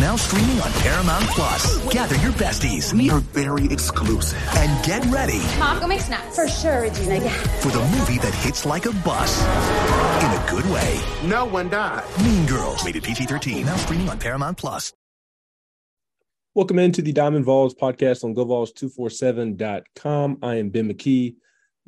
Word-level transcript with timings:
Now 0.00 0.14
streaming 0.14 0.60
on 0.60 0.70
Paramount 0.74 1.24
Plus. 1.24 1.76
Gather 1.92 2.14
your 2.18 2.30
besties. 2.34 2.94
We 2.94 3.10
are 3.10 3.18
very 3.18 3.66
exclusive. 3.66 4.38
And 4.56 4.86
get 4.86 5.04
ready. 5.06 5.40
Mom, 5.58 5.80
go 5.80 5.88
make 5.88 5.98
snacks. 5.98 6.36
For 6.36 6.46
sure, 6.46 6.82
Regina. 6.82 7.16
Yeah. 7.16 7.30
For 7.58 7.70
the 7.70 7.80
movie 7.80 8.18
that 8.18 8.32
hits 8.32 8.64
like 8.64 8.86
a 8.86 8.92
bus. 8.92 9.42
In 10.22 10.30
a 10.30 10.46
good 10.48 10.64
way. 10.72 11.00
No 11.24 11.46
one 11.46 11.68
died. 11.68 12.04
Mean 12.22 12.46
Girls. 12.46 12.86
Rated 12.86 13.02
PG-13. 13.02 13.64
Now 13.64 13.74
streaming 13.74 14.08
on 14.08 14.20
Paramount 14.20 14.56
Plus. 14.56 14.92
Welcome 16.54 16.78
into 16.78 17.02
the 17.02 17.12
Diamond 17.12 17.44
Vols 17.44 17.74
podcast 17.74 18.22
on 18.22 18.36
GoVols247.com. 18.36 20.38
I 20.42 20.54
am 20.56 20.70
Ben 20.70 20.92
McKee, 20.92 21.34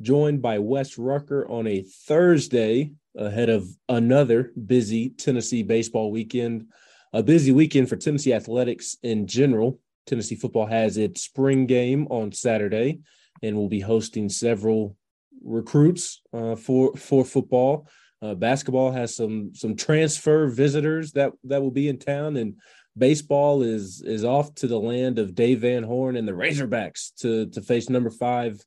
joined 0.01 0.41
by 0.41 0.59
Wes 0.59 0.97
Rucker 0.97 1.47
on 1.49 1.65
a 1.65 1.83
Thursday 1.83 2.91
ahead 3.15 3.49
of 3.49 3.69
another 3.87 4.51
busy 4.65 5.11
Tennessee 5.11 5.63
baseball 5.63 6.11
weekend. 6.11 6.65
A 7.13 7.21
busy 7.21 7.51
weekend 7.51 7.89
for 7.89 7.97
Tennessee 7.97 8.33
athletics 8.33 8.95
in 9.03 9.27
general. 9.27 9.79
Tennessee 10.05 10.35
football 10.35 10.65
has 10.65 10.97
its 10.97 11.23
spring 11.23 11.65
game 11.65 12.07
on 12.09 12.31
Saturday 12.31 12.99
and 13.43 13.55
will 13.55 13.67
be 13.67 13.81
hosting 13.81 14.29
several 14.29 14.95
recruits 15.43 16.21
uh, 16.33 16.55
for 16.55 16.95
for 16.95 17.25
football. 17.25 17.87
Uh, 18.21 18.35
basketball 18.35 18.91
has 18.91 19.15
some 19.15 19.51
some 19.53 19.75
transfer 19.75 20.47
visitors 20.47 21.11
that 21.13 21.31
that 21.43 21.61
will 21.61 21.71
be 21.71 21.89
in 21.89 21.97
town, 21.97 22.37
and 22.37 22.55
baseball 22.97 23.61
is 23.61 24.01
is 24.05 24.23
off 24.23 24.53
to 24.55 24.67
the 24.67 24.79
land 24.79 25.19
of 25.19 25.35
Dave 25.35 25.61
Van 25.61 25.83
Horn 25.83 26.15
and 26.15 26.27
the 26.27 26.33
Razorbacks 26.33 27.13
to 27.19 27.47
to 27.47 27.61
face 27.61 27.89
number 27.89 28.09
five 28.09 28.63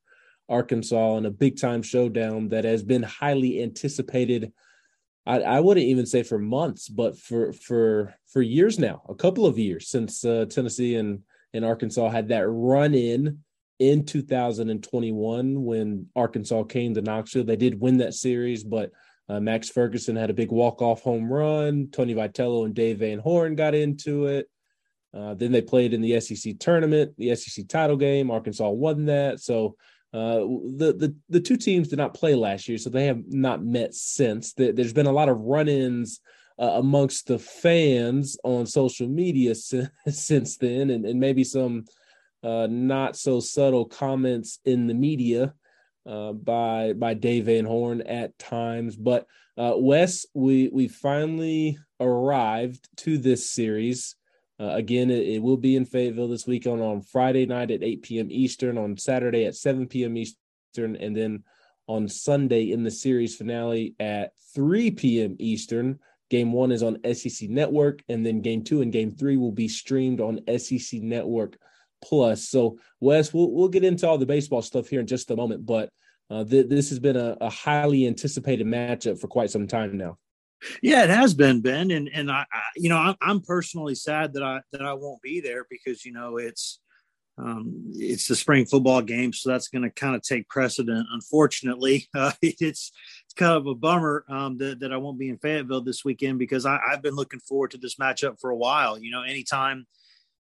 Arkansas 0.49 1.17
in 1.17 1.27
a 1.27 1.31
big 1.31 1.59
time 1.59 1.83
showdown 1.83 2.49
that 2.49 2.65
has 2.65 2.83
been 2.83 3.03
highly 3.03 3.63
anticipated. 3.63 4.53
I, 5.27 5.41
I 5.41 5.61
wouldn't 5.61 5.87
even 5.87 6.07
say 6.07 6.23
for 6.23 6.39
months, 6.39 6.89
but 6.89 7.19
for 7.19 7.53
for 7.53 8.15
for 8.27 8.43
years 8.43 8.79
now, 8.79 9.03
a 9.09 9.15
couple 9.15 9.47
of 9.47 9.59
years 9.59 9.89
since 9.89 10.25
uh, 10.25 10.47
Tennessee 10.49 10.97
and 10.97 11.21
and 11.53 11.65
Arkansas 11.65 12.11
had 12.11 12.29
that 12.29 12.47
run 12.49 12.95
in 12.95 13.39
in 13.79 14.05
2021 14.05 15.65
when 15.65 16.07
Arkansas 16.15 16.65
came 16.65 16.95
to 16.95 17.03
Knoxville. 17.03 17.45
They 17.45 17.57
did 17.57 17.81
win 17.81 17.99
that 17.99 18.15
series, 18.15 18.65
but 18.65 18.91
uh, 19.29 19.41
Max 19.41 19.69
Ferguson 19.69 20.17
had 20.17 20.31
a 20.31 20.35
big 20.35 20.53
walk-off 20.53 21.03
home 21.03 21.33
run. 21.33 21.89
Tony 21.91 22.15
Vitello 22.15 22.67
and 22.67 22.75
Dave 22.75 22.99
Van 22.99 23.19
Horn 23.19 23.55
got 23.55 23.75
into 23.75 24.27
it. 24.27 24.49
Uh, 25.15 25.35
then 25.35 25.53
they 25.53 25.63
played 25.63 25.95
in 25.95 26.01
the 26.01 26.21
SEC 26.21 26.59
tournament, 26.59 27.15
the 27.17 27.35
SEC 27.37 27.67
title 27.69 27.97
game. 27.97 28.31
Arkansas 28.31 28.69
won 28.69 29.07
that. 29.07 29.41
So 29.41 29.77
uh, 30.15 30.47
the 30.77 30.95
the 30.97 31.15
the 31.29 31.41
two 31.41 31.57
teams 31.57 31.89
did 31.89 31.99
not 31.99 32.15
play 32.15 32.37
last 32.37 32.69
year, 32.69 32.79
so 32.79 32.89
they 32.89 33.07
have 33.07 33.25
not 33.27 33.65
met 33.65 33.93
since. 33.95 34.53
There's 34.53 34.93
been 34.93 35.07
a 35.07 35.13
lot 35.13 35.29
of 35.29 35.41
run-ins 35.41 36.21
uh, 36.57 36.75
amongst 36.77 37.27
the 37.27 37.39
fans 37.41 38.39
on 38.45 38.65
social 38.65 39.09
media 39.09 39.55
since, 39.57 39.91
since 40.11 40.57
then, 40.57 40.91
and, 40.91 41.05
and 41.05 41.19
maybe 41.19 41.43
some 41.43 41.87
uh, 42.45 42.69
not 42.71 43.17
so 43.17 43.41
subtle 43.41 43.87
comments 43.87 44.61
in 44.65 44.87
the 44.87 44.95
media 44.95 45.53
uh, 46.07 46.33
by 46.33 46.93
by 46.93 47.15
Dave 47.15 47.47
Van 47.47 47.65
Horn 47.65 48.01
at 48.03 48.39
times. 48.39 48.95
But 48.95 49.27
uh, 49.59 49.73
Wes, 49.77 50.27
we 50.33 50.69
we 50.69 50.87
finally 50.87 51.77
arrived 51.99 52.89
to 52.99 53.19
this 53.19 53.51
series. 53.51 54.15
Uh, 54.59 54.71
again, 54.75 55.11
it, 55.11 55.27
it, 55.27 55.43
will 55.43 55.57
be 55.57 55.75
in 55.75 55.85
Fayetteville 55.85 56.29
this 56.29 56.47
weekend 56.47 56.81
on 56.81 57.03
Friday 57.03 57.45
night 57.45 57.71
at 57.71 57.83
8 57.83 58.03
p.m. 58.03 58.29
Eastern, 58.31 58.79
on 58.79 58.97
Saturday 58.97 59.47
at 59.47 59.57
7 59.57 59.89
p.m. 59.89 60.17
Eastern, 60.17 60.97
and 60.97 61.17
then 61.17 61.43
on 61.89 62.09
Sunday 62.09 62.71
in 62.71 62.85
the 62.85 62.91
series 62.91 63.37
finale 63.37 63.95
at 63.99 64.33
3 64.55 64.93
p.m. 64.93 65.37
Eastern. 65.39 65.99
Game 66.31 66.53
one 66.53 66.73
is 66.73 66.83
on 66.83 66.99
SEC 67.15 67.51
Network, 67.51 68.03
and 68.09 68.25
then 68.25 68.41
game 68.41 68.65
two 68.65 68.81
and 68.81 68.93
game 68.93 69.11
three 69.11 69.37
will 69.37 69.53
be 69.53 69.69
streamed 69.69 70.21
on 70.21 70.41
SEC 70.59 71.03
Network 71.03 71.59
Plus. 72.03 72.49
So, 72.49 72.79
Wes, 73.01 73.35
we'll, 73.35 73.51
we'll 73.51 73.69
get 73.69 73.85
into 73.85 74.09
all 74.09 74.19
the 74.19 74.27
baseball 74.27 74.63
stuff 74.63 74.89
here 74.89 75.01
in 75.01 75.07
just 75.07 75.31
a 75.31 75.37
moment, 75.37 75.67
but 75.67 75.91
uh, 76.31 76.45
th- 76.45 76.69
this 76.69 76.89
has 76.89 76.99
been 76.99 77.17
a, 77.17 77.37
a 77.41 77.51
highly 77.51 78.07
anticipated 78.07 78.67
matchup 78.67 79.21
for 79.21 79.29
quite 79.29 79.51
some 79.51 79.67
time 79.67 79.97
now. 79.97 80.17
Yeah, 80.83 81.05
it 81.05 81.11
has 81.11 81.35
been 81.35 81.61
Ben, 81.61 81.91
and 81.91 82.09
and 82.13 82.31
I, 82.31 82.45
I 82.53 82.61
you 82.77 82.89
know 82.89 82.99
I'm, 82.99 83.17
I'm, 83.21 83.41
personally 83.41 83.95
sad 83.95 84.35
that 84.35 84.43
I 84.43 84.61
that 84.73 84.83
I 84.83 84.95
won't 84.95 85.23
be 85.23 85.41
there 85.41 85.67
because 85.69 86.05
you 86.05 86.13
know 86.13 86.37
it's 86.37 86.81
um, 87.37 87.91
it's 87.95 88.29
the 88.29 88.37
spring 88.37 88.65
football 88.65 89.03
game, 89.03 89.33
so 89.33 89.51
that's 89.51 89.69
going 89.69 89.83
to 89.83 89.91
kind 89.91 90.15
of 90.15 90.23
take 90.23 90.49
precedent. 90.49 91.07
Unfortunately, 91.13 92.09
uh, 92.17 92.33
it's 92.43 92.93
it's 93.25 93.35
kind 93.37 93.53
of 93.53 93.67
a 93.67 93.75
bummer 93.75 94.25
um, 94.29 94.59
that 94.59 94.81
that 94.81 94.93
I 94.93 94.97
won't 94.97 95.19
be 95.19 95.29
in 95.29 95.39
Fayetteville 95.39 95.83
this 95.83 96.05
weekend 96.05 96.39
because 96.39 96.67
I, 96.67 96.79
I've 96.87 97.03
been 97.03 97.17
looking 97.17 97.41
forward 97.41 97.73
to 97.73 97.79
this 97.79 97.97
matchup 97.97 98.41
for 98.41 98.51
a 98.51 98.57
while. 98.57 98.99
You 98.99 99.11
know, 99.11 99.23
anytime. 99.23 99.87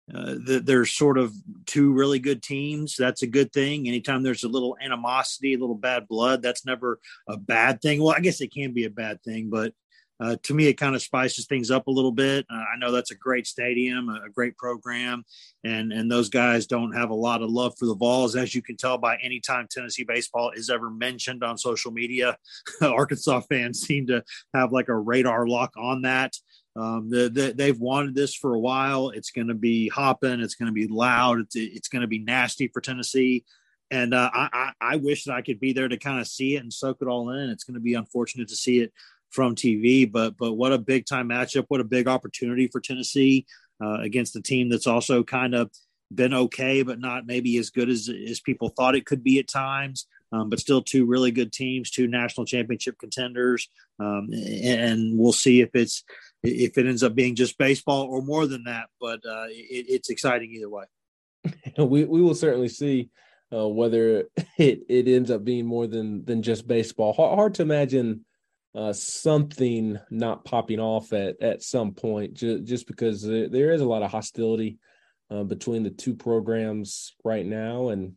Uh, 0.09 0.35
the, 0.45 0.61
there's 0.63 0.91
sort 0.91 1.17
of 1.17 1.33
two 1.65 1.91
really 1.91 2.17
good 2.17 2.41
teams. 2.41 2.95
That's 2.97 3.23
a 3.23 3.27
good 3.27 3.51
thing. 3.51 3.89
Anytime 3.89 4.23
there's 4.23 4.45
a 4.45 4.47
little 4.47 4.77
animosity, 4.81 5.53
a 5.53 5.57
little 5.57 5.75
bad 5.75 6.07
blood, 6.07 6.41
that's 6.41 6.65
never 6.65 7.01
a 7.27 7.35
bad 7.35 7.81
thing. 7.81 8.01
Well, 8.01 8.15
I 8.15 8.21
guess 8.21 8.39
it 8.39 8.53
can 8.53 8.71
be 8.71 8.85
a 8.85 8.89
bad 8.89 9.21
thing, 9.21 9.49
but 9.49 9.73
uh, 10.19 10.35
to 10.43 10.53
me, 10.53 10.67
it 10.67 10.73
kind 10.73 10.95
of 10.95 11.01
spices 11.01 11.45
things 11.45 11.69
up 11.69 11.87
a 11.87 11.91
little 11.91 12.11
bit. 12.11 12.45
Uh, 12.49 12.55
I 12.55 12.77
know 12.79 12.91
that's 12.91 13.11
a 13.11 13.15
great 13.15 13.45
stadium, 13.45 14.09
a, 14.09 14.25
a, 14.25 14.29
great 14.29 14.57
program, 14.57 15.23
and 15.63 15.93
and 15.93 16.11
those 16.11 16.29
guys 16.29 16.65
don't 16.65 16.93
have 16.93 17.11
a 17.11 17.15
lot 17.15 17.43
of 17.43 17.51
love 17.51 17.75
for 17.77 17.85
the 17.85 17.95
Vols, 17.95 18.35
as 18.35 18.55
you 18.55 18.61
can 18.63 18.77
tell 18.77 18.97
by 18.97 19.17
any 19.21 19.39
time 19.39 19.67
Tennessee 19.69 20.05
baseball 20.05 20.51
is 20.51 20.69
ever 20.69 20.89
mentioned 20.89 21.43
on 21.43 21.57
social 21.57 21.91
media. 21.91 22.37
Arkansas 22.81 23.41
fans 23.41 23.81
seem 23.81 24.07
to 24.07 24.23
have 24.55 24.71
like 24.71 24.89
a 24.89 24.95
radar 24.95 25.47
lock 25.47 25.73
on 25.77 26.01
that. 26.01 26.33
Um, 26.75 27.09
the, 27.09 27.29
the, 27.29 27.53
they've 27.55 27.79
wanted 27.79 28.13
this 28.13 28.35
for 28.35 28.53
a 28.53 28.59
while. 28.59 29.09
It's 29.09 29.31
going 29.31 29.47
to 29.47 29.55
be 29.55 29.89
hopping. 29.89 30.41
It's 30.41 30.53
going 30.53 30.67
to 30.67 30.73
be 30.73 30.87
loud. 30.87 31.39
It's, 31.39 31.55
it's 31.55 31.87
going 31.87 32.03
to 32.03 32.07
be 32.07 32.19
nasty 32.19 32.67
for 32.67 32.81
Tennessee. 32.81 33.45
And 33.89 34.13
uh, 34.13 34.29
I, 34.31 34.49
I, 34.53 34.93
I 34.93 34.95
wish 34.97 35.23
that 35.23 35.33
I 35.33 35.41
could 35.41 35.59
be 35.59 35.73
there 35.73 35.87
to 35.87 35.97
kind 35.97 36.19
of 36.19 36.27
see 36.27 36.55
it 36.55 36.61
and 36.61 36.71
soak 36.71 36.97
it 37.01 37.07
all 37.07 37.31
in. 37.31 37.49
It's 37.49 37.63
going 37.63 37.75
to 37.75 37.81
be 37.81 37.95
unfortunate 37.95 38.49
to 38.49 38.55
see 38.55 38.79
it 38.81 38.93
from 39.31 39.55
TV. 39.55 40.09
But 40.11 40.37
but 40.37 40.53
what 40.53 40.73
a 40.73 40.77
big 40.77 41.05
time 41.05 41.29
matchup! 41.29 41.65
What 41.67 41.81
a 41.81 41.85
big 41.85 42.07
opportunity 42.07 42.67
for 42.67 42.79
Tennessee 42.79 43.45
uh, 43.81 43.99
against 44.01 44.35
a 44.35 44.41
team 44.41 44.69
that's 44.69 44.87
also 44.87 45.23
kind 45.23 45.55
of 45.55 45.71
been 46.13 46.33
okay, 46.33 46.83
but 46.83 46.99
not 46.99 47.25
maybe 47.25 47.57
as 47.57 47.69
good 47.69 47.89
as 47.89 48.09
as 48.09 48.39
people 48.39 48.69
thought 48.69 48.95
it 48.95 49.05
could 49.05 49.23
be 49.23 49.39
at 49.39 49.47
times. 49.47 50.07
Um, 50.31 50.49
but 50.49 50.59
still, 50.59 50.81
two 50.81 51.05
really 51.05 51.31
good 51.31 51.53
teams, 51.53 51.89
two 51.89 52.07
national 52.07 52.45
championship 52.45 52.97
contenders, 52.99 53.69
um, 53.99 54.29
and 54.33 55.17
we'll 55.17 55.31
see 55.31 55.61
if 55.61 55.69
it's 55.73 56.03
if 56.43 56.77
it 56.77 56.85
ends 56.85 57.03
up 57.03 57.15
being 57.15 57.35
just 57.35 57.57
baseball 57.57 58.07
or 58.07 58.21
more 58.21 58.45
than 58.45 58.65
that. 58.65 58.87
But 58.99 59.19
uh, 59.25 59.45
it, 59.49 59.85
it's 59.87 60.09
exciting 60.09 60.51
either 60.51 60.69
way. 60.69 60.85
we 61.77 62.03
we 62.03 62.21
will 62.21 62.35
certainly 62.35 62.67
see 62.67 63.09
uh, 63.53 63.67
whether 63.67 64.25
it 64.57 64.83
it 64.89 65.07
ends 65.07 65.31
up 65.31 65.45
being 65.45 65.65
more 65.65 65.87
than 65.87 66.25
than 66.25 66.41
just 66.41 66.67
baseball. 66.67 67.13
Hard, 67.13 67.35
hard 67.35 67.53
to 67.55 67.61
imagine 67.61 68.25
uh, 68.75 68.93
something 68.93 69.97
not 70.09 70.45
popping 70.45 70.79
off 70.79 71.13
at 71.13 71.41
at 71.41 71.63
some 71.63 71.93
point, 71.93 72.33
ju- 72.33 72.61
just 72.61 72.87
because 72.87 73.23
there 73.23 73.71
is 73.71 73.81
a 73.81 73.87
lot 73.87 74.03
of 74.03 74.11
hostility 74.11 74.77
uh, 75.31 75.43
between 75.43 75.83
the 75.83 75.89
two 75.89 76.13
programs 76.13 77.15
right 77.23 77.45
now, 77.45 77.89
and 77.89 78.13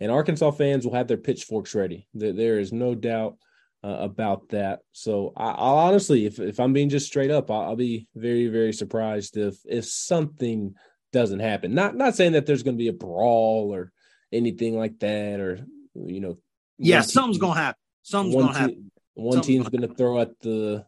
and 0.00 0.10
Arkansas 0.10 0.50
fans 0.52 0.84
will 0.84 0.94
have 0.94 1.08
their 1.08 1.16
pitchforks 1.16 1.74
ready. 1.74 2.08
There, 2.14 2.32
there 2.32 2.58
is 2.58 2.72
no 2.72 2.94
doubt 2.94 3.36
uh, 3.84 3.98
about 4.00 4.48
that. 4.48 4.80
So 4.92 5.32
I, 5.36 5.50
will 5.50 5.78
honestly, 5.78 6.26
if 6.26 6.40
if 6.40 6.58
I'm 6.58 6.72
being 6.72 6.88
just 6.88 7.06
straight 7.06 7.30
up, 7.30 7.50
I'll, 7.50 7.60
I'll, 7.60 7.76
be 7.76 8.08
very 8.14 8.48
very 8.48 8.72
surprised 8.72 9.36
if 9.36 9.56
if 9.64 9.84
something 9.84 10.74
doesn't 11.12 11.40
happen. 11.40 11.74
Not 11.74 11.94
not 11.94 12.16
saying 12.16 12.32
that 12.32 12.46
there's 12.46 12.62
going 12.62 12.76
to 12.76 12.82
be 12.82 12.88
a 12.88 12.92
brawl 12.92 13.72
or 13.72 13.92
anything 14.32 14.78
like 14.78 14.98
that, 15.00 15.40
or 15.40 15.60
you 15.94 16.20
know. 16.20 16.38
Yeah, 16.78 17.02
something's 17.02 17.38
gonna 17.38 17.60
happen. 17.60 17.80
Something's 18.02 18.36
gonna 18.36 18.58
happen 18.58 18.90
one 19.20 19.40
team's 19.42 19.68
going 19.68 19.86
to 19.86 19.94
throw 19.94 20.20
at 20.20 20.38
the 20.40 20.84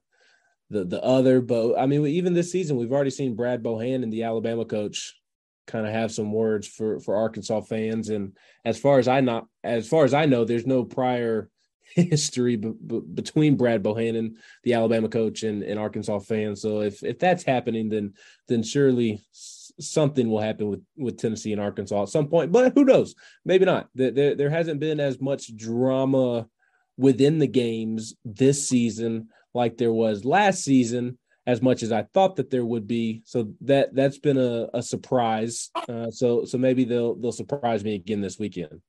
the 0.71 0.85
the 0.85 1.03
other. 1.03 1.41
But 1.41 1.79
I 1.79 1.87
mean, 1.87 2.07
even 2.07 2.35
this 2.35 2.51
season, 2.51 2.77
we've 2.77 2.93
already 2.93 3.11
seen 3.11 3.37
Brad 3.37 3.63
Bohannon, 3.63 4.11
the 4.11 4.25
Alabama 4.25 4.65
coach, 4.65 5.15
kind 5.67 5.87
of 5.87 5.93
have 5.93 6.13
some 6.13 6.33
words 6.33 6.67
for 6.67 7.01
for 7.01 7.17
Arkansas 7.17 7.61
fans. 7.63 8.09
And 8.09 8.37
as 8.65 8.79
far 8.79 8.99
as 8.99 9.07
I 9.09 9.21
not 9.21 9.47
as 9.63 9.89
far 9.89 10.05
as 10.05 10.15
I 10.15 10.27
know, 10.27 10.45
there's 10.45 10.67
no 10.67 10.85
prior 10.85 11.49
history 11.95 12.57
b- 12.57 12.73
b- 12.87 13.03
between 13.15 13.57
Brad 13.57 13.83
Bohannon, 13.83 14.35
the 14.65 14.75
Alabama 14.75 15.09
coach, 15.09 15.43
and, 15.43 15.63
and 15.63 15.79
Arkansas 15.79 16.21
fans. 16.21 16.63
So 16.63 16.81
if 16.81 17.03
if 17.03 17.19
that's 17.19 17.45
happening, 17.45 17.89
then 17.89 18.15
then 18.49 18.63
surely 18.63 19.21
something 19.81 20.29
will 20.29 20.41
happen 20.41 20.69
with 20.69 20.83
with 20.97 21.19
Tennessee 21.19 21.53
and 21.53 21.61
Arkansas 21.61 22.03
at 22.03 22.09
some 22.09 22.29
point. 22.29 22.53
But 22.53 22.73
who 22.75 22.85
knows? 22.85 23.15
Maybe 23.45 23.65
not. 23.65 23.89
There 23.95 24.35
there 24.35 24.51
hasn't 24.51 24.81
been 24.81 25.01
as 25.01 25.21
much 25.21 25.55
drama 25.57 26.49
within 26.97 27.39
the 27.39 27.47
games 27.47 28.15
this 28.25 28.69
season 28.69 29.29
like 29.55 29.77
there 29.77 29.93
was 29.93 30.25
last 30.25 30.65
season 30.65 31.19
as 31.47 31.61
much 31.61 31.83
as 31.83 31.91
I 31.91 32.03
thought 32.15 32.37
that 32.37 32.51
there 32.51 32.65
would 32.65 32.87
be. 32.87 33.23
So 33.25 33.53
that 33.63 33.95
that's 33.95 34.19
been 34.19 34.39
a, 34.39 34.69
a 34.75 34.83
surprise. 34.83 35.71
Uh, 35.89 36.11
so 36.11 36.45
so 36.45 36.59
maybe 36.59 36.85
they'll 36.85 37.15
they'll 37.15 37.33
surprise 37.33 37.85
me 37.85 37.95
again 37.95 38.21
this 38.21 38.39
weekend. 38.39 38.81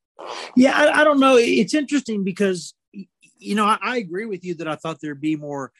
Yeah, 0.56 0.78
I, 0.78 1.02
I 1.02 1.04
don't 1.04 1.20
know. 1.20 1.38
It's 1.38 1.74
interesting 1.74 2.24
because 2.24 2.74
you 3.40 3.56
know 3.56 3.66
I, 3.66 3.78
I, 3.82 3.98
agree 3.98 4.26
with 4.26 4.46
you 4.46 4.54
that 4.56 4.68
I 4.68 4.76
thought 4.76 5.00
there'd 5.02 5.20
be 5.20 5.36
more 5.36 5.72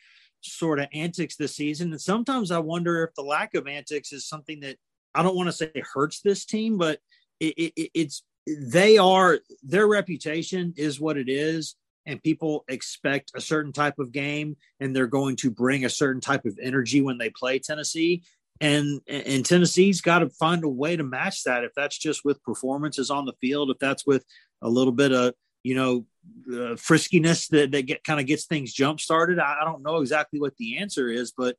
sort 0.42 0.80
of 0.80 0.88
antics 0.94 1.36
this 1.36 1.56
season. 1.56 1.92
And 1.92 2.02
sometimes 2.02 2.52
I 2.52 2.60
wonder 2.60 3.04
if 3.04 3.14
the 3.16 3.22
lack 3.22 3.54
of 3.54 3.68
antics 3.68 4.12
is 4.12 4.28
something 4.28 4.60
that 4.62 4.78
I 5.16 5.24
don't 5.24 5.36
want 5.36 5.48
to 5.48 5.54
say 5.54 5.72
hurts 5.94 6.22
this 6.22 6.46
team, 6.46 6.78
but 6.78 7.00
it, 7.40 7.74
it, 7.76 7.92
it's 7.94 8.24
they 8.48 8.98
are 8.98 9.40
their 9.62 9.88
reputation 9.88 10.74
is 10.76 11.00
what 11.00 11.18
it 11.18 11.30
is. 11.30 11.76
And 12.06 12.22
people 12.22 12.66
expect 12.68 13.32
a 13.36 13.42
certain 13.42 13.72
type 13.72 14.00
of 14.00 14.12
game, 14.12 14.58
and 14.80 14.96
they're 14.96 15.08
going 15.08 15.38
to 15.38 15.52
bring 15.52 15.86
a 15.86 15.90
certain 15.90 16.22
type 16.22 16.46
of 16.46 16.60
energy 16.62 17.02
when 17.02 17.18
they 17.18 17.30
play 17.30 17.60
Tennessee. 17.60 18.24
And 18.62 19.02
and 19.08 19.46
Tennessee's 19.46 20.02
got 20.02 20.20
to 20.20 20.30
find 20.30 20.64
a 20.64 20.70
way 20.70 20.96
to 20.96 21.04
match 21.04 21.44
that. 21.44 21.64
If 21.64 21.72
that's 21.76 21.98
just 21.98 22.24
with 22.24 22.44
performances 22.44 23.10
on 23.10 23.26
the 23.26 23.34
field, 23.42 23.72
if 23.72 23.80
that's 23.80 24.06
with 24.06 24.26
a 24.62 24.70
little 24.70 24.94
bit 24.94 25.12
of 25.12 25.34
you 25.64 25.76
know, 25.76 26.06
uh, 26.50 26.76
friskiness 26.76 27.48
that, 27.50 27.72
that 27.72 27.86
get 27.86 28.04
kind 28.04 28.20
of 28.20 28.26
gets 28.26 28.46
things 28.46 28.74
jump 28.74 29.00
started. 29.00 29.40
I, 29.40 29.60
I, 29.62 29.66
don't 29.66 29.82
know 29.82 29.98
exactly 29.98 30.40
what 30.40 30.56
the 30.58 30.78
answer 30.78 31.10
is, 31.10 31.34
but 31.36 31.56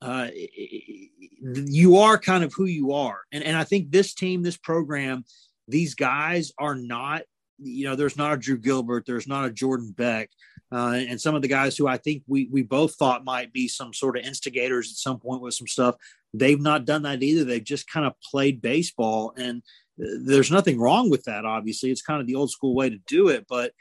uh, 0.00 0.28
you 1.66 1.98
are 1.98 2.18
kind 2.18 2.44
of 2.44 2.52
who 2.52 2.64
you 2.64 2.92
are. 2.92 3.20
And, 3.30 3.44
and 3.44 3.56
I 3.56 3.64
think 3.64 3.90
this 3.90 4.14
team, 4.14 4.42
this 4.42 4.56
program, 4.56 5.24
these 5.68 5.94
guys 5.94 6.52
are 6.58 6.74
not, 6.74 7.22
you 7.58 7.84
know, 7.84 7.96
there's 7.96 8.16
not 8.16 8.32
a 8.32 8.36
Drew 8.36 8.58
Gilbert, 8.58 9.04
there's 9.06 9.28
not 9.28 9.44
a 9.44 9.52
Jordan 9.52 9.92
Beck. 9.96 10.30
Uh, 10.70 10.94
and 11.06 11.20
some 11.20 11.34
of 11.34 11.42
the 11.42 11.48
guys 11.48 11.76
who 11.76 11.86
I 11.86 11.98
think 11.98 12.22
we 12.26 12.48
we 12.50 12.62
both 12.62 12.94
thought 12.94 13.24
might 13.24 13.52
be 13.52 13.68
some 13.68 13.92
sort 13.92 14.16
of 14.16 14.24
instigators 14.24 14.90
at 14.90 14.96
some 14.96 15.18
point 15.18 15.42
with 15.42 15.54
some 15.54 15.66
stuff, 15.66 15.96
they've 16.32 16.60
not 16.60 16.86
done 16.86 17.02
that 17.02 17.22
either. 17.22 17.44
They've 17.44 17.62
just 17.62 17.90
kind 17.90 18.06
of 18.06 18.14
played 18.20 18.62
baseball, 18.62 19.34
and 19.36 19.62
there's 19.98 20.50
nothing 20.50 20.80
wrong 20.80 21.10
with 21.10 21.24
that. 21.24 21.44
Obviously, 21.44 21.90
it's 21.90 22.00
kind 22.00 22.22
of 22.22 22.26
the 22.26 22.36
old 22.36 22.50
school 22.50 22.74
way 22.74 22.88
to 22.88 22.98
do 23.06 23.28
it. 23.28 23.44
But 23.48 23.72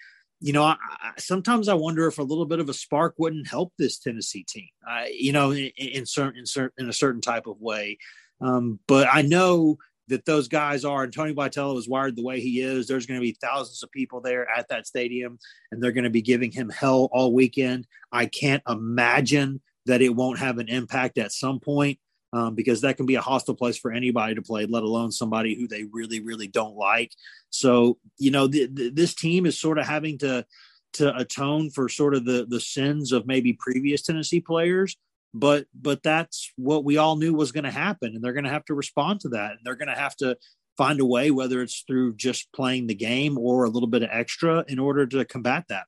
you 0.41 0.51
know, 0.51 0.63
I, 0.63 0.75
I, 0.81 1.11
sometimes 1.17 1.69
I 1.69 1.75
wonder 1.75 2.07
if 2.07 2.17
a 2.17 2.23
little 2.23 2.45
bit 2.45 2.59
of 2.59 2.67
a 2.67 2.73
spark 2.73 3.15
wouldn't 3.17 3.47
help 3.47 3.71
this 3.77 3.97
Tennessee 3.97 4.43
team. 4.43 4.67
Uh, 4.85 5.05
you 5.13 5.31
know, 5.31 5.51
in, 5.51 5.71
in 5.77 6.05
certain 6.05 6.39
in 6.39 6.45
certain 6.45 6.83
in 6.83 6.89
a 6.89 6.93
certain 6.93 7.21
type 7.21 7.47
of 7.47 7.61
way. 7.61 7.99
Um, 8.41 8.79
but 8.87 9.07
I 9.11 9.21
know 9.21 9.77
that 10.07 10.25
those 10.25 10.47
guys 10.47 10.83
are, 10.83 11.03
and 11.03 11.13
Tony 11.13 11.33
Vitello 11.33 11.77
is 11.77 11.87
wired 11.87 12.15
the 12.15 12.23
way 12.23 12.39
he 12.39 12.61
is. 12.61 12.87
There's 12.87 13.05
going 13.05 13.19
to 13.19 13.23
be 13.23 13.37
thousands 13.41 13.81
of 13.83 13.91
people 13.91 14.21
there 14.21 14.47
at 14.49 14.67
that 14.69 14.87
stadium, 14.87 15.39
and 15.71 15.81
they're 15.81 15.91
going 15.91 16.03
to 16.03 16.09
be 16.09 16.21
giving 16.21 16.51
him 16.51 16.69
hell 16.69 17.09
all 17.11 17.33
weekend. 17.33 17.87
I 18.11 18.25
can't 18.25 18.63
imagine 18.67 19.61
that 19.85 20.01
it 20.01 20.15
won't 20.15 20.39
have 20.39 20.57
an 20.57 20.67
impact 20.67 21.17
at 21.17 21.31
some 21.31 21.59
point 21.59 21.99
um, 22.33 22.55
because 22.55 22.81
that 22.81 22.97
can 22.97 23.05
be 23.05 23.15
a 23.15 23.21
hostile 23.21 23.55
place 23.55 23.77
for 23.77 23.91
anybody 23.91 24.35
to 24.35 24.41
play, 24.41 24.65
let 24.65 24.83
alone 24.83 25.11
somebody 25.11 25.55
who 25.55 25.67
they 25.67 25.83
really, 25.91 26.19
really 26.21 26.47
don't 26.47 26.75
like. 26.75 27.11
So, 27.49 27.97
you 28.17 28.31
know, 28.31 28.47
th- 28.47 28.73
th- 28.75 28.93
this 28.93 29.13
team 29.13 29.45
is 29.45 29.59
sort 29.59 29.77
of 29.77 29.85
having 29.85 30.17
to 30.19 30.45
to 30.93 31.15
atone 31.17 31.69
for 31.69 31.87
sort 31.87 32.13
of 32.13 32.25
the 32.25 32.45
the 32.47 32.59
sins 32.59 33.11
of 33.11 33.25
maybe 33.25 33.53
previous 33.53 34.01
Tennessee 34.01 34.41
players. 34.41 34.97
But 35.33 35.65
but 35.73 36.03
that's 36.03 36.51
what 36.57 36.83
we 36.83 36.97
all 36.97 37.15
knew 37.15 37.33
was 37.33 37.51
going 37.51 37.63
to 37.63 37.71
happen, 37.71 38.15
and 38.15 38.23
they're 38.23 38.33
going 38.33 38.43
to 38.43 38.49
have 38.49 38.65
to 38.65 38.73
respond 38.73 39.21
to 39.21 39.29
that, 39.29 39.51
and 39.51 39.59
they're 39.63 39.75
going 39.75 39.87
to 39.87 39.99
have 39.99 40.15
to 40.17 40.37
find 40.77 40.99
a 40.99 41.05
way, 41.05 41.31
whether 41.31 41.61
it's 41.61 41.83
through 41.87 42.15
just 42.15 42.51
playing 42.53 42.87
the 42.87 42.95
game 42.95 43.37
or 43.37 43.63
a 43.63 43.69
little 43.69 43.89
bit 43.89 44.03
of 44.03 44.09
extra, 44.11 44.65
in 44.67 44.79
order 44.79 45.05
to 45.05 45.23
combat 45.25 45.65
that. 45.69 45.85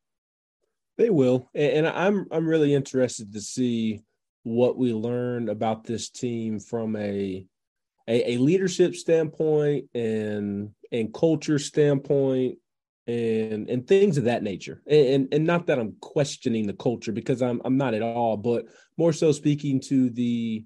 They 0.98 1.10
will, 1.10 1.50
and 1.54 1.88
I'm 1.88 2.28
I'm 2.31 2.48
really 2.48 2.74
interested 2.74 3.34
to 3.34 3.42
see 3.42 4.01
what 4.44 4.78
we 4.78 4.94
learn 4.94 5.50
about 5.50 5.86
this 5.86 6.10
team 6.10 6.60
from 6.60 6.95
a 6.95 7.45
a, 8.07 8.34
a 8.34 8.38
leadership 8.38 8.95
standpoint 8.95 9.90
and 9.94 10.72
and 10.92 11.13
culture 11.13 11.60
standpoint 11.60 12.60
and 13.07 13.69
and 13.69 13.88
things 13.88 14.17
of 14.17 14.25
that 14.25 14.44
nature. 14.44 14.81
And 14.88 15.27
and 15.33 15.45
not 15.45 15.67
that 15.67 15.79
i'm 15.79 15.95
questioning 16.00 16.67
the 16.67 16.73
culture 16.73 17.11
because 17.11 17.41
i'm 17.41 17.61
i'm 17.65 17.77
not 17.77 17.94
at 17.94 18.01
all 18.01 18.38
but 18.38 18.65
more 18.97 19.11
so 19.11 19.31
speaking 19.31 19.81
to 19.81 20.09
the 20.09 20.65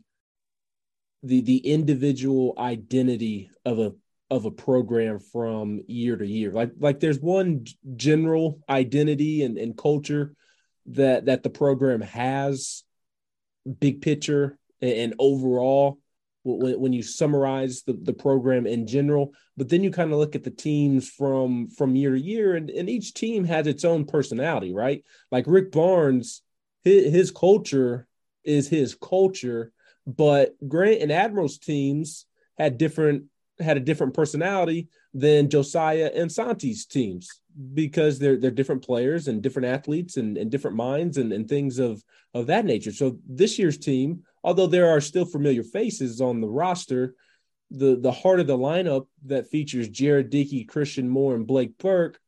the 1.23 1.41
the 1.41 1.57
individual 1.57 2.53
identity 2.57 3.49
of 3.65 3.79
a 3.79 3.93
of 4.29 4.45
a 4.45 4.51
program 4.51 5.19
from 5.19 5.81
year 5.87 6.17
to 6.17 6.27
year. 6.27 6.51
Like 6.51 6.71
like 6.79 6.99
there's 6.99 7.19
one 7.19 7.65
general 7.95 8.59
identity 8.69 9.43
and, 9.43 9.57
and 9.57 9.77
culture 9.77 10.33
that 10.87 11.25
that 11.25 11.43
the 11.43 11.49
program 11.49 12.01
has 12.01 12.83
big 13.79 14.01
picture 14.01 14.57
and 14.81 15.15
overall 15.19 15.99
when, 16.47 16.79
when 16.79 16.93
you 16.93 17.03
summarize 17.03 17.83
the, 17.83 17.93
the 17.93 18.13
program 18.13 18.65
in 18.65 18.87
general 18.87 19.33
but 19.55 19.69
then 19.69 19.83
you 19.83 19.91
kind 19.91 20.11
of 20.11 20.19
look 20.19 20.35
at 20.35 20.43
the 20.43 20.51
teams 20.51 21.09
from 21.09 21.69
from 21.69 21.95
year 21.95 22.11
to 22.11 22.19
year 22.19 22.55
and, 22.55 22.69
and 22.69 22.89
each 22.89 23.13
team 23.13 23.43
has 23.43 23.67
its 23.67 23.83
own 23.85 24.05
personality 24.05 24.73
right 24.73 25.03
like 25.31 25.45
rick 25.47 25.71
barnes 25.71 26.41
his, 26.83 27.11
his 27.11 27.31
culture 27.31 28.07
is 28.43 28.67
his 28.67 28.95
culture 28.95 29.71
but 30.05 30.55
grant 30.67 31.01
and 31.01 31.11
admiral's 31.11 31.57
teams 31.57 32.25
had 32.57 32.77
different 32.77 33.25
had 33.59 33.77
a 33.77 33.81
different 33.81 34.13
personality 34.13 34.87
than 35.13 35.49
josiah 35.49 36.11
and 36.13 36.31
santi's 36.31 36.85
teams 36.85 37.41
because 37.73 38.19
they're 38.19 38.37
they're 38.37 38.51
different 38.51 38.85
players 38.85 39.27
and 39.27 39.41
different 39.41 39.67
athletes 39.67 40.17
and, 40.17 40.37
and 40.37 40.51
different 40.51 40.77
minds 40.77 41.17
and, 41.17 41.33
and 41.33 41.49
things 41.49 41.79
of 41.79 42.03
of 42.33 42.47
that 42.47 42.65
nature. 42.65 42.91
So 42.91 43.17
this 43.27 43.57
year's 43.57 43.77
team, 43.77 44.23
although 44.43 44.67
there 44.67 44.89
are 44.89 45.01
still 45.01 45.25
familiar 45.25 45.63
faces 45.63 46.21
on 46.21 46.41
the 46.41 46.47
roster, 46.47 47.15
the 47.71 47.97
the 47.97 48.11
heart 48.11 48.39
of 48.39 48.47
the 48.47 48.57
lineup 48.57 49.07
that 49.25 49.49
features 49.49 49.89
Jared 49.89 50.29
Dickey, 50.29 50.63
Christian 50.63 51.09
Moore, 51.09 51.35
and 51.35 51.47
Blake 51.47 51.77
Burke, 51.77 52.19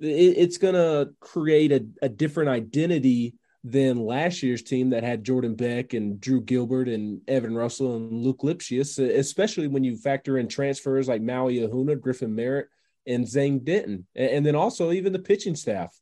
it, 0.00 0.06
it's 0.06 0.58
gonna 0.58 1.08
create 1.20 1.72
a, 1.72 1.86
a 2.02 2.08
different 2.08 2.50
identity 2.50 3.34
than 3.64 3.98
last 3.98 4.42
year's 4.42 4.62
team 4.62 4.90
that 4.90 5.02
had 5.02 5.24
Jordan 5.24 5.54
Beck 5.54 5.92
and 5.92 6.20
Drew 6.20 6.40
Gilbert 6.40 6.88
and 6.88 7.20
Evan 7.28 7.54
Russell 7.54 7.96
and 7.96 8.12
Luke 8.12 8.40
Lipcius, 8.42 8.98
especially 8.98 9.66
when 9.66 9.84
you 9.84 9.96
factor 9.96 10.38
in 10.38 10.48
transfers 10.48 11.08
like 11.08 11.20
Maui 11.20 11.58
Ahuna, 11.58 12.00
Griffin 12.00 12.34
Merritt, 12.34 12.68
and 13.06 13.28
Zane 13.28 13.64
Denton, 13.64 14.06
and, 14.14 14.30
and 14.30 14.46
then 14.46 14.54
also 14.54 14.92
even 14.92 15.12
the 15.12 15.18
pitching 15.18 15.56
staff. 15.56 15.94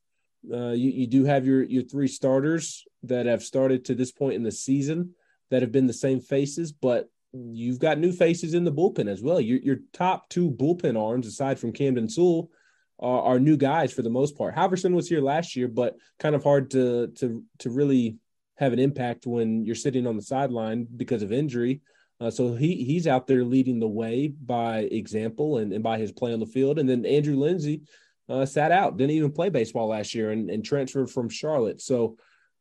Uh, 0.52 0.70
you, 0.70 0.90
you 0.90 1.06
do 1.08 1.24
have 1.24 1.44
your 1.44 1.64
your 1.64 1.82
three 1.82 2.06
starters 2.06 2.84
that 3.02 3.26
have 3.26 3.42
started 3.42 3.84
to 3.84 3.94
this 3.94 4.12
point 4.12 4.34
in 4.34 4.44
the 4.44 4.52
season 4.52 5.14
that 5.50 5.62
have 5.62 5.72
been 5.72 5.86
the 5.86 5.92
same 5.92 6.20
faces, 6.20 6.72
but 6.72 7.08
you've 7.32 7.78
got 7.78 7.98
new 7.98 8.12
faces 8.12 8.54
in 8.54 8.64
the 8.64 8.72
bullpen 8.72 9.08
as 9.08 9.22
well. 9.22 9.40
Your, 9.40 9.58
your 9.58 9.76
top 9.92 10.28
two 10.28 10.50
bullpen 10.50 11.00
arms, 11.00 11.26
aside 11.26 11.58
from 11.58 11.72
Camden 11.72 12.08
Sewell, 12.08 12.50
are, 12.98 13.22
are, 13.22 13.38
new 13.38 13.56
guys 13.56 13.92
for 13.92 14.02
the 14.02 14.10
most 14.10 14.38
part. 14.38 14.54
Halverson 14.54 14.94
was 14.94 15.08
here 15.08 15.20
last 15.20 15.54
year, 15.54 15.68
but 15.68 15.96
kind 16.18 16.34
of 16.34 16.42
hard 16.42 16.70
to 16.70 17.08
to 17.18 17.44
to 17.58 17.70
really 17.70 18.16
have 18.56 18.72
an 18.72 18.78
impact 18.78 19.26
when 19.26 19.66
you're 19.66 19.74
sitting 19.74 20.06
on 20.06 20.16
the 20.16 20.22
sideline 20.22 20.86
because 20.96 21.22
of 21.22 21.30
injury. 21.30 21.82
Uh, 22.20 22.30
so 22.30 22.54
he 22.54 22.84
he's 22.84 23.06
out 23.06 23.26
there 23.26 23.44
leading 23.44 23.78
the 23.78 23.88
way 23.88 24.28
by 24.28 24.78
example 24.90 25.58
and, 25.58 25.74
and 25.74 25.82
by 25.82 25.98
his 25.98 26.10
play 26.10 26.32
on 26.32 26.40
the 26.40 26.46
field. 26.46 26.78
And 26.78 26.88
then 26.88 27.04
Andrew 27.04 27.36
Lindsey 27.36 27.82
uh, 28.28 28.46
sat 28.46 28.72
out, 28.72 28.96
didn't 28.96 29.10
even 29.10 29.32
play 29.32 29.50
baseball 29.50 29.88
last 29.88 30.14
year, 30.14 30.30
and, 30.30 30.48
and 30.48 30.64
transferred 30.64 31.10
from 31.10 31.28
Charlotte. 31.28 31.82
So 31.82 32.16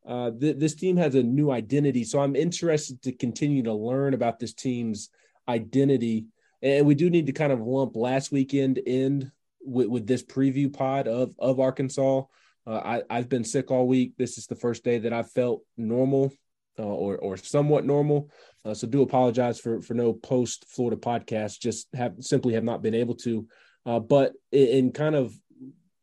uh, 0.08 0.32
th- 0.32 0.58
this 0.58 0.76
team 0.76 0.98
has 0.98 1.16
a 1.16 1.24
new 1.24 1.52
identity. 1.52 2.04
So 2.04 2.20
I'm 2.20 2.36
interested 2.36 3.02
to 3.04 3.12
continue 3.12 3.64
to 3.64 3.74
learn 3.74 4.14
about 4.14 4.40
this 4.40 4.54
team's 4.54 5.10
identity. 5.48 6.26
And 6.62 6.86
we 6.86 6.96
do 6.96 7.10
need 7.10 7.26
to 7.28 7.34
kind 7.34 7.52
of 7.52 7.62
lump 7.62 7.96
last 7.96 8.32
weekend 8.32 8.78
in 8.78 9.32
with, 9.62 9.88
with 9.88 10.08
this 10.08 10.24
preview 10.24 10.72
pod 10.72 11.08
of 11.08 11.34
of 11.40 11.60
Arkansas. 11.60 12.24
Uh, 12.68 12.82
I, 12.84 13.04
I've 13.10 13.30
been 13.30 13.44
sick 13.44 13.70
all 13.70 13.88
week. 13.88 14.14
This 14.18 14.38
is 14.38 14.48
the 14.48 14.56
first 14.56 14.84
day 14.84 14.98
that 15.00 15.14
I 15.14 15.24
felt 15.24 15.64
normal 15.78 16.32
uh, 16.80 16.84
or 16.84 17.18
or 17.18 17.38
somewhat 17.38 17.86
normal. 17.86 18.30
Uh, 18.64 18.74
so 18.74 18.88
do 18.88 19.02
apologize 19.02 19.60
for 19.60 19.82
for 19.82 19.94
no 19.94 20.14
post 20.14 20.66
Florida 20.68 20.98
podcast. 20.98 21.60
Just 21.60 21.88
have 21.94 22.16
simply 22.20 22.54
have 22.54 22.64
not 22.64 22.82
been 22.82 22.96
able 22.96 23.16
to. 23.16 23.48
Uh, 23.86 24.00
but 24.00 24.34
in, 24.52 24.68
in, 24.68 24.92
kind 24.92 25.16
of 25.16 25.38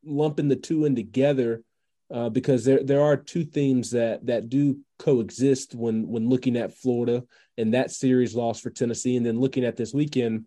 lumping 0.05 0.47
the 0.47 0.55
two 0.55 0.85
in 0.85 0.95
together, 0.95 1.65
uh, 2.13 2.29
because 2.29 2.65
there 2.65 2.83
there 2.83 3.01
are 3.01 3.17
two 3.17 3.45
themes 3.45 3.91
that 3.91 4.27
that 4.27 4.49
do 4.49 4.79
coexist 4.99 5.75
when 5.75 6.07
when 6.09 6.29
looking 6.29 6.57
at 6.57 6.77
Florida 6.77 7.25
and 7.57 7.75
that 7.75 7.91
series 7.91 8.35
loss 8.35 8.61
for 8.61 8.71
Tennessee, 8.71 9.17
and 9.17 9.25
then 9.25 9.41
looking 9.41 9.65
at 9.65 9.77
this 9.77 9.95
weekend. 9.95 10.45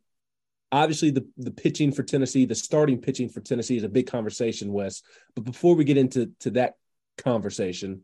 Obviously, 0.71 1.11
the 1.11 1.27
the 1.37 1.51
pitching 1.51 1.91
for 1.91 2.03
Tennessee, 2.03 2.45
the 2.45 2.55
starting 2.55 2.99
pitching 3.01 3.29
for 3.29 3.39
Tennessee 3.39 3.77
is 3.77 3.83
a 3.83 3.89
big 3.89 4.07
conversation, 4.07 4.73
Wes. 4.73 5.01
But 5.33 5.45
before 5.45 5.75
we 5.75 5.83
get 5.85 5.97
into 5.97 6.31
to 6.41 6.51
that 6.51 6.73
conversation, 7.17 8.01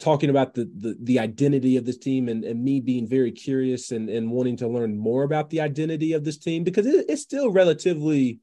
talking 0.00 0.30
about 0.30 0.54
the, 0.54 0.70
the, 0.76 0.96
the 1.00 1.18
identity 1.18 1.76
of 1.76 1.84
this 1.84 1.98
team 1.98 2.28
and, 2.28 2.44
and 2.44 2.62
me 2.62 2.80
being 2.80 3.06
very 3.06 3.30
curious 3.30 3.92
and, 3.92 4.08
and 4.08 4.30
wanting 4.30 4.56
to 4.56 4.68
learn 4.68 4.98
more 4.98 5.22
about 5.22 5.50
the 5.50 5.60
identity 5.60 6.14
of 6.14 6.24
this 6.24 6.38
team 6.38 6.64
because 6.64 6.86
it, 6.86 7.04
it's 7.08 7.22
still 7.22 7.50
relatively 7.50 8.40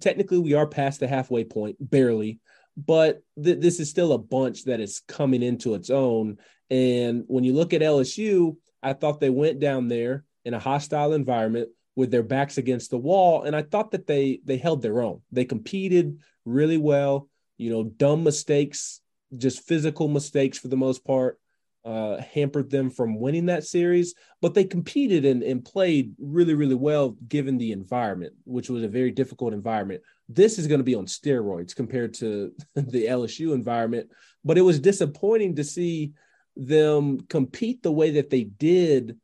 technically 0.00 0.38
we 0.38 0.54
are 0.54 0.66
past 0.66 1.00
the 1.00 1.08
halfway 1.08 1.44
point 1.44 1.76
barely 1.80 2.40
but 2.86 3.22
th- 3.42 3.60
this 3.60 3.80
is 3.80 3.90
still 3.90 4.12
a 4.12 4.18
bunch 4.18 4.64
that 4.64 4.80
is 4.80 5.02
coming 5.08 5.42
into 5.42 5.74
its 5.74 5.90
own 5.90 6.38
and 6.70 7.24
when 7.26 7.44
you 7.44 7.52
look 7.52 7.72
at 7.72 7.80
lsu 7.82 8.56
i 8.82 8.92
thought 8.92 9.20
they 9.20 9.30
went 9.30 9.60
down 9.60 9.88
there 9.88 10.24
in 10.44 10.54
a 10.54 10.58
hostile 10.58 11.12
environment 11.12 11.68
with 11.96 12.10
their 12.10 12.22
backs 12.22 12.58
against 12.58 12.90
the 12.90 12.98
wall 12.98 13.42
and 13.42 13.54
i 13.54 13.62
thought 13.62 13.90
that 13.90 14.06
they 14.06 14.40
they 14.44 14.56
held 14.56 14.82
their 14.82 15.02
own 15.02 15.20
they 15.32 15.44
competed 15.44 16.18
really 16.44 16.78
well 16.78 17.28
you 17.58 17.70
know 17.70 17.84
dumb 17.84 18.22
mistakes 18.24 19.00
just 19.36 19.66
physical 19.66 20.08
mistakes 20.08 20.58
for 20.58 20.68
the 20.68 20.76
most 20.76 21.04
part. 21.04 21.38
uh, 21.82 22.20
hampered 22.34 22.68
them 22.68 22.90
from 22.90 23.18
winning 23.18 23.46
that 23.46 23.64
series, 23.64 24.14
but 24.42 24.52
they 24.52 24.64
competed 24.64 25.24
and, 25.24 25.42
and 25.42 25.64
played 25.64 26.14
really, 26.18 26.52
really 26.52 26.74
well 26.74 27.16
given 27.26 27.56
the 27.56 27.72
environment, 27.72 28.34
which 28.44 28.68
was 28.68 28.82
a 28.82 28.88
very 28.88 29.10
difficult 29.10 29.54
environment. 29.54 30.02
This 30.32 30.58
is 30.58 30.66
going 30.66 30.78
to 30.78 30.84
be 30.84 30.94
on 30.94 31.06
steroids 31.06 31.74
compared 31.74 32.14
to 32.14 32.52
the 32.74 33.06
LSU 33.06 33.52
environment, 33.52 34.10
but 34.44 34.58
it 34.58 34.62
was 34.62 34.78
disappointing 34.78 35.56
to 35.56 35.64
see 35.64 36.12
them 36.56 37.20
compete 37.28 37.82
the 37.82 37.92
way 37.92 38.12
that 38.12 38.30
they 38.30 38.44
did 38.44 39.18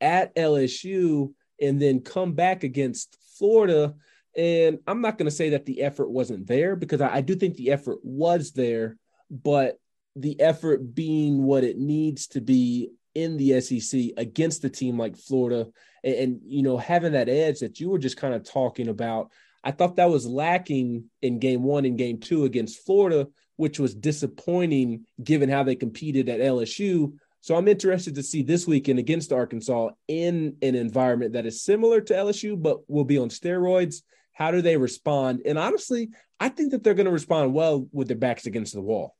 at 0.00 0.34
LSU 0.34 1.32
and 1.60 1.80
then 1.80 2.00
come 2.00 2.32
back 2.32 2.64
against 2.64 3.16
Florida. 3.38 3.94
And 4.36 4.80
I'm 4.86 5.00
not 5.00 5.18
going 5.18 5.30
to 5.30 5.36
say 5.36 5.50
that 5.50 5.66
the 5.66 5.82
effort 5.82 6.10
wasn't 6.10 6.46
there 6.46 6.74
because 6.74 7.00
I, 7.00 7.16
I 7.16 7.20
do 7.20 7.36
think 7.36 7.54
the 7.54 7.70
effort 7.70 7.98
was 8.02 8.52
there, 8.52 8.96
but 9.30 9.78
the 10.16 10.40
effort 10.40 10.94
being 10.94 11.42
what 11.42 11.64
it 11.64 11.78
needs 11.78 12.26
to 12.28 12.40
be 12.40 12.90
in 13.14 13.36
the 13.36 13.60
SEC 13.60 14.00
against 14.16 14.64
a 14.64 14.68
team 14.68 14.98
like 14.98 15.16
Florida 15.16 15.66
and, 16.02 16.14
and, 16.14 16.40
you 16.46 16.62
know 16.62 16.76
having 16.76 17.12
that 17.12 17.28
edge 17.28 17.60
that 17.60 17.78
you 17.78 17.88
were 17.88 17.98
just 17.98 18.16
kind 18.16 18.34
of 18.34 18.42
talking 18.42 18.88
about 18.88 19.30
I 19.64 19.70
thought 19.72 19.96
that 19.96 20.10
was 20.10 20.26
lacking 20.26 21.04
in 21.22 21.38
game 21.38 21.62
1 21.62 21.84
and 21.84 21.98
game 21.98 22.18
2 22.18 22.44
against 22.44 22.84
Florida 22.84 23.28
which 23.56 23.78
was 23.78 23.94
disappointing 23.94 25.06
given 25.22 25.48
how 25.48 25.62
they 25.62 25.76
competed 25.76 26.28
at 26.28 26.40
LSU 26.40 27.12
so 27.40 27.56
I'm 27.56 27.68
interested 27.68 28.14
to 28.14 28.22
see 28.22 28.42
this 28.42 28.66
weekend 28.66 28.98
against 28.98 29.32
Arkansas 29.32 29.90
in 30.08 30.56
an 30.62 30.74
environment 30.74 31.34
that 31.34 31.44
is 31.44 31.62
similar 31.62 32.00
to 32.00 32.14
LSU 32.14 32.60
but 32.60 32.88
will 32.88 33.04
be 33.04 33.18
on 33.18 33.28
steroids. 33.28 33.96
How 34.32 34.50
do 34.50 34.62
they 34.62 34.78
respond? 34.78 35.42
And 35.44 35.58
honestly 35.58 36.10
I 36.40 36.48
think 36.48 36.72
that 36.72 36.82
they're 36.82 36.94
going 36.94 37.06
to 37.06 37.12
respond 37.12 37.54
well 37.54 37.86
with 37.92 38.08
their 38.08 38.16
backs 38.16 38.46
against 38.46 38.74
the 38.74 38.80
wall. 38.80 39.16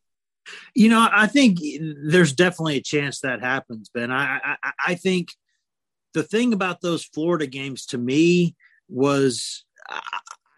You 0.74 0.90
know, 0.90 1.08
I 1.10 1.26
think 1.26 1.58
there's 2.04 2.34
definitely 2.34 2.76
a 2.76 2.82
chance 2.82 3.20
that 3.20 3.40
happens, 3.40 3.88
Ben. 3.88 4.10
I, 4.12 4.56
I, 4.62 4.72
I 4.88 4.94
think 4.94 5.28
the 6.12 6.22
thing 6.22 6.52
about 6.52 6.80
those 6.80 7.04
Florida 7.04 7.46
games 7.46 7.86
to 7.86 7.98
me 7.98 8.54
was 8.88 9.64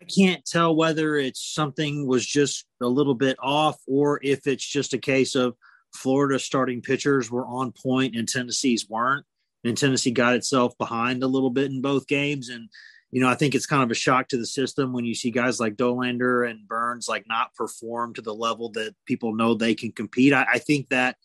I 0.00 0.04
can't 0.04 0.44
tell 0.44 0.76
whether 0.76 1.16
it's 1.16 1.42
something 1.54 2.06
was 2.06 2.26
just 2.26 2.66
a 2.82 2.86
little 2.86 3.14
bit 3.14 3.36
off 3.40 3.78
or 3.86 4.20
if 4.22 4.46
it's 4.46 4.66
just 4.66 4.92
a 4.92 4.98
case 4.98 5.34
of 5.34 5.56
Florida 5.94 6.38
starting 6.38 6.82
pitchers 6.82 7.30
were 7.30 7.46
on 7.46 7.72
point 7.72 8.14
and 8.14 8.28
Tennessee's 8.28 8.88
weren't. 8.88 9.24
And 9.64 9.76
Tennessee 9.76 10.12
got 10.12 10.34
itself 10.34 10.76
behind 10.78 11.22
a 11.22 11.26
little 11.26 11.50
bit 11.50 11.70
in 11.70 11.80
both 11.80 12.06
games. 12.06 12.50
And 12.50 12.68
you 13.10 13.20
know, 13.20 13.28
I 13.28 13.34
think 13.34 13.54
it's 13.54 13.66
kind 13.66 13.82
of 13.82 13.90
a 13.90 13.94
shock 13.94 14.28
to 14.28 14.36
the 14.36 14.46
system 14.46 14.92
when 14.92 15.04
you 15.04 15.14
see 15.14 15.30
guys 15.30 15.58
like 15.58 15.76
Dollander 15.76 16.48
and 16.48 16.68
Burns 16.68 17.08
like 17.08 17.24
not 17.26 17.54
perform 17.54 18.14
to 18.14 18.22
the 18.22 18.34
level 18.34 18.70
that 18.72 18.94
people 19.06 19.34
know 19.34 19.54
they 19.54 19.74
can 19.74 19.92
compete. 19.92 20.32
I, 20.32 20.46
I 20.54 20.58
think 20.58 20.88
that 20.90 21.16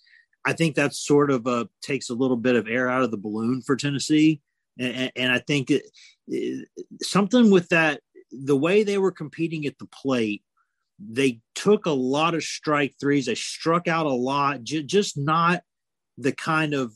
I 0.46 0.54
think 0.54 0.76
that 0.76 0.96
sort 0.96 1.30
of 1.30 1.46
uh, 1.46 1.66
takes 1.82 2.10
a 2.10 2.16
little 2.16 2.38
bit 2.38 2.56
of 2.56 2.68
air 2.68 2.90
out 2.90 3.04
of 3.04 3.12
the 3.12 3.18
balloon 3.18 3.62
for 3.62 3.76
Tennessee, 3.76 4.42
and, 4.80 5.12
and 5.16 5.32
I 5.32 5.40
think 5.40 5.70
it, 5.70 5.84
it, 6.28 6.68
something 7.02 7.52
with 7.52 7.70
that 7.70 8.02
the 8.32 8.58
way 8.58 8.84
they 8.84 8.98
were 8.98 9.12
competing 9.12 9.66
at 9.66 9.78
the 9.78 9.86
plate, 9.86 10.44
they 11.00 11.40
took 11.56 11.86
a 11.86 11.92
lot 11.92 12.36
of 12.36 12.44
strike 12.44 12.96
threes. 13.00 13.26
They 13.26 13.36
struck 13.36 13.88
out 13.88 14.06
a 14.06 14.14
lot, 14.14 14.64
j- 14.64 14.84
just 14.84 15.18
not 15.18 15.64
the 16.18 16.32
kind 16.32 16.74
of 16.74 16.94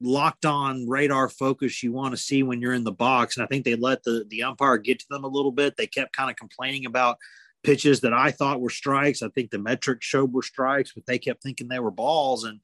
locked 0.00 0.46
on 0.46 0.88
radar 0.88 1.28
focus 1.28 1.82
you 1.82 1.92
want 1.92 2.12
to 2.12 2.16
see 2.16 2.42
when 2.44 2.60
you're 2.60 2.72
in 2.72 2.84
the 2.84 2.92
box. 2.92 3.36
And 3.36 3.44
I 3.44 3.48
think 3.48 3.64
they 3.64 3.74
let 3.74 4.04
the, 4.04 4.24
the 4.28 4.44
umpire 4.44 4.78
get 4.78 5.00
to 5.00 5.06
them 5.10 5.24
a 5.24 5.28
little 5.28 5.50
bit. 5.50 5.76
They 5.76 5.88
kept 5.88 6.16
kind 6.16 6.30
of 6.30 6.36
complaining 6.36 6.86
about 6.86 7.16
pitches 7.64 8.00
that 8.00 8.14
I 8.14 8.30
thought 8.30 8.60
were 8.60 8.70
strikes. 8.70 9.22
I 9.22 9.28
think 9.30 9.50
the 9.50 9.58
metric 9.58 10.02
showed 10.02 10.32
were 10.32 10.42
strikes, 10.42 10.92
but 10.92 11.06
they 11.06 11.18
kept 11.18 11.42
thinking 11.42 11.66
they 11.66 11.80
were 11.80 11.90
balls. 11.90 12.44
And, 12.44 12.60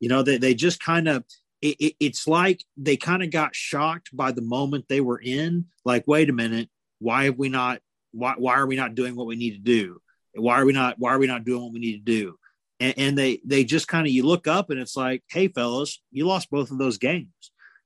you 0.00 0.10
know, 0.10 0.22
they, 0.22 0.36
they 0.36 0.54
just 0.54 0.82
kind 0.82 1.08
of, 1.08 1.24
it, 1.62 1.76
it, 1.80 1.94
it's 1.98 2.28
like 2.28 2.62
they 2.76 2.98
kind 2.98 3.22
of 3.22 3.30
got 3.30 3.56
shocked 3.56 4.14
by 4.14 4.32
the 4.32 4.42
moment 4.42 4.84
they 4.88 5.00
were 5.00 5.18
in. 5.18 5.64
Like, 5.86 6.04
wait 6.06 6.28
a 6.28 6.34
minute, 6.34 6.68
why 7.04 7.24
have 7.24 7.38
we 7.38 7.48
not, 7.48 7.80
why, 8.12 8.34
why 8.38 8.54
are 8.54 8.66
we 8.66 8.76
not 8.76 8.94
doing 8.94 9.14
what 9.14 9.26
we 9.26 9.36
need 9.36 9.52
to 9.52 9.58
do? 9.58 10.00
Why 10.34 10.60
are 10.60 10.64
we 10.64 10.72
not, 10.72 10.96
why 10.98 11.10
are 11.12 11.18
we 11.18 11.26
not 11.26 11.44
doing 11.44 11.62
what 11.62 11.72
we 11.72 11.80
need 11.80 12.04
to 12.04 12.12
do? 12.12 12.36
and, 12.80 12.94
and 12.96 13.18
they 13.18 13.40
they 13.44 13.64
just 13.64 13.88
kind 13.88 14.06
of 14.06 14.12
you 14.12 14.24
look 14.24 14.46
up 14.46 14.70
and 14.70 14.80
it's 14.80 14.96
like, 14.96 15.22
hey, 15.30 15.48
fellas, 15.48 16.00
you 16.10 16.26
lost 16.26 16.50
both 16.50 16.70
of 16.70 16.78
those 16.78 16.98
games. 16.98 17.28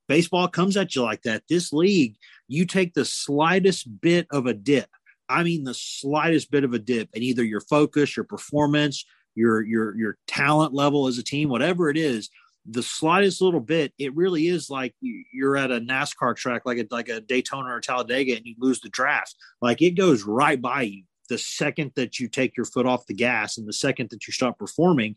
Baseball 0.07 0.49
comes 0.49 0.77
at 0.77 0.95
you 0.95 1.03
like 1.03 1.23
that. 1.23 1.43
This 1.49 1.73
league, 1.73 2.17
you 2.47 2.65
take 2.65 2.95
the 2.95 3.05
slightest 3.05 4.01
bit 4.01 4.27
of 4.31 4.47
a 4.47 4.55
dip. 4.55 4.89
I 5.29 5.43
mean, 5.43 5.65
the 5.65 5.75
slightest 5.75 6.51
bit 6.51 6.65
of 6.65 6.73
a 6.73 6.79
dip, 6.79 7.11
and 7.15 7.23
either 7.23 7.45
your 7.45 7.61
focus, 7.61 8.17
your 8.17 8.25
performance, 8.25 9.05
your 9.35 9.63
your 9.63 9.97
your 9.97 10.17
talent 10.27 10.73
level 10.73 11.07
as 11.07 11.19
a 11.19 11.23
team, 11.23 11.49
whatever 11.49 11.91
it 11.91 11.99
is, 11.99 12.31
the 12.71 12.83
slightest 12.83 13.41
little 13.41 13.61
bit, 13.61 13.93
it 13.99 14.15
really 14.15 14.47
is 14.47 14.69
like 14.69 14.95
you're 15.01 15.57
at 15.57 15.71
a 15.71 15.81
NASCAR 15.81 16.37
track, 16.37 16.63
like 16.67 16.79
a 16.79 16.87
like 16.91 17.09
a 17.09 17.21
Daytona 17.21 17.71
or 17.71 17.81
Talladega, 17.81 18.37
and 18.37 18.45
you 18.45 18.55
lose 18.59 18.81
the 18.81 18.91
draft. 18.91 19.35
Like 19.63 19.81
it 19.81 19.93
goes 19.93 20.25
right 20.25 20.61
by 20.61 20.83
you 20.83 21.05
the 21.29 21.39
second 21.39 21.93
that 21.97 22.19
you 22.19 22.29
take 22.29 22.57
your 22.57 22.67
foot 22.67 22.87
off 22.87 23.07
the 23.07 23.15
gas 23.15 23.59
and 23.59 23.67
the 23.67 23.73
second 23.73 24.11
that 24.11 24.27
you 24.27 24.33
stop 24.33 24.59
performing. 24.59 25.15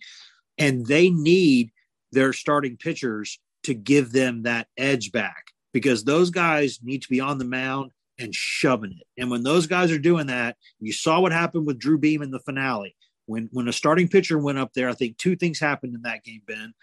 And 0.57 0.85
they 0.85 1.09
need 1.09 1.71
their 2.11 2.33
starting 2.33 2.77
pitchers 2.77 3.39
to 3.63 3.73
give 3.73 4.11
them 4.11 4.43
that 4.43 4.67
edge 4.77 5.11
back 5.11 5.45
because 5.73 6.03
those 6.03 6.29
guys 6.29 6.79
need 6.83 7.01
to 7.01 7.09
be 7.09 7.19
on 7.19 7.37
the 7.37 7.45
mound 7.45 7.91
and 8.19 8.35
shoving 8.35 8.91
it. 8.91 9.07
And 9.19 9.31
when 9.31 9.43
those 9.43 9.67
guys 9.67 9.91
are 9.91 9.99
doing 9.99 10.27
that, 10.27 10.57
you 10.79 10.91
saw 10.91 11.19
what 11.19 11.31
happened 11.31 11.65
with 11.65 11.79
Drew 11.79 11.97
Beam 11.97 12.21
in 12.21 12.31
the 12.31 12.39
finale. 12.39 12.95
When 13.25 13.49
when 13.51 13.67
a 13.67 13.73
starting 13.73 14.07
pitcher 14.07 14.37
went 14.37 14.57
up 14.57 14.73
there, 14.73 14.89
I 14.89 14.93
think 14.93 15.17
two 15.17 15.35
things 15.35 15.59
happened 15.59 15.95
in 15.95 16.01
that 16.01 16.23
game, 16.23 16.41
Ben. 16.45 16.73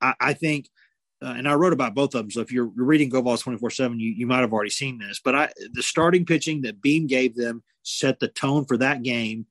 I, 0.00 0.14
I 0.20 0.32
think 0.32 0.68
uh, 1.22 1.34
and 1.36 1.46
I 1.46 1.54
wrote 1.54 1.74
about 1.74 1.94
both 1.94 2.14
of 2.14 2.22
them. 2.22 2.30
So 2.30 2.40
if 2.40 2.50
you're, 2.50 2.70
you're 2.74 2.86
reading 2.86 3.10
GoVols 3.10 3.42
24 3.42 3.70
7, 3.70 4.00
you, 4.00 4.10
you 4.10 4.26
might 4.26 4.40
have 4.40 4.52
already 4.52 4.70
seen 4.70 4.98
this. 4.98 5.20
But 5.22 5.34
I, 5.34 5.52
the 5.72 5.82
starting 5.82 6.24
pitching 6.24 6.62
that 6.62 6.80
Beam 6.80 7.06
gave 7.06 7.36
them 7.36 7.62
set 7.82 8.20
the 8.20 8.28
tone 8.28 8.64
for 8.64 8.78
that 8.78 9.02
game. 9.02 9.46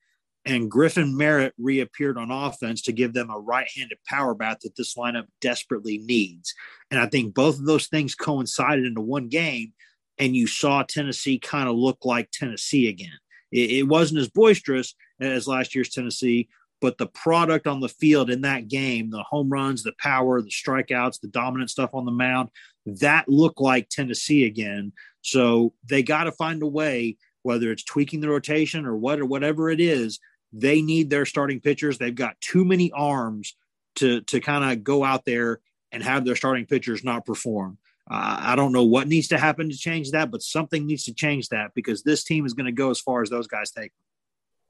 And 0.46 0.72
Griffin 0.72 1.16
Merritt 1.16 1.54
reappeared 1.60 2.18
on 2.18 2.32
offense 2.32 2.82
to 2.84 2.92
give 2.92 3.14
them 3.14 3.30
a 3.30 3.38
right 3.38 3.68
handed 3.76 4.00
power 4.08 4.34
bat 4.34 4.62
that 4.62 4.76
this 4.76 4.96
lineup 4.96 5.26
desperately 5.42 6.00
needs. 6.00 6.56
And 6.90 7.00
I 7.00 7.06
think 7.06 7.36
both 7.36 7.60
of 7.60 7.66
those 7.66 7.88
things 7.88 8.16
coincided 8.16 8.86
into 8.86 9.02
one 9.02 9.28
game. 9.28 9.74
And 10.18 10.36
you 10.36 10.48
saw 10.48 10.84
Tennessee 10.84 11.40
kind 11.40 11.70
of 11.70 11.76
look 11.76 12.04
like 12.04 12.32
Tennessee 12.32 12.90
again. 12.90 13.20
It, 13.52 13.72
it 13.72 13.84
wasn't 13.84 14.22
as 14.22 14.30
boisterous 14.30 14.96
as 15.20 15.48
last 15.48 15.76
year's 15.76 15.90
Tennessee, 15.90 16.50
but 16.82 16.98
the 16.98 17.08
product 17.08 17.68
on 17.68 17.80
the 17.80 17.90
field 17.90 18.30
in 18.30 18.42
that 18.42 18.68
game, 18.68 19.10
the 19.10 19.24
home 19.24 19.50
runs, 19.50 19.84
the 19.84 19.94
power, 20.00 20.42
the 20.42 20.50
strikeouts, 20.50 21.20
the 21.20 21.28
dominant 21.28 21.70
stuff 21.70 21.92
on 21.94 22.06
the 22.06 22.12
mound, 22.12 22.50
that 22.86 23.28
looked 23.28 23.62
like 23.62 23.90
Tennessee 23.90 24.46
again. 24.46 24.94
So 25.22 25.74
they 25.88 26.04
got 26.04 26.24
to 26.26 26.32
find 26.32 26.62
a 26.64 26.68
way, 26.68 27.18
whether 27.44 27.72
it's 27.72 27.84
tweaking 27.84 28.22
the 28.22 28.30
rotation 28.30 28.86
or 28.86 28.96
what 28.96 29.20
or 29.20 29.26
whatever 29.26 29.70
it 29.70 29.80
is, 29.82 30.20
they 30.54 30.82
need 30.82 31.10
their 31.10 31.26
starting 31.26 31.60
pitchers. 31.60 31.98
They've 31.98 32.16
got 32.16 32.40
too 32.42 32.66
many 32.66 32.92
arms 32.92 33.56
to 33.96 34.22
to 34.22 34.40
kind 34.40 34.72
of 34.72 34.84
go 34.84 35.04
out 35.04 35.26
there 35.26 35.60
and 35.92 36.04
have 36.04 36.26
their 36.26 36.36
starting 36.36 36.66
pitchers 36.66 37.04
not 37.04 37.26
perform. 37.26 37.78
Uh, 38.10 38.38
I 38.40 38.56
don't 38.56 38.72
know 38.72 38.84
what 38.84 39.08
needs 39.08 39.28
to 39.28 39.38
happen 39.38 39.70
to 39.70 39.78
change 39.78 40.12
that, 40.12 40.32
but 40.32 40.42
something 40.42 40.88
needs 40.88 41.04
to 41.06 41.14
change 41.14 41.50
that 41.50 41.72
because 41.76 42.02
this 42.02 42.24
team 42.24 42.46
is 42.46 42.54
going 42.54 42.66
to 42.66 42.72
go 42.72 42.90
as 42.90 43.00
far 43.00 43.22
as 43.22 43.30
those 43.30 43.48
guys 43.48 43.72
take. 43.72 43.92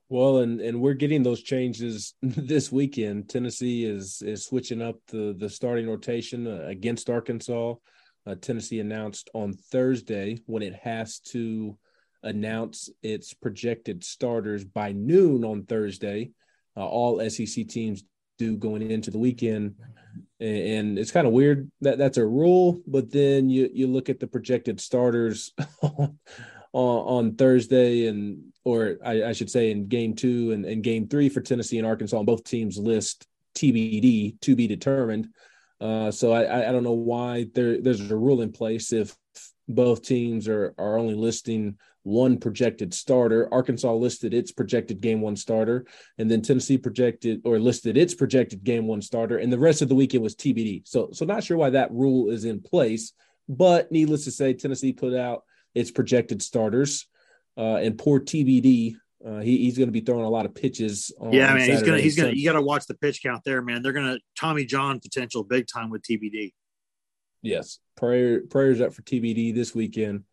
Well, 0.10 0.40
and 0.40 0.60
and 0.60 0.82
we're 0.82 0.96
getting 0.96 1.22
those 1.22 1.44
changes 1.44 2.16
this 2.22 2.72
weekend. 2.72 3.30
Tennessee 3.30 3.86
is 3.86 4.22
is 4.24 4.46
switching 4.46 4.82
up 4.82 4.96
the 5.08 5.36
the 5.38 5.50
starting 5.50 5.88
rotation 5.88 6.48
uh, 6.48 6.66
against 6.66 7.10
Arkansas. 7.10 7.76
Uh, 8.26 8.36
Tennessee 8.42 8.80
announced 8.80 9.30
on 9.34 9.54
Thursday 9.54 10.42
when 10.46 10.64
it 10.64 10.74
has 10.76 11.20
to 11.20 11.78
announce 12.24 12.90
its 13.02 13.34
projected 13.34 14.04
starters 14.04 14.66
by 14.66 14.92
noon 14.92 15.46
on 15.46 15.64
Thursday. 15.64 16.32
Uh, 16.76 16.86
all 16.86 17.28
SEC 17.30 17.68
teams 17.68 18.04
do 18.38 18.58
going 18.58 18.82
into 18.90 19.12
the 19.12 19.18
weekend, 19.18 19.76
and, 20.40 20.58
and 20.58 21.00
it's 21.00 21.12
kind 21.12 21.28
of 21.28 21.34
weird 21.34 21.72
that 21.82 22.00
that's 22.00 22.18
a 22.18 22.26
rule. 22.26 22.82
But 22.88 23.12
then 23.12 23.48
you 23.48 23.70
you 23.72 23.86
look 23.86 24.10
at 24.10 24.20
the 24.20 24.28
projected 24.28 24.82
starters 24.82 25.54
on, 26.74 27.28
on 27.28 27.36
Thursday 27.36 28.08
and 28.08 28.44
or 28.64 28.98
I, 29.04 29.24
I, 29.24 29.32
should 29.34 29.50
say 29.50 29.72
in 29.72 29.88
game 29.88 30.14
two 30.14 30.52
and, 30.52 30.66
and 30.66 30.84
game 30.84 31.08
three 31.08 31.30
for 31.30 31.42
Tennessee 31.42 31.78
and 31.78 31.88
Arkansas, 31.88 32.18
and 32.18 32.26
both 32.26 32.44
teams 32.44 32.78
list 32.78 33.26
TBD 33.56 34.40
to 34.42 34.56
be 34.56 34.68
determined. 34.68 35.30
Uh, 35.82 36.12
so 36.12 36.32
I, 36.34 36.68
I 36.68 36.72
don't 36.72 36.84
know 36.84 36.92
why 36.92 37.48
there, 37.56 37.82
there's 37.82 38.12
a 38.12 38.18
rule 38.18 38.42
in 38.42 38.52
place 38.52 38.92
if 38.92 39.16
both 39.68 40.04
teams 40.04 40.48
are, 40.48 40.74
are 40.78 40.98
only 40.98 41.16
listing 41.16 41.78
one 42.04 42.38
projected 42.38 42.94
starter. 42.94 43.52
Arkansas 43.54 43.94
listed 43.94 44.34
its 44.34 44.52
projected 44.52 45.00
game 45.00 45.22
one 45.22 45.36
starter, 45.36 45.86
and 46.18 46.30
then 46.30 46.42
Tennessee 46.42 46.78
projected 46.78 47.42
or 47.46 47.60
listed 47.60 47.98
its 47.98 48.14
projected 48.14 48.64
game 48.64 48.88
one 48.88 49.02
starter, 49.02 49.38
and 49.38 49.52
the 49.52 49.60
rest 49.60 49.82
of 49.82 49.90
the 49.90 49.96
weekend 49.96 50.24
was 50.24 50.36
TBD. 50.36 50.88
So 50.88 51.10
so 51.14 51.26
not 51.26 51.44
sure 51.44 51.58
why 51.58 51.70
that 51.72 51.92
rule 51.92 52.30
is 52.30 52.46
in 52.46 52.62
place, 52.62 53.14
but 53.48 53.92
needless 53.92 54.26
to 54.26 54.32
say, 54.32 54.54
Tennessee 54.54 54.94
put 54.94 55.14
out 55.14 55.44
its 55.76 55.92
projected 55.92 56.42
starters 56.42 57.08
uh, 57.58 57.76
and 57.76 57.98
poor 57.98 58.20
TBD 58.20 58.96
Uh, 59.26 59.40
he, 59.40 59.58
he's 59.58 59.78
going 59.78 59.90
to 59.90 59.94
be 59.94 60.00
throwing 60.00 60.24
a 60.24 60.30
lot 60.30 60.46
of 60.46 60.56
pitches. 60.56 61.12
yeah, 61.30 61.54
man, 61.54 61.70
he's 61.70 61.84
gonna 61.84 62.00
he's 62.00 62.16
gonna 62.16 62.32
you 62.32 62.46
got 62.46 62.54
to 62.54 62.62
watch 62.62 62.86
the 62.88 62.94
pitch 62.96 63.22
count 63.22 63.44
there, 63.44 63.62
man. 63.62 63.82
They're 63.82 63.92
gonna 63.92 64.18
Tommy 64.40 64.66
John 64.66 65.00
potential 65.00 65.44
big 65.44 65.68
time 65.68 65.90
with 65.90 66.02
TBD. 66.04 66.54
Yes, 67.42 67.80
prayer 67.98 68.42
prayers 68.50 68.80
up 68.80 68.94
for 68.94 69.02
TBD 69.02 69.54
this 69.54 69.76
weekend, 69.76 70.24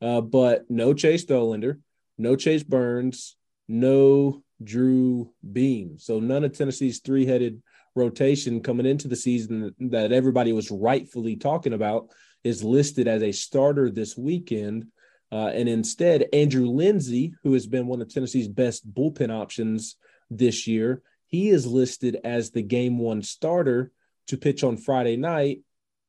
uh, 0.00 0.20
but 0.20 0.70
no 0.70 0.94
Chase 0.94 1.24
Dollander, 1.24 1.80
no 2.18 2.36
Chase 2.36 2.62
Burns, 2.62 3.36
no 3.66 4.44
Drew 4.62 5.32
Beam. 5.52 5.98
So 5.98 6.20
none 6.20 6.44
of 6.44 6.56
Tennessee's 6.56 7.00
three 7.00 7.26
headed 7.26 7.62
rotation 7.96 8.62
coming 8.62 8.86
into 8.86 9.08
the 9.08 9.16
season 9.16 9.74
that 9.80 10.12
everybody 10.12 10.52
was 10.52 10.70
rightfully 10.70 11.34
talking 11.34 11.72
about 11.72 12.10
is 12.46 12.62
listed 12.62 13.08
as 13.08 13.22
a 13.22 13.32
starter 13.32 13.90
this 13.90 14.16
weekend. 14.16 14.86
Uh, 15.32 15.48
and 15.48 15.68
instead, 15.68 16.26
Andrew 16.32 16.68
Lindsey, 16.68 17.34
who 17.42 17.52
has 17.54 17.66
been 17.66 17.88
one 17.88 18.00
of 18.00 18.08
Tennessee's 18.08 18.46
best 18.46 18.88
bullpen 18.94 19.34
options 19.34 19.96
this 20.30 20.68
year, 20.68 21.02
he 21.26 21.48
is 21.48 21.66
listed 21.66 22.18
as 22.22 22.50
the 22.50 22.62
game 22.62 22.98
one 22.98 23.20
starter 23.22 23.90
to 24.28 24.36
pitch 24.36 24.62
on 24.62 24.76
Friday 24.76 25.16
night 25.16 25.62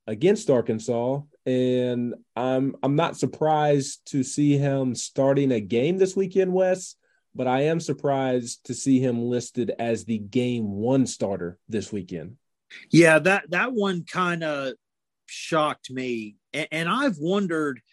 against 0.05 0.51
Arkansas. 0.51 1.21
And 1.47 2.13
I'm 2.35 2.75
I'm 2.83 2.95
not 2.95 3.17
surprised 3.17 4.05
to 4.11 4.21
see 4.21 4.59
him 4.59 4.93
starting 4.93 5.51
a 5.51 5.59
game 5.59 5.97
this 5.97 6.15
weekend, 6.15 6.53
Wes, 6.53 6.95
but 7.33 7.47
I 7.47 7.61
am 7.61 7.79
surprised 7.79 8.65
to 8.65 8.75
see 8.75 8.99
him 8.99 9.23
listed 9.23 9.71
as 9.79 10.05
the 10.05 10.19
game 10.19 10.69
one 10.71 11.07
starter 11.07 11.57
this 11.67 11.91
weekend. 11.91 12.37
Yeah, 12.91 13.17
that 13.19 13.49
that 13.49 13.73
one 13.73 14.03
kind 14.03 14.43
of 14.43 14.73
shocked 15.27 15.91
me, 15.91 16.37
and, 16.53 16.67
and 16.71 16.89
I've 16.89 17.17
wondered– 17.17 17.81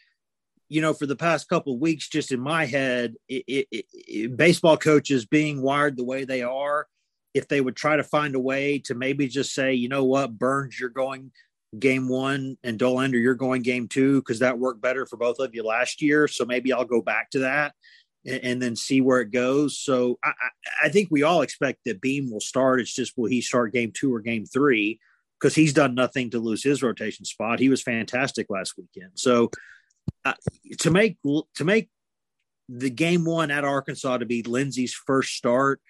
you 0.70 0.80
know, 0.80 0.94
for 0.94 1.06
the 1.06 1.14
past 1.14 1.48
couple 1.48 1.78
weeks, 1.78 2.08
just 2.08 2.32
in 2.32 2.40
my 2.40 2.64
head, 2.64 3.14
it, 3.28 3.44
it, 3.46 3.86
it, 3.92 4.36
baseball 4.36 4.78
coaches 4.78 5.26
being 5.26 5.60
wired 5.60 5.96
the 5.96 6.02
way 6.02 6.24
they 6.24 6.42
are, 6.42 6.88
if 7.34 7.46
they 7.46 7.60
would 7.60 7.76
try 7.76 7.96
to 7.96 8.02
find 8.02 8.34
a 8.34 8.40
way 8.40 8.78
to 8.78 8.94
maybe 8.94 9.28
just 9.28 9.54
say, 9.54 9.74
you 9.74 9.90
know 9.90 10.04
what, 10.04 10.36
Burns, 10.36 10.80
you're 10.80 10.88
going 10.88 11.30
game 11.78 12.08
one, 12.08 12.56
and 12.64 12.78
Dollander, 12.78 13.22
you're 13.22 13.34
going 13.34 13.62
game 13.62 13.88
two, 13.88 14.20
because 14.20 14.38
that 14.38 14.58
worked 14.58 14.80
better 14.80 15.04
for 15.04 15.18
both 15.18 15.38
of 15.38 15.54
you 15.54 15.62
last 15.62 16.00
year. 16.00 16.26
So 16.26 16.46
maybe 16.46 16.72
I'll 16.72 16.86
go 16.86 17.02
back 17.02 17.30
to 17.32 17.40
that 17.40 17.74
and, 18.26 18.60
then 18.60 18.74
see 18.74 19.02
where 19.02 19.20
it 19.20 19.32
goes. 19.32 19.78
So 19.78 20.18
I, 20.24 20.32
I 20.84 20.88
think 20.88 21.08
we 21.10 21.22
all 21.22 21.42
expect 21.42 21.80
that 21.84 22.00
Beam 22.00 22.32
will 22.32 22.40
start. 22.40 22.80
It's 22.80 22.94
just 22.94 23.16
will 23.18 23.28
he 23.28 23.42
start 23.42 23.74
game 23.74 23.92
two 23.92 24.12
or 24.12 24.20
game 24.20 24.46
three? 24.46 24.98
Because 25.44 25.54
he's 25.54 25.74
done 25.74 25.94
nothing 25.94 26.30
to 26.30 26.38
lose 26.38 26.64
his 26.64 26.82
rotation 26.82 27.26
spot. 27.26 27.58
He 27.58 27.68
was 27.68 27.82
fantastic 27.82 28.46
last 28.48 28.78
weekend. 28.78 29.10
So 29.16 29.50
uh, 30.24 30.32
to 30.78 30.90
make 30.90 31.18
to 31.56 31.64
make 31.66 31.90
the 32.66 32.88
game 32.88 33.26
one 33.26 33.50
at 33.50 33.62
Arkansas 33.62 34.16
to 34.16 34.24
be 34.24 34.42
Lindsey's 34.42 34.94
first 34.94 35.34
start, 35.34 35.82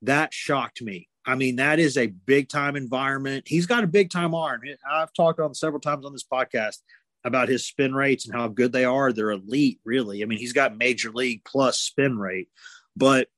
that 0.00 0.32
shocked 0.32 0.80
me. 0.80 1.10
I 1.26 1.34
mean, 1.34 1.56
that 1.56 1.78
is 1.78 1.98
a 1.98 2.06
big 2.06 2.48
time 2.48 2.74
environment. 2.74 3.44
He's 3.46 3.66
got 3.66 3.84
a 3.84 3.86
big 3.86 4.08
time 4.08 4.34
arm. 4.34 4.62
I've 4.90 5.12
talked 5.12 5.40
on 5.40 5.54
several 5.54 5.82
times 5.82 6.06
on 6.06 6.14
this 6.14 6.24
podcast 6.24 6.78
about 7.22 7.50
his 7.50 7.66
spin 7.66 7.94
rates 7.94 8.26
and 8.26 8.34
how 8.34 8.48
good 8.48 8.72
they 8.72 8.86
are. 8.86 9.12
They're 9.12 9.32
elite, 9.32 9.78
really. 9.84 10.22
I 10.22 10.24
mean, 10.24 10.38
he's 10.38 10.54
got 10.54 10.78
major 10.78 11.10
league 11.10 11.42
plus 11.44 11.78
spin 11.78 12.18
rate, 12.18 12.48
but 12.96 13.28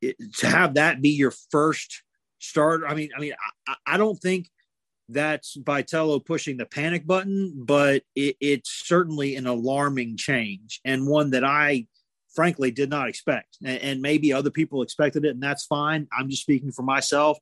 it, 0.00 0.14
to 0.36 0.46
have 0.46 0.74
that 0.74 1.02
be 1.02 1.08
your 1.08 1.32
first 1.50 2.04
start, 2.38 2.82
I 2.86 2.94
mean, 2.94 3.10
I 3.16 3.20
mean, 3.20 3.32
I, 3.66 3.74
I 3.84 3.96
don't 3.96 4.16
think 4.16 4.46
that's 5.08 5.56
Vitello 5.56 6.24
pushing 6.24 6.56
the 6.56 6.66
panic 6.66 7.06
button, 7.06 7.52
but 7.56 8.02
it, 8.14 8.36
it's 8.40 8.70
certainly 8.70 9.36
an 9.36 9.46
alarming 9.46 10.16
change 10.16 10.80
and 10.84 11.06
one 11.06 11.30
that 11.30 11.44
I 11.44 11.86
frankly 12.34 12.70
did 12.70 12.90
not 12.90 13.08
expect. 13.08 13.58
And, 13.64 13.78
and, 13.80 14.02
maybe 14.02 14.32
other 14.32 14.50
people 14.50 14.82
expected 14.82 15.24
it, 15.24 15.30
and 15.30 15.42
that's 15.42 15.66
fine. 15.66 16.08
I'm 16.16 16.28
just 16.28 16.42
speaking 16.42 16.72
for 16.72 16.82
myself. 16.82 17.38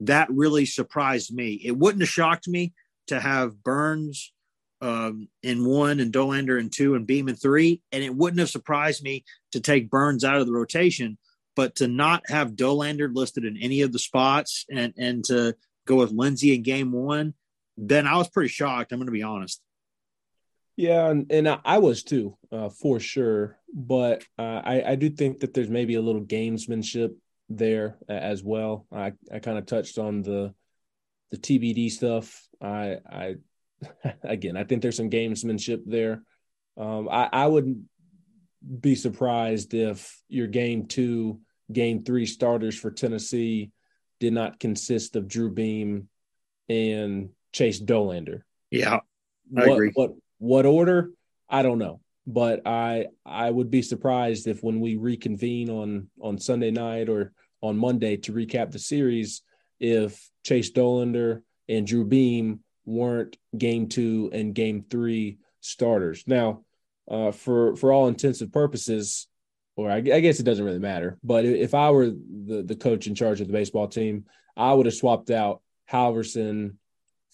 That 0.00 0.28
really 0.30 0.66
surprised 0.66 1.32
me. 1.32 1.60
It 1.64 1.76
wouldn't 1.76 2.02
have 2.02 2.08
shocked 2.08 2.48
me 2.48 2.72
to 3.06 3.20
have 3.20 3.62
Burns 3.62 4.32
um, 4.80 5.28
in 5.44 5.64
one 5.64 6.00
and 6.00 6.12
Dollander 6.12 6.58
in 6.58 6.68
two 6.68 6.96
and 6.96 7.06
Beam 7.06 7.28
in 7.28 7.36
three. 7.36 7.80
And 7.92 8.02
it 8.02 8.14
wouldn't 8.14 8.40
have 8.40 8.50
surprised 8.50 9.02
me 9.02 9.24
to 9.52 9.60
take 9.60 9.90
Burns 9.90 10.24
out 10.24 10.40
of 10.40 10.46
the 10.46 10.52
rotation, 10.52 11.18
but 11.54 11.76
to 11.76 11.86
not 11.86 12.24
have 12.28 12.56
Dollander 12.56 13.14
listed 13.14 13.44
in 13.44 13.56
any 13.58 13.82
of 13.82 13.92
the 13.92 14.00
spots 14.00 14.66
and, 14.70 14.92
and 14.98 15.24
to 15.26 15.54
go 15.86 15.96
with 15.96 16.12
Lindsey 16.12 16.54
in 16.54 16.62
game 16.62 16.92
one, 16.92 17.34
then 17.76 18.06
I 18.06 18.16
was 18.16 18.28
pretty 18.28 18.48
shocked. 18.48 18.92
I'm 18.92 18.98
going 18.98 19.06
to 19.06 19.12
be 19.12 19.22
honest. 19.22 19.60
Yeah, 20.76 21.10
and, 21.10 21.30
and 21.30 21.60
I 21.64 21.78
was 21.78 22.02
too, 22.02 22.36
uh, 22.50 22.70
for 22.70 22.98
sure. 22.98 23.58
But 23.74 24.24
uh, 24.38 24.62
I, 24.64 24.92
I 24.92 24.94
do 24.94 25.10
think 25.10 25.40
that 25.40 25.54
there's 25.54 25.68
maybe 25.68 25.94
a 25.94 26.02
little 26.02 26.22
gamesmanship 26.22 27.14
there 27.48 27.98
as 28.08 28.42
well. 28.42 28.86
I, 28.90 29.12
I 29.32 29.38
kind 29.38 29.58
of 29.58 29.66
touched 29.66 29.98
on 29.98 30.22
the 30.22 30.54
the 31.30 31.38
TBD 31.38 31.90
stuff. 31.90 32.46
I 32.60 32.98
I 33.10 33.34
again, 34.22 34.56
I 34.56 34.64
think 34.64 34.82
there's 34.82 34.96
some 34.96 35.10
gamesmanship 35.10 35.82
there. 35.86 36.22
Um, 36.76 37.08
I, 37.10 37.28
I 37.32 37.46
wouldn't 37.46 37.78
be 38.80 38.94
surprised 38.94 39.74
if 39.74 40.20
your 40.28 40.46
game 40.46 40.86
two, 40.86 41.40
game 41.70 42.02
three 42.02 42.26
starters 42.26 42.78
for 42.78 42.90
Tennessee 42.90 43.72
did 44.22 44.32
not 44.32 44.60
consist 44.60 45.16
of 45.16 45.26
Drew 45.26 45.50
Beam 45.50 46.08
and 46.68 47.30
Chase 47.50 47.82
Dollander. 47.82 48.42
Yeah, 48.70 49.00
I 49.56 49.66
what, 49.66 49.72
agree. 49.72 49.90
What 49.94 50.12
what 50.38 50.64
order? 50.64 51.10
I 51.48 51.62
don't 51.62 51.80
know, 51.80 52.00
but 52.24 52.64
I 52.64 53.08
I 53.26 53.50
would 53.50 53.68
be 53.68 53.82
surprised 53.82 54.46
if 54.46 54.62
when 54.62 54.78
we 54.78 54.94
reconvene 54.94 55.68
on 55.70 56.08
on 56.20 56.38
Sunday 56.38 56.70
night 56.70 57.08
or 57.08 57.32
on 57.62 57.76
Monday 57.76 58.16
to 58.18 58.32
recap 58.32 58.70
the 58.70 58.78
series, 58.78 59.42
if 59.80 60.30
Chase 60.44 60.70
Dollander 60.70 61.42
and 61.68 61.84
Drew 61.84 62.04
Beam 62.04 62.60
weren't 62.84 63.36
game 63.58 63.88
two 63.88 64.30
and 64.32 64.54
game 64.54 64.84
three 64.88 65.38
starters. 65.60 66.22
Now, 66.28 66.62
uh, 67.10 67.32
for 67.32 67.74
for 67.74 67.92
all 67.92 68.06
intensive 68.06 68.52
purposes, 68.52 69.26
or 69.76 69.90
I, 69.90 69.96
I, 69.96 70.20
guess 70.20 70.38
it 70.38 70.44
doesn't 70.44 70.64
really 70.64 70.78
matter. 70.78 71.18
But 71.22 71.44
if 71.44 71.74
I 71.74 71.90
were 71.90 72.06
the 72.06 72.62
the 72.64 72.76
coach 72.76 73.06
in 73.06 73.14
charge 73.14 73.40
of 73.40 73.46
the 73.46 73.52
baseball 73.52 73.88
team, 73.88 74.26
I 74.56 74.72
would 74.72 74.86
have 74.86 74.94
swapped 74.94 75.30
out 75.30 75.62
Halverson 75.90 76.76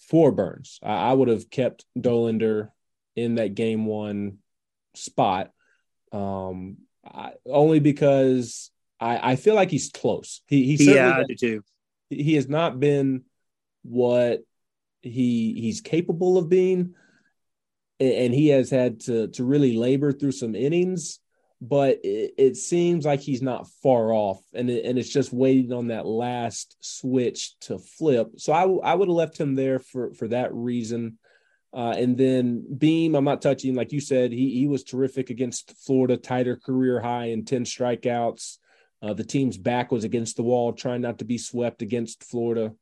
for 0.09 0.33
Burns. 0.33 0.79
I, 0.83 1.11
I 1.11 1.13
would 1.13 1.29
have 1.29 1.51
kept 1.51 1.85
Dollander 1.99 2.71
in 3.17 3.37
that 3.37 3.55
game 3.55 3.85
one 3.87 4.39
spot, 4.95 5.51
um, 6.13 6.79
I, 7.05 7.33
only 7.47 7.81
because 7.81 8.71
I, 9.01 9.33
I 9.33 9.37
feel 9.37 9.55
like 9.55 9.71
he's 9.71 9.91
close. 9.91 10.43
He 10.47 10.77
he 10.77 10.95
yeah, 10.95 11.19
I 11.19 11.25
do 11.25 11.35
too. 11.35 11.65
He 12.11 12.35
has 12.35 12.49
not 12.49 12.79
been 12.81 13.25
what 13.83 14.45
he 15.03 15.55
he's 15.61 15.81
capable 15.81 16.39
of 16.39 16.49
being, 16.49 16.95
and 17.99 18.33
he 18.33 18.49
has 18.49 18.71
had 18.71 19.01
to 19.01 19.29
to 19.29 19.45
really 19.45 19.77
labor 19.77 20.13
through 20.13 20.33
some 20.33 20.55
innings 20.55 21.21
but 21.61 21.99
it, 22.05 22.35
it, 22.39 22.57
seems 22.57 23.05
like 23.05 23.21
he's 23.21 23.43
not 23.43 23.69
far 23.83 24.13
off, 24.13 24.41
and 24.55 24.71
it, 24.71 24.85
and 24.85 24.99
it's 24.99 25.09
just 25.09 25.33
waiting 25.33 25.73
on 25.73 25.89
that 25.89 26.07
last 26.07 26.77
switch 26.81 27.59
to 27.61 27.79
flip. 27.79 28.31
So 28.37 28.53
I, 28.53 28.65
would 28.65 29.09
have 29.09 29.17
left 29.17 29.39
him 29.39 29.55
there 29.55 29.79
for 29.79 30.13
for 30.15 30.29
that 30.29 30.55
reason. 30.55 31.19
Uh, 31.73 31.95
and 31.99 32.17
then 32.17 32.65
Beam, 32.79 33.15
I'm 33.15 33.25
not 33.25 33.43
touching. 33.43 33.75
Like 33.75 33.93
you 33.93 34.01
said, 34.01 34.33
he 34.33 34.59
he 34.59 34.69
was 34.69 34.85
terrific 34.85 35.31
against 35.31 35.75
Florida, 35.85 36.17
tighter 36.17 36.57
career 36.57 37.01
high 37.01 37.27
in 37.27 37.45
ten 37.45 37.65
strikeouts. 37.65 38.59
Uh, 39.03 39.15
the 39.15 39.25
team's 39.25 39.59
back 39.59 39.93
was 39.93 40.05
against 40.05 40.37
the 40.37 40.43
wall, 40.43 40.73
trying 40.73 41.01
not 41.01 41.19
to 41.19 41.25
be 41.25 41.39
swept 41.39 41.83
against 41.83 42.25
Florida. 42.25 42.73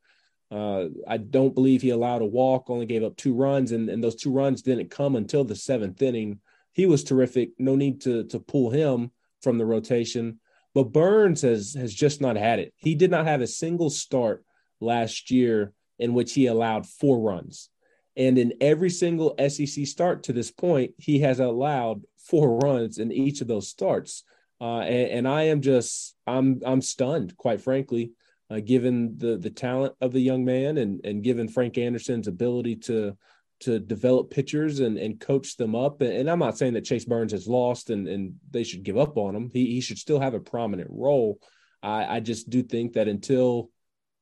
Uh, 0.51 0.87
I 1.09 1.17
don't 1.17 1.55
believe 1.55 1.83
he 1.83 1.91
allowed 1.91 2.23
a 2.23 2.27
walk, 2.27 2.71
only 2.71 2.87
gave 2.87 3.03
up 3.03 3.17
two 3.17 3.35
runs, 3.35 3.73
and, 3.73 3.89
and 3.89 4.03
those 4.03 4.15
two 4.15 4.31
runs 4.31 4.63
didn't 4.63 4.91
come 4.91 5.17
until 5.17 5.45
the 5.45 5.57
seventh 5.57 6.01
inning 6.01 6.41
he 6.77 6.85
was 6.85 7.03
terrific. 7.03 7.53
No 7.59 7.75
need 7.75 8.03
to 8.03 8.25
to 8.25 8.39
pull 8.39 8.69
him 8.71 9.11
from 9.41 9.57
the 9.57 9.65
rotation. 9.65 10.41
But 10.75 10.93
Burns 10.93 11.41
has 11.41 11.73
has 11.73 11.93
just 11.95 12.21
not 12.21 12.37
had 12.37 12.59
it. 12.59 12.75
He 12.77 12.95
did 12.95 13.11
not 13.11 13.25
have 13.25 13.41
a 13.41 13.47
single 13.47 13.89
start 13.89 14.45
last 14.79 15.31
year 15.31 15.73
in 15.99 16.13
which 16.13 16.35
he 16.35 16.47
allowed 16.47 16.87
four 16.87 17.19
runs. 17.19 17.71
And 18.15 18.37
in 18.37 18.53
every 18.61 18.91
single 18.91 19.35
SEC 19.49 19.87
start 19.87 20.25
to 20.25 20.35
this 20.35 20.51
point, 20.51 20.93
he 20.99 21.21
has 21.21 21.41
allowed 21.41 22.03
four 22.19 22.59
runs 22.59 22.99
in 22.99 23.11
each 23.11 23.41
of 23.41 23.49
those 23.49 23.69
starts. 23.69 24.23
Uh, 24.61 24.81
and, 24.81 25.11
and, 25.11 25.29
I 25.29 25.45
am 25.45 25.63
just 25.63 26.15
I'm 26.27 26.61
I'm 26.65 26.83
stunned, 26.83 27.39
quite 27.39 27.63
frankly, 27.63 28.13
uh, 28.51 28.61
given 28.61 29.17
the 29.17 29.39
the 29.39 29.51
talent 29.51 29.95
of 30.03 30.13
the 30.13 30.21
young 30.21 30.45
man 30.45 30.77
and 30.77 31.01
and 31.05 31.25
given 31.25 31.49
Frank 31.49 31.79
Anderson's 31.79 32.29
ability 32.29 32.77
to 32.91 33.17
to 33.61 33.79
develop 33.79 34.31
pitchers 34.31 34.81
and, 34.81 34.99
and 34.99 35.21
coach 35.21 35.57
them 35.57 35.75
up. 35.75 36.03
And 36.03 36.31
I'm 36.31 36.39
not 36.39 36.59
saying 36.59 36.75
that 36.75 36.85
Chase 36.85 37.05
Burns 37.05 37.33
has 37.33 37.47
lost 37.49 37.91
and, 37.91 38.07
and 38.07 38.35
they 38.51 38.65
should 38.65 38.83
give 38.83 38.99
up 38.99 39.17
on 39.17 39.35
him. 39.35 39.51
He, 39.53 39.67
he 39.67 39.81
should 39.81 39.99
still 39.99 40.21
have 40.21 40.35
a 40.35 40.41
prominent 40.41 40.91
role. 40.91 41.39
I, 41.83 42.17
I 42.17 42.21
just 42.21 42.51
do 42.51 42.63
think 42.63 42.95
that 42.95 43.09
until 43.09 43.71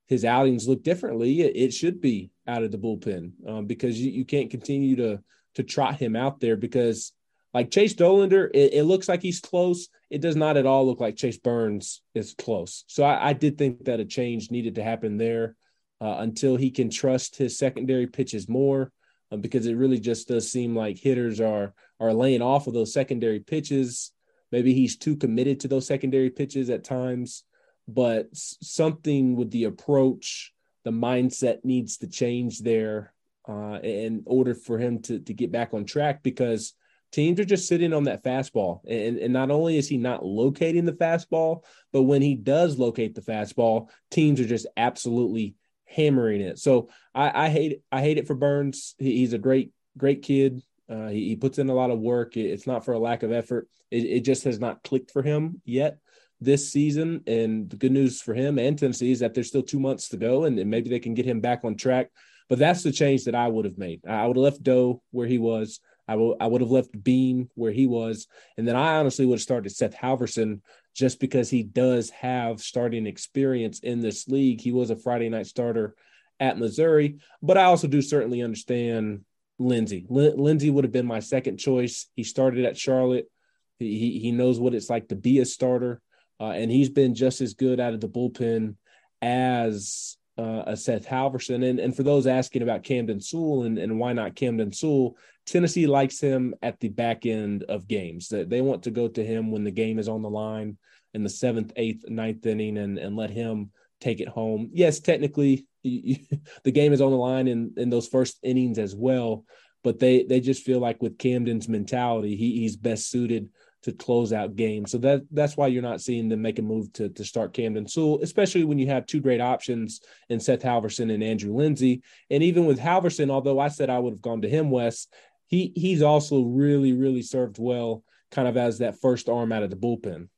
his 0.07 0.25
outings 0.25 0.69
look 0.69 0.83
differently, 0.83 1.41
it, 1.41 1.57
it 1.57 1.73
should 1.73 2.01
be 2.01 2.31
out 2.47 2.63
of 2.63 2.71
the 2.71 2.79
bullpen 2.79 3.33
um, 3.49 3.67
because 3.67 3.99
you, 3.99 4.11
you 4.11 4.25
can't 4.25 4.51
continue 4.51 4.97
to 4.97 5.23
to 5.55 5.63
trot 5.63 5.97
him 5.97 6.17
out 6.17 6.41
there 6.41 6.57
because 6.57 7.13
Like 7.55 7.71
Chase 7.71 7.95
Dollander, 7.95 8.51
it, 8.53 8.75
it, 8.75 8.83
looks 8.83 9.09
like 9.09 9.23
he's 9.23 9.41
close. 9.41 9.89
It 10.11 10.21
does 10.21 10.35
not 10.35 10.57
at 10.57 10.67
all 10.67 10.85
look 10.85 10.99
like 10.99 11.15
Chase 11.15 11.39
Burns 11.39 12.03
is 12.13 12.35
close. 12.35 12.85
So 12.89 13.05
I, 13.05 13.31
I 13.31 13.33
did 13.33 13.57
think 13.57 13.85
that 13.85 14.01
a 14.01 14.05
change 14.05 14.51
needed 14.51 14.75
to 14.75 14.83
happen 14.83 15.17
there 15.17 15.55
uh, 16.01 16.17
until 16.19 16.57
he 16.57 16.73
can 16.73 16.91
trust 16.91 17.37
his 17.37 17.57
secondary 17.57 18.09
pitches 18.09 18.49
more, 18.49 18.91
because 19.37 19.67
it 19.67 19.77
really 19.77 20.01
just 20.01 20.29
does 20.29 20.51
seem 20.51 20.77
like 20.77 20.99
hitters 20.99 21.41
are 21.41 21.75
are 22.01 22.13
laying 22.13 22.43
off 22.43 22.67
of 22.67 22.75
those 22.75 22.93
secondary 22.93 23.41
pitches. 23.41 24.13
Maybe 24.53 24.75
he's 24.75 24.97
too 24.97 25.17
committed 25.17 25.61
to 25.61 25.69
those 25.69 25.87
secondary 25.87 26.31
pitches 26.31 26.71
at 26.71 26.85
times, 26.85 27.45
but 27.89 28.29
something 28.33 29.37
with 29.37 29.51
the 29.51 29.65
approach, 29.65 30.53
the 30.85 30.91
mindset 30.91 31.65
needs 31.65 31.99
to 31.99 32.07
change 32.07 32.61
there 32.61 33.13
uh, 33.49 33.79
in 33.83 34.23
order 34.27 34.55
for 34.55 34.79
him 34.79 35.01
to 35.03 35.19
to 35.21 35.35
get 35.35 35.53
back 35.53 35.75
on 35.75 35.85
track 35.85 36.23
because 36.23 36.75
teams 37.15 37.39
are 37.39 37.45
just 37.45 37.69
sitting 37.69 37.93
on 37.93 38.05
that 38.05 38.25
fastball. 38.25 38.81
And, 38.89 39.19
and 39.19 39.33
not 39.33 39.53
only 39.53 39.79
is 39.79 39.89
he 39.89 39.97
not 39.97 40.27
locating 40.27 40.85
the 40.85 40.93
fastball, 40.93 41.63
but 41.93 42.03
when 42.03 42.21
he 42.21 42.35
does 42.35 42.77
locate 42.77 43.15
the 43.15 43.21
fastball, 43.21 43.89
teams 44.11 44.41
are 44.41 44.47
just 44.47 44.67
absolutely 44.77 45.55
hammering 45.95 46.41
it. 46.41 46.59
So 46.59 46.89
I, 47.15 47.47
I 47.47 47.49
hate. 47.49 47.83
I 47.93 48.01
hate 48.01 48.19
it 48.19 48.27
for 48.27 48.35
Burns. 48.35 48.95
He, 48.99 49.19
he's 49.19 49.33
a 49.33 49.39
great, 49.39 49.73
great 49.97 50.23
kid. 50.23 50.63
Uh, 50.91 51.09
he, 51.09 51.29
he, 51.29 51.37
puts 51.37 51.59
in 51.59 51.71
a 51.71 51.75
lot 51.75 51.91
of 51.91 51.99
work. 51.99 52.37
It, 52.37 52.47
it's 52.47 52.67
not 52.67 52.85
for 52.85 52.93
a 52.93 52.99
lack 52.99 53.23
of 53.23 53.33
effort. 53.33 53.69
It, 53.91 54.05
it 54.05 54.21
just 54.21 54.45
has 54.45 54.61
not 54.61 54.83
clicked 54.83 55.11
for 55.11 55.23
him 55.23 55.63
yet 55.65 55.99
this 56.41 56.71
season. 56.71 57.23
And 57.27 57.71
the 57.71 57.77
good 57.77 57.93
news 57.93 58.21
for 58.21 58.35
him 58.35 58.59
and 58.59 58.79
Tennessee 58.79 59.13
is 59.13 59.21
that 59.21 59.35
there's 59.35 59.49
still 59.49 59.63
two 59.63 59.81
months 59.81 60.09
to 60.09 60.17
go, 60.17 60.45
and, 60.45 60.59
and 60.59 60.71
maybe 60.71 60.91
they 60.91 60.99
can 60.99 61.15
get 61.15 61.27
him 61.27 61.41
back 61.41 61.61
on 61.65 61.77
track. 61.77 62.11
But 62.49 62.59
that's 62.59 62.83
the 62.83 62.93
change 62.93 63.25
that 63.25 63.35
I 63.35 63.49
would 63.49 63.65
have 63.65 63.79
made. 63.79 64.03
I 64.07 64.27
would 64.27 64.37
have 64.37 64.45
left 64.45 64.63
Doe 64.63 65.03
where 65.11 65.27
he 65.27 65.39
was. 65.39 65.81
I, 66.07 66.13
w- 66.13 66.37
I 66.41 66.47
would 66.47 66.61
have 66.61 66.71
left 66.71 67.03
Beam 67.03 67.51
where 67.55 67.73
he 67.73 67.87
was. 67.87 68.27
And 68.57 68.67
then 68.67 68.77
I 68.77 68.97
honestly 68.97 69.27
would 69.27 69.37
have 69.37 69.43
started 69.43 69.71
Seth 69.71 69.95
Halverson 69.95 70.61
just 70.95 71.19
because 71.21 71.51
he 71.51 71.63
does 71.63 72.11
have 72.11 72.61
starting 72.61 73.07
experience 73.07 73.81
in 73.81 74.01
this 74.01 74.29
league. 74.29 74.61
He 74.61 74.73
was 74.73 74.91
a 74.91 74.97
Friday 74.97 75.29
night 75.29 75.47
starter 75.47 75.95
at 76.41 76.59
Missouri, 76.59 77.19
but 77.43 77.57
I 77.57 77.65
also 77.65 77.87
do 77.87 78.03
certainly 78.03 78.43
understand 78.43 79.25
Lindsey. 79.59 80.07
L- 80.11 80.37
Lindsey 80.37 80.71
would 80.71 80.85
have 80.85 80.93
been 80.93 81.07
my 81.07 81.21
second 81.21 81.59
choice. 81.59 82.09
He 82.17 82.25
started 82.25 82.65
at 82.65 82.77
Charlotte. 82.77 83.31
He, 83.79 84.19
he 84.19 84.33
knows 84.33 84.59
what 84.59 84.75
it's 84.75 84.91
like 84.91 85.09
to 85.09 85.17
be 85.17 85.41
a 85.41 85.45
starter, 85.45 86.01
uh, 86.41 86.51
and 86.51 86.71
he's 86.71 86.89
been 86.89 87.15
just 87.15 87.41
as 87.41 87.55
good 87.55 87.81
out 87.81 87.93
of 87.93 88.01
the 88.01 88.09
bullpen 88.09 88.77
as 89.21 90.17
uh, 90.39 90.63
a 90.67 90.77
Seth 90.77 91.07
Halverson. 91.07 91.69
And, 91.69 91.79
and 91.79 91.95
for 91.95 92.03
those 92.03 92.27
asking 92.27 92.63
about 92.63 92.83
Camden 92.83 93.21
Sewell 93.21 93.65
and, 93.65 93.79
and 93.79 93.99
why 93.99 94.13
not 94.13 94.35
Camden 94.35 94.73
Sewell, 94.73 95.17
Tennessee 95.47 95.87
likes 95.87 96.21
him 96.21 96.55
at 96.63 96.81
the 96.81 96.89
back 96.89 97.27
end 97.27 97.65
of 97.65 97.89
games. 97.89 98.29
They, 98.29 98.45
they 98.45 98.61
want 98.61 98.83
to 98.85 98.91
go 98.91 99.09
to 99.09 99.25
him 99.25 99.51
when 99.51 99.65
the 99.65 99.71
game 99.71 99.99
is 99.99 100.09
on 100.09 100.23
the 100.23 100.31
line 100.31 100.77
in 101.13 101.23
the 101.23 101.29
seventh, 101.29 101.73
eighth, 101.77 102.09
ninth 102.09 102.45
inning 102.47 102.79
and, 102.79 102.99
and 102.99 103.17
let 103.17 103.31
him 103.31 103.71
take 104.01 104.21
it 104.21 104.29
home. 104.29 104.71
Yes, 104.73 105.01
technically 105.01 105.67
the 105.83 106.73
game 106.73 106.93
is 106.93 107.01
on 107.01 107.11
the 107.11 107.17
line 107.17 107.47
in, 107.47 107.73
in 107.77 107.91
those 107.91 108.09
first 108.09 108.39
innings 108.43 108.79
as 108.79 108.95
well, 108.95 109.45
but 109.85 109.99
they, 109.99 110.25
they 110.25 110.41
just 110.41 110.65
feel 110.65 110.81
like 110.81 111.01
with 111.03 111.19
Camden's 111.19 111.69
mentality, 111.69 112.37
he, 112.37 112.61
he's 112.61 112.77
best 112.77 113.11
suited– 113.11 113.49
to 113.85 113.93
close 113.93 114.33
out 114.33 114.57
games. 114.57 114.91
So 114.91 114.99
that 114.99 115.23
that's 115.31 115.57
why 115.57 115.67
you're 115.67 115.83
not 115.83 116.01
seeing 116.01 116.29
them 116.29 116.43
make 116.43 116.59
a 116.59 116.63
move 116.63 116.93
to 116.95 117.11
to 117.11 117.25
start 117.25 117.53
Camden 117.53 117.87
Sewell, 117.87 118.21
especially 118.23 118.65
when 118.65 118.79
you 118.79 118.87
have 118.89 119.07
two 119.07 119.21
great 119.21 119.41
options 119.41 120.01
in 120.29 120.41
Seth 120.41 120.63
Halverson 120.63 121.13
and 121.13 121.23
Andrew 121.23 121.55
Lindsey. 121.55 122.03
And 122.31 122.43
even 122.43 122.65
with 122.65 122.79
Halverson, 122.79 123.31
although 123.31 123.61
I 123.61 123.69
said 123.69 123.91
I 123.91 123.99
would 123.99 124.15
have 124.15 124.23
gone 124.23 124.43
to 124.43 124.49
him, 124.49 124.71
Wes, 124.71 125.07
he 125.47 125.73
he's 125.77 126.03
also 126.03 126.43
really 126.43 126.95
really 126.95 127.23
served 127.23 127.59
well, 127.59 128.03
kind 128.31 128.49
of 128.49 128.57
as 128.57 128.79
that 128.79 129.01
first 129.01 129.29
arm 129.29 129.53
out 129.53 129.63
of 129.63 129.71
the 129.71 129.77
bullpen. 129.77 130.29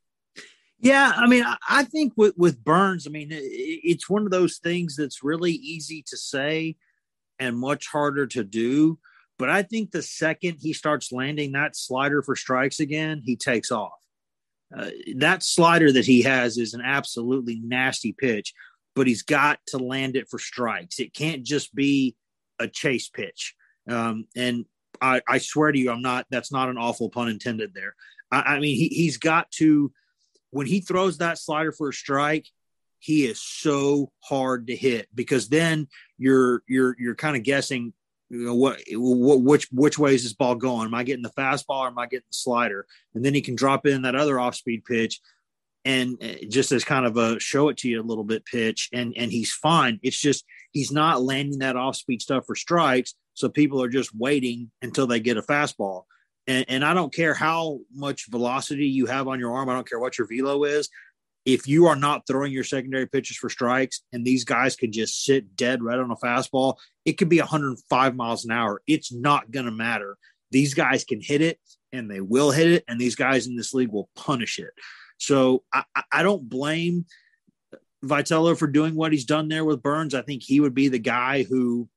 Yeah, 0.78 1.12
I 1.16 1.26
mean, 1.26 1.44
I 1.68 1.84
think 1.84 2.14
with 2.16 2.34
with 2.36 2.62
Burns, 2.62 3.06
I 3.06 3.10
mean, 3.10 3.28
it's 3.30 4.10
one 4.10 4.24
of 4.24 4.30
those 4.32 4.58
things 4.58 4.96
that's 4.96 5.22
really 5.22 5.52
easy 5.52 6.04
to 6.08 6.16
say 6.16 6.76
and 7.38 7.56
much 7.56 7.86
harder 7.86 8.26
to 8.26 8.42
do 8.42 8.98
but 9.38 9.50
I 9.50 9.62
think 9.62 9.90
the 9.90 10.02
second 10.02 10.58
he 10.60 10.72
starts 10.72 11.12
landing 11.12 11.52
that 11.52 11.76
slider 11.76 12.22
for 12.22 12.36
strikes 12.36 12.80
again, 12.80 13.22
he 13.24 13.36
takes 13.36 13.70
off. 13.70 13.92
Uh, 14.76 14.90
that 15.16 15.42
slider 15.42 15.92
that 15.92 16.06
he 16.06 16.22
has 16.22 16.58
is 16.58 16.74
an 16.74 16.82
absolutely 16.84 17.60
nasty 17.62 18.12
pitch, 18.12 18.52
but 18.94 19.06
he's 19.06 19.22
got 19.22 19.60
to 19.68 19.78
land 19.78 20.16
it 20.16 20.28
for 20.28 20.38
strikes. 20.38 20.98
It 20.98 21.14
can't 21.14 21.44
just 21.44 21.74
be 21.74 22.16
a 22.58 22.66
chase 22.66 23.08
pitch. 23.08 23.54
Um, 23.88 24.26
and 24.34 24.64
I, 25.00 25.20
I, 25.28 25.38
swear 25.38 25.70
to 25.70 25.78
you, 25.78 25.90
I'm 25.90 26.02
not, 26.02 26.26
that's 26.30 26.50
not 26.50 26.68
an 26.68 26.78
awful 26.78 27.10
pun 27.10 27.28
intended 27.28 27.74
there. 27.74 27.94
I, 28.32 28.40
I 28.40 28.60
mean, 28.60 28.76
he, 28.76 28.88
he's 28.88 29.18
got 29.18 29.50
to, 29.52 29.92
when 30.50 30.66
he 30.66 30.80
throws 30.80 31.18
that 31.18 31.38
slider 31.38 31.70
for 31.70 31.90
a 31.90 31.92
strike, 31.92 32.46
he 32.98 33.26
is 33.26 33.40
so 33.40 34.10
hard 34.20 34.66
to 34.66 34.76
hit 34.76 35.08
because 35.14 35.48
then 35.48 35.86
you're 36.18 36.62
you're 36.66 36.96
you're 36.98 37.14
kind 37.14 37.36
of 37.36 37.42
guessing 37.42 37.92
you 38.28 38.46
know 38.46 38.54
what, 38.54 38.80
what 38.92 39.40
which 39.42 39.68
which 39.72 39.98
way 39.98 40.14
is 40.14 40.24
this 40.24 40.32
ball 40.32 40.54
going? 40.54 40.86
Am 40.86 40.94
I 40.94 41.04
getting 41.04 41.22
the 41.22 41.30
fastball 41.30 41.80
or 41.80 41.86
am 41.88 41.98
I 41.98 42.06
getting 42.06 42.26
the 42.28 42.36
slider? 42.36 42.86
And 43.14 43.24
then 43.24 43.34
he 43.34 43.40
can 43.40 43.54
drop 43.54 43.86
in 43.86 44.02
that 44.02 44.16
other 44.16 44.40
off 44.40 44.56
speed 44.56 44.84
pitch, 44.84 45.20
and 45.84 46.16
uh, 46.22 46.46
just 46.48 46.72
as 46.72 46.84
kind 46.84 47.06
of 47.06 47.16
a 47.16 47.38
show 47.38 47.68
it 47.68 47.76
to 47.78 47.88
you 47.88 48.00
a 48.00 48.02
little 48.02 48.24
bit 48.24 48.44
pitch, 48.44 48.88
and 48.92 49.14
and 49.16 49.30
he's 49.30 49.52
fine. 49.52 50.00
It's 50.02 50.20
just 50.20 50.44
he's 50.72 50.90
not 50.90 51.22
landing 51.22 51.60
that 51.60 51.76
off 51.76 51.96
speed 51.96 52.20
stuff 52.20 52.44
for 52.46 52.56
strikes, 52.56 53.14
so 53.34 53.48
people 53.48 53.82
are 53.82 53.88
just 53.88 54.14
waiting 54.14 54.70
until 54.82 55.06
they 55.06 55.20
get 55.20 55.36
a 55.36 55.42
fastball. 55.42 56.02
And, 56.48 56.64
and 56.68 56.84
I 56.84 56.94
don't 56.94 57.12
care 57.12 57.34
how 57.34 57.80
much 57.92 58.30
velocity 58.30 58.86
you 58.86 59.06
have 59.06 59.26
on 59.26 59.40
your 59.40 59.52
arm. 59.52 59.68
I 59.68 59.74
don't 59.74 59.88
care 59.88 59.98
what 59.98 60.16
your 60.16 60.28
velo 60.28 60.62
is 60.62 60.88
if 61.46 61.68
you 61.68 61.86
are 61.86 61.96
not 61.96 62.26
throwing 62.26 62.52
your 62.52 62.64
secondary 62.64 63.06
pitches 63.06 63.36
for 63.36 63.48
strikes 63.48 64.02
and 64.12 64.24
these 64.24 64.44
guys 64.44 64.74
can 64.74 64.90
just 64.90 65.24
sit 65.24 65.54
dead 65.54 65.80
right 65.80 65.98
on 65.98 66.10
a 66.10 66.16
fastball, 66.16 66.76
it 67.04 67.12
could 67.14 67.28
be 67.28 67.38
105 67.38 68.16
miles 68.16 68.44
an 68.44 68.50
hour. 68.50 68.82
It's 68.88 69.12
not 69.12 69.52
going 69.52 69.66
to 69.66 69.72
matter. 69.72 70.18
These 70.50 70.74
guys 70.74 71.04
can 71.04 71.20
hit 71.20 71.40
it 71.40 71.60
and 71.92 72.10
they 72.10 72.20
will 72.20 72.50
hit 72.50 72.70
it, 72.70 72.84
and 72.88 73.00
these 73.00 73.14
guys 73.14 73.46
in 73.46 73.56
this 73.56 73.72
league 73.72 73.92
will 73.92 74.10
punish 74.16 74.58
it. 74.58 74.70
So 75.18 75.62
I, 75.72 75.84
I 76.12 76.22
don't 76.24 76.46
blame 76.46 77.06
Vitello 78.04 78.58
for 78.58 78.66
doing 78.66 78.96
what 78.96 79.12
he's 79.12 79.24
done 79.24 79.48
there 79.48 79.64
with 79.64 79.82
Burns. 79.82 80.14
I 80.14 80.22
think 80.22 80.42
he 80.42 80.60
would 80.60 80.74
be 80.74 80.88
the 80.88 80.98
guy 80.98 81.44
who 81.44 81.88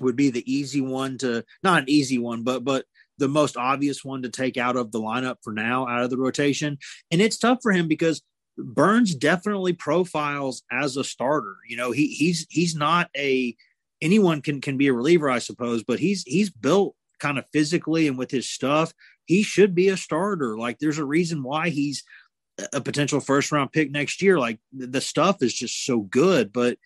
would 0.00 0.16
be 0.16 0.30
the 0.30 0.52
easy 0.52 0.80
one 0.80 1.18
to 1.18 1.44
not 1.62 1.82
an 1.82 1.88
easy 1.88 2.18
one, 2.18 2.42
but 2.42 2.64
but 2.64 2.84
the 3.18 3.28
most 3.28 3.56
obvious 3.56 4.04
one 4.04 4.22
to 4.22 4.28
take 4.28 4.58
out 4.58 4.76
of 4.76 4.92
the 4.92 5.00
lineup 5.00 5.36
for 5.42 5.52
now, 5.52 5.88
out 5.88 6.02
of 6.02 6.10
the 6.10 6.18
rotation. 6.18 6.78
And 7.10 7.22
it's 7.22 7.38
tough 7.38 7.60
for 7.62 7.72
him 7.72 7.88
because 7.88 8.22
Burns 8.58 9.14
definitely 9.14 9.74
profiles 9.74 10.62
as 10.70 10.96
a 10.96 11.04
starter. 11.04 11.56
You 11.68 11.76
know, 11.76 11.90
he 11.90 12.08
he's 12.08 12.46
he's 12.50 12.74
not 12.74 13.10
a 13.16 13.56
anyone 14.00 14.42
can 14.42 14.60
can 14.60 14.76
be 14.76 14.88
a 14.88 14.92
reliever, 14.92 15.30
I 15.30 15.38
suppose, 15.38 15.82
but 15.84 15.98
he's 15.98 16.22
he's 16.22 16.50
built 16.50 16.94
kind 17.18 17.38
of 17.38 17.44
physically 17.52 18.08
and 18.08 18.18
with 18.18 18.30
his 18.30 18.48
stuff, 18.48 18.92
he 19.26 19.42
should 19.42 19.74
be 19.74 19.88
a 19.88 19.96
starter. 19.96 20.58
Like 20.58 20.78
there's 20.78 20.98
a 20.98 21.04
reason 21.04 21.42
why 21.42 21.70
he's 21.70 22.04
a 22.72 22.80
potential 22.80 23.20
first 23.20 23.52
round 23.52 23.72
pick 23.72 23.90
next 23.90 24.22
year. 24.22 24.38
Like 24.38 24.58
the 24.72 25.00
stuff 25.00 25.42
is 25.42 25.52
just 25.52 25.84
so 25.84 26.00
good, 26.00 26.52
but 26.52 26.78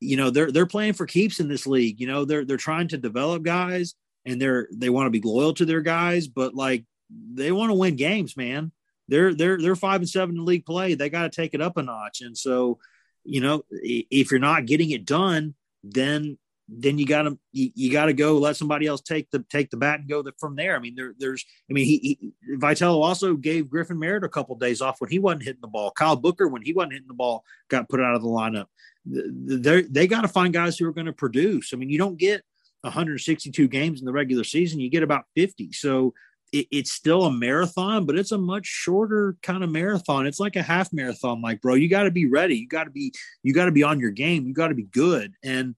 you 0.00 0.16
know, 0.16 0.30
they're 0.30 0.52
they're 0.52 0.66
playing 0.66 0.94
for 0.94 1.06
keeps 1.06 1.40
in 1.40 1.48
this 1.48 1.66
league. 1.66 2.00
You 2.00 2.06
know, 2.06 2.24
they're 2.24 2.44
they're 2.44 2.56
trying 2.56 2.88
to 2.88 2.98
develop 2.98 3.42
guys 3.42 3.94
and 4.26 4.40
they're 4.40 4.68
they 4.72 4.90
want 4.90 5.06
to 5.06 5.18
be 5.18 5.26
loyal 5.26 5.54
to 5.54 5.64
their 5.64 5.80
guys, 5.80 6.28
but 6.28 6.54
like 6.54 6.84
they 7.10 7.52
want 7.52 7.70
to 7.70 7.74
win 7.74 7.96
games, 7.96 8.36
man 8.36 8.72
they're 9.08 9.34
they're 9.34 9.58
they're 9.58 9.76
five 9.76 10.00
and 10.00 10.08
seven 10.08 10.36
in 10.36 10.44
league 10.44 10.66
play. 10.66 10.94
They 10.94 11.08
got 11.08 11.22
to 11.22 11.30
take 11.30 11.54
it 11.54 11.60
up 11.60 11.76
a 11.76 11.82
notch. 11.82 12.20
And 12.20 12.36
so, 12.36 12.78
you 13.24 13.40
know, 13.40 13.64
if 13.70 14.30
you're 14.30 14.40
not 14.40 14.66
getting 14.66 14.90
it 14.90 15.04
done, 15.04 15.54
then 15.82 16.38
then 16.68 16.98
you 16.98 17.06
got 17.06 17.22
to 17.22 17.38
you, 17.52 17.70
you 17.74 17.92
got 17.92 18.06
to 18.06 18.12
go 18.12 18.38
let 18.38 18.56
somebody 18.56 18.86
else 18.86 19.00
take 19.00 19.30
the 19.30 19.44
take 19.48 19.70
the 19.70 19.76
bat 19.76 20.00
and 20.00 20.08
go 20.08 20.22
the, 20.22 20.32
from 20.38 20.56
there. 20.56 20.74
I 20.74 20.80
mean, 20.80 20.96
there 20.96 21.14
there's 21.16 21.44
I 21.70 21.72
mean 21.72 21.84
he, 21.86 22.18
he 22.20 22.56
Vitello 22.56 23.02
also 23.04 23.34
gave 23.34 23.70
Griffin 23.70 23.98
Merritt 23.98 24.24
a 24.24 24.28
couple 24.28 24.54
of 24.54 24.60
days 24.60 24.80
off 24.80 25.00
when 25.00 25.10
he 25.10 25.18
wasn't 25.18 25.44
hitting 25.44 25.60
the 25.60 25.68
ball. 25.68 25.92
Kyle 25.92 26.16
Booker 26.16 26.48
when 26.48 26.62
he 26.62 26.72
wasn't 26.72 26.94
hitting 26.94 27.08
the 27.08 27.14
ball 27.14 27.44
got 27.68 27.88
put 27.88 28.00
out 28.00 28.16
of 28.16 28.22
the 28.22 28.28
lineup. 28.28 28.66
They 29.04 29.82
they 29.82 30.06
got 30.08 30.22
to 30.22 30.28
find 30.28 30.52
guys 30.52 30.76
who 30.76 30.88
are 30.88 30.92
going 30.92 31.06
to 31.06 31.12
produce. 31.12 31.72
I 31.72 31.76
mean, 31.76 31.90
you 31.90 31.98
don't 31.98 32.18
get 32.18 32.42
162 32.80 33.68
games 33.68 34.00
in 34.00 34.06
the 34.06 34.12
regular 34.12 34.44
season. 34.44 34.80
You 34.80 34.90
get 34.90 35.02
about 35.04 35.24
50. 35.36 35.72
So 35.72 36.14
it, 36.52 36.66
it's 36.70 36.92
still 36.92 37.24
a 37.24 37.32
marathon, 37.32 38.06
but 38.06 38.18
it's 38.18 38.32
a 38.32 38.38
much 38.38 38.66
shorter 38.66 39.36
kind 39.42 39.64
of 39.64 39.70
marathon. 39.70 40.26
It's 40.26 40.40
like 40.40 40.56
a 40.56 40.62
half 40.62 40.92
marathon. 40.92 41.42
Like, 41.42 41.60
bro, 41.60 41.74
you 41.74 41.88
got 41.88 42.04
to 42.04 42.10
be 42.10 42.26
ready. 42.26 42.56
You 42.56 42.68
got 42.68 42.84
to 42.84 42.90
be, 42.90 43.12
you 43.42 43.52
got 43.52 43.66
to 43.66 43.72
be 43.72 43.82
on 43.82 44.00
your 44.00 44.10
game. 44.10 44.46
You 44.46 44.54
got 44.54 44.68
to 44.68 44.74
be 44.74 44.84
good. 44.84 45.34
And 45.42 45.74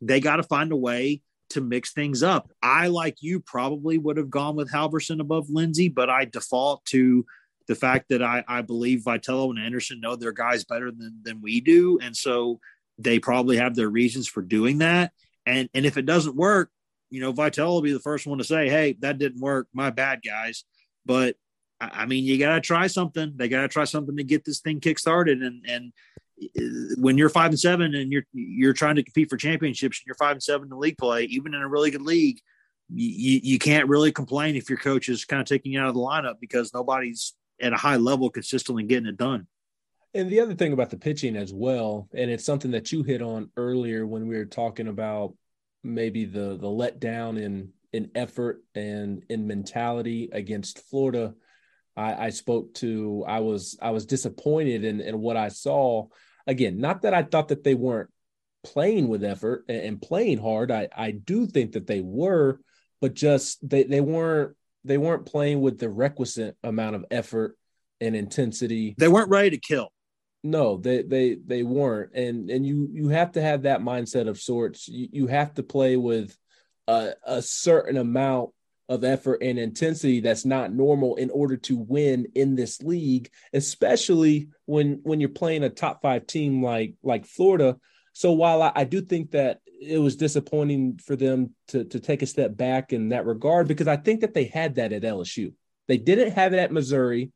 they 0.00 0.20
got 0.20 0.36
to 0.36 0.42
find 0.42 0.72
a 0.72 0.76
way 0.76 1.22
to 1.50 1.60
mix 1.60 1.92
things 1.92 2.22
up. 2.22 2.50
I, 2.62 2.88
like 2.88 3.16
you, 3.20 3.40
probably 3.40 3.98
would 3.98 4.16
have 4.16 4.30
gone 4.30 4.56
with 4.56 4.70
Halverson 4.70 5.20
above 5.20 5.50
Lindsey, 5.50 5.88
but 5.88 6.08
I 6.08 6.24
default 6.24 6.84
to 6.86 7.26
the 7.66 7.74
fact 7.74 8.08
that 8.08 8.22
I, 8.22 8.44
I 8.48 8.62
believe 8.62 9.00
Vitello 9.00 9.50
and 9.50 9.58
Anderson 9.58 10.00
know 10.00 10.16
their 10.16 10.32
guys 10.32 10.64
better 10.64 10.90
than, 10.90 11.20
than 11.22 11.40
we 11.40 11.60
do. 11.60 11.98
And 12.00 12.16
so 12.16 12.60
they 12.98 13.18
probably 13.18 13.56
have 13.56 13.74
their 13.74 13.88
reasons 13.88 14.28
for 14.28 14.42
doing 14.42 14.78
that. 14.78 15.12
And, 15.46 15.68
and 15.74 15.86
if 15.86 15.96
it 15.96 16.06
doesn't 16.06 16.36
work, 16.36 16.70
you 17.10 17.20
know, 17.20 17.32
Vitello 17.32 17.68
will 17.68 17.82
be 17.82 17.92
the 17.92 18.00
first 18.00 18.26
one 18.26 18.38
to 18.38 18.44
say, 18.44 18.68
"Hey, 18.68 18.96
that 19.00 19.18
didn't 19.18 19.40
work. 19.40 19.68
My 19.72 19.90
bad, 19.90 20.20
guys." 20.24 20.64
But 21.04 21.36
I 21.80 22.06
mean, 22.06 22.24
you 22.24 22.38
got 22.38 22.54
to 22.54 22.60
try 22.60 22.86
something. 22.86 23.32
They 23.36 23.48
got 23.48 23.62
to 23.62 23.68
try 23.68 23.84
something 23.84 24.16
to 24.16 24.24
get 24.24 24.44
this 24.44 24.60
thing 24.60 24.80
kick 24.80 24.98
started. 24.98 25.42
And 25.42 25.64
and 25.66 25.92
uh, 26.42 26.94
when 26.98 27.18
you're 27.18 27.28
five 27.28 27.50
and 27.50 27.60
seven 27.60 27.94
and 27.94 28.12
you're 28.12 28.24
you're 28.32 28.72
trying 28.72 28.96
to 28.96 29.02
compete 29.02 29.30
for 29.30 29.36
championships 29.36 30.00
and 30.00 30.06
you're 30.06 30.14
five 30.14 30.32
and 30.32 30.42
seven 30.42 30.68
in 30.70 30.78
league 30.78 30.98
play, 30.98 31.24
even 31.24 31.54
in 31.54 31.62
a 31.62 31.68
really 31.68 31.90
good 31.90 32.02
league, 32.02 32.40
you, 32.92 33.40
you 33.42 33.58
can't 33.58 33.88
really 33.88 34.12
complain 34.12 34.56
if 34.56 34.68
your 34.68 34.78
coach 34.78 35.08
is 35.08 35.24
kind 35.24 35.40
of 35.40 35.46
taking 35.46 35.72
you 35.72 35.80
out 35.80 35.88
of 35.88 35.94
the 35.94 36.00
lineup 36.00 36.34
because 36.40 36.72
nobody's 36.74 37.34
at 37.60 37.72
a 37.72 37.76
high 37.76 37.96
level 37.96 38.30
consistently 38.30 38.84
getting 38.84 39.08
it 39.08 39.16
done. 39.16 39.46
And 40.12 40.28
the 40.28 40.40
other 40.40 40.54
thing 40.54 40.72
about 40.72 40.90
the 40.90 40.96
pitching 40.96 41.36
as 41.36 41.52
well, 41.52 42.08
and 42.12 42.30
it's 42.30 42.44
something 42.44 42.72
that 42.72 42.90
you 42.90 43.04
hit 43.04 43.22
on 43.22 43.50
earlier 43.56 44.06
when 44.06 44.26
we 44.26 44.36
were 44.36 44.44
talking 44.44 44.88
about 44.88 45.34
maybe 45.82 46.24
the 46.24 46.56
the 46.56 46.68
letdown 46.68 47.40
in 47.40 47.72
in 47.92 48.10
effort 48.14 48.62
and 48.74 49.24
in 49.28 49.46
mentality 49.46 50.28
against 50.32 50.78
Florida. 50.88 51.34
I, 51.96 52.26
I 52.26 52.30
spoke 52.30 52.74
to 52.74 53.24
I 53.26 53.40
was 53.40 53.78
I 53.82 53.90
was 53.90 54.06
disappointed 54.06 54.84
in, 54.84 55.00
in 55.00 55.20
what 55.20 55.36
I 55.36 55.48
saw. 55.48 56.06
Again, 56.46 56.78
not 56.78 57.02
that 57.02 57.14
I 57.14 57.22
thought 57.22 57.48
that 57.48 57.64
they 57.64 57.74
weren't 57.74 58.10
playing 58.62 59.08
with 59.08 59.24
effort 59.24 59.64
and, 59.68 59.82
and 59.82 60.02
playing 60.02 60.38
hard. 60.38 60.70
I, 60.70 60.88
I 60.96 61.10
do 61.10 61.46
think 61.46 61.72
that 61.72 61.86
they 61.86 62.00
were, 62.00 62.60
but 63.00 63.14
just 63.14 63.68
they, 63.68 63.84
they 63.84 64.00
weren't 64.00 64.56
they 64.84 64.98
weren't 64.98 65.26
playing 65.26 65.60
with 65.60 65.78
the 65.78 65.90
requisite 65.90 66.56
amount 66.62 66.96
of 66.96 67.04
effort 67.10 67.56
and 68.00 68.16
intensity. 68.16 68.94
They 68.96 69.08
weren't 69.08 69.30
ready 69.30 69.50
to 69.50 69.58
kill. 69.58 69.92
No, 70.42 70.78
they 70.78 71.02
they 71.02 71.34
they 71.34 71.62
weren't, 71.62 72.14
and 72.14 72.48
and 72.50 72.66
you 72.66 72.88
you 72.92 73.08
have 73.08 73.32
to 73.32 73.42
have 73.42 73.62
that 73.62 73.82
mindset 73.82 74.26
of 74.26 74.40
sorts. 74.40 74.88
You 74.88 75.08
you 75.12 75.26
have 75.26 75.52
to 75.54 75.62
play 75.62 75.96
with 75.96 76.34
a, 76.88 77.12
a 77.26 77.42
certain 77.42 77.98
amount 77.98 78.50
of 78.88 79.04
effort 79.04 79.42
and 79.42 79.58
intensity 79.58 80.20
that's 80.20 80.46
not 80.46 80.72
normal 80.72 81.16
in 81.16 81.30
order 81.30 81.56
to 81.56 81.76
win 81.76 82.26
in 82.34 82.56
this 82.56 82.82
league, 82.82 83.30
especially 83.52 84.48
when 84.64 85.00
when 85.02 85.20
you're 85.20 85.28
playing 85.28 85.62
a 85.62 85.68
top 85.68 86.00
five 86.00 86.26
team 86.26 86.62
like 86.62 86.94
like 87.02 87.26
Florida. 87.26 87.76
So 88.14 88.32
while 88.32 88.62
I, 88.62 88.72
I 88.74 88.84
do 88.84 89.02
think 89.02 89.32
that 89.32 89.60
it 89.80 89.98
was 89.98 90.16
disappointing 90.16 90.98
for 91.04 91.16
them 91.16 91.54
to 91.68 91.84
to 91.84 92.00
take 92.00 92.22
a 92.22 92.26
step 92.26 92.56
back 92.56 92.94
in 92.94 93.10
that 93.10 93.26
regard, 93.26 93.68
because 93.68 93.88
I 93.88 93.96
think 93.96 94.22
that 94.22 94.32
they 94.32 94.44
had 94.44 94.76
that 94.76 94.94
at 94.94 95.02
LSU. 95.02 95.52
They 95.86 95.98
didn't 95.98 96.32
have 96.32 96.54
it 96.54 96.58
at 96.58 96.72
Missouri. 96.72 97.30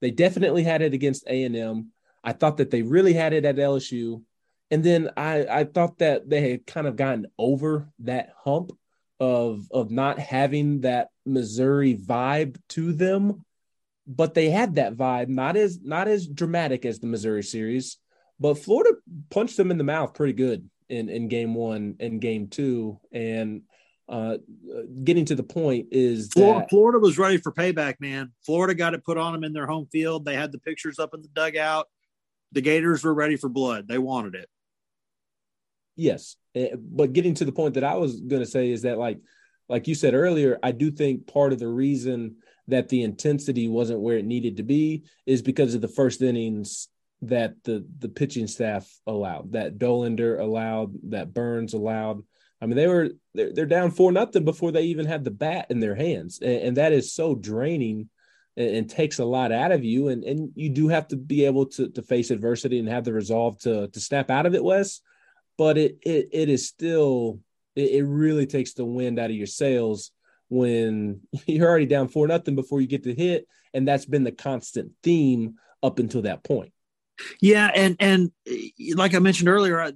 They 0.00 0.10
definitely 0.10 0.62
had 0.62 0.80
it 0.80 0.94
against 0.94 1.26
A 1.28 1.44
and 1.44 1.54
M 1.54 1.92
I 2.26 2.32
thought 2.32 2.56
that 2.56 2.72
they 2.72 2.82
really 2.82 3.12
had 3.12 3.32
it 3.32 3.44
at 3.44 3.54
LSU. 3.56 4.22
And 4.72 4.82
then 4.82 5.10
I, 5.16 5.46
I 5.46 5.64
thought 5.64 5.98
that 5.98 6.28
they 6.28 6.50
had 6.50 6.66
kind 6.66 6.88
of 6.88 6.96
gotten 6.96 7.28
over 7.38 7.88
that 8.00 8.32
hump 8.44 8.72
of 9.18 9.66
of 9.70 9.90
not 9.90 10.18
having 10.18 10.82
that 10.82 11.08
Missouri 11.24 11.96
vibe 11.96 12.58
to 12.70 12.92
them. 12.92 13.44
But 14.08 14.34
they 14.34 14.50
had 14.50 14.74
that 14.74 14.94
vibe, 14.94 15.28
not 15.28 15.56
as 15.56 15.80
not 15.80 16.08
as 16.08 16.26
dramatic 16.26 16.84
as 16.84 16.98
the 16.98 17.06
Missouri 17.06 17.42
series, 17.42 17.98
but 18.38 18.54
Florida 18.54 18.96
punched 19.30 19.56
them 19.56 19.70
in 19.70 19.78
the 19.78 19.84
mouth 19.84 20.14
pretty 20.14 20.32
good 20.32 20.68
in, 20.88 21.08
in 21.08 21.28
game 21.28 21.54
one 21.54 21.96
and 22.00 22.20
game 22.20 22.48
two. 22.48 23.00
And 23.10 23.62
uh, 24.08 24.38
getting 25.02 25.24
to 25.26 25.34
the 25.34 25.42
point 25.42 25.88
is 25.90 26.28
Florida, 26.32 26.60
that, 26.60 26.70
Florida 26.70 26.98
was 27.00 27.18
ready 27.18 27.38
for 27.38 27.50
payback, 27.52 27.94
man. 27.98 28.32
Florida 28.44 28.74
got 28.74 28.94
it 28.94 29.04
put 29.04 29.18
on 29.18 29.32
them 29.32 29.42
in 29.42 29.52
their 29.52 29.66
home 29.66 29.86
field. 29.90 30.24
They 30.24 30.36
had 30.36 30.52
the 30.52 30.60
pictures 30.60 31.00
up 31.00 31.12
in 31.12 31.22
the 31.22 31.28
dugout 31.28 31.88
the 32.56 32.62
Gators 32.62 33.04
were 33.04 33.12
ready 33.12 33.36
for 33.36 33.50
blood. 33.50 33.86
They 33.86 33.98
wanted 33.98 34.34
it. 34.34 34.48
Yes, 35.94 36.36
eh, 36.54 36.70
but 36.74 37.12
getting 37.12 37.34
to 37.34 37.44
the 37.44 37.52
point 37.52 37.74
that 37.74 37.84
I 37.84 37.96
was 37.96 38.18
going 38.18 38.40
to 38.40 38.48
say 38.48 38.70
is 38.70 38.82
that, 38.82 38.96
like, 38.96 39.18
like 39.68 39.86
you 39.86 39.94
said 39.94 40.14
earlier, 40.14 40.58
I 40.62 40.72
do 40.72 40.90
think 40.90 41.26
part 41.26 41.52
of 41.52 41.58
the 41.58 41.68
reason 41.68 42.36
that 42.68 42.88
the 42.88 43.02
intensity 43.02 43.68
wasn't 43.68 44.00
where 44.00 44.16
it 44.16 44.24
needed 44.24 44.56
to 44.56 44.62
be 44.62 45.04
is 45.26 45.42
because 45.42 45.74
of 45.74 45.82
the 45.82 45.88
first 45.88 46.22
innings 46.22 46.88
that 47.20 47.62
the 47.64 47.86
the 47.98 48.08
pitching 48.08 48.46
staff 48.46 48.90
allowed, 49.06 49.52
that 49.52 49.76
Dollander 49.76 50.40
allowed, 50.40 50.94
that 51.10 51.34
Burns 51.34 51.74
allowed. 51.74 52.22
I 52.62 52.64
mean, 52.64 52.76
they 52.76 52.86
were 52.86 53.10
they're, 53.34 53.52
they're 53.52 53.66
down 53.66 53.90
four 53.90 54.12
nothing 54.12 54.46
before 54.46 54.72
they 54.72 54.84
even 54.84 55.04
had 55.04 55.24
the 55.24 55.30
bat 55.30 55.66
in 55.68 55.80
their 55.80 55.94
hands, 55.94 56.38
and, 56.40 56.62
and 56.62 56.76
that 56.78 56.94
is 56.94 57.12
so 57.12 57.34
draining 57.34 58.08
and, 58.56 58.68
and, 58.76 58.90
takes 58.90 59.18
a 59.18 59.24
lot 59.24 59.52
out 59.52 59.72
of 59.72 59.84
you. 59.84 60.08
And 60.08 60.24
and 60.24 60.50
you 60.54 60.70
do 60.70 60.88
have 60.88 61.08
to 61.08 61.16
be 61.16 61.44
able 61.44 61.66
to 61.66 61.88
to 61.90 62.02
face 62.02 62.30
adversity 62.30 62.78
and 62.78 62.88
have 62.88 63.04
the 63.04 63.12
resolve 63.12 63.58
to 63.60 63.88
to 63.88 64.00
snap 64.00 64.30
out 64.30 64.46
of 64.46 64.54
it, 64.54 64.64
Wes. 64.64 65.00
But 65.58 65.78
it 65.78 65.98
it 66.02 66.28
it 66.32 66.48
is 66.48 66.66
still 66.66 67.40
it, 67.74 67.90
it 67.90 68.04
really 68.04 68.46
takes 68.46 68.74
the 68.74 68.84
wind 68.84 69.18
out 69.18 69.30
of 69.30 69.36
your 69.36 69.46
sails 69.46 70.10
when 70.48 71.20
you're 71.46 71.68
already 71.68 71.86
down 71.86 72.08
four 72.08 72.26
nothing 72.26 72.54
before 72.54 72.80
you 72.80 72.86
get 72.86 73.02
the 73.02 73.14
hit, 73.14 73.46
and 73.74 73.86
that's 73.86 74.06
been 74.06 74.24
the 74.24 74.32
constant 74.32 74.92
theme 75.02 75.56
up 75.82 75.98
until 75.98 76.22
that 76.22 76.44
point. 76.44 76.72
Yeah, 77.40 77.70
and 77.74 77.96
and 78.00 78.30
eh, 78.46 78.68
like 78.94 79.14
I 79.14 79.18
mentioned 79.18 79.48
earlier, 79.48 79.92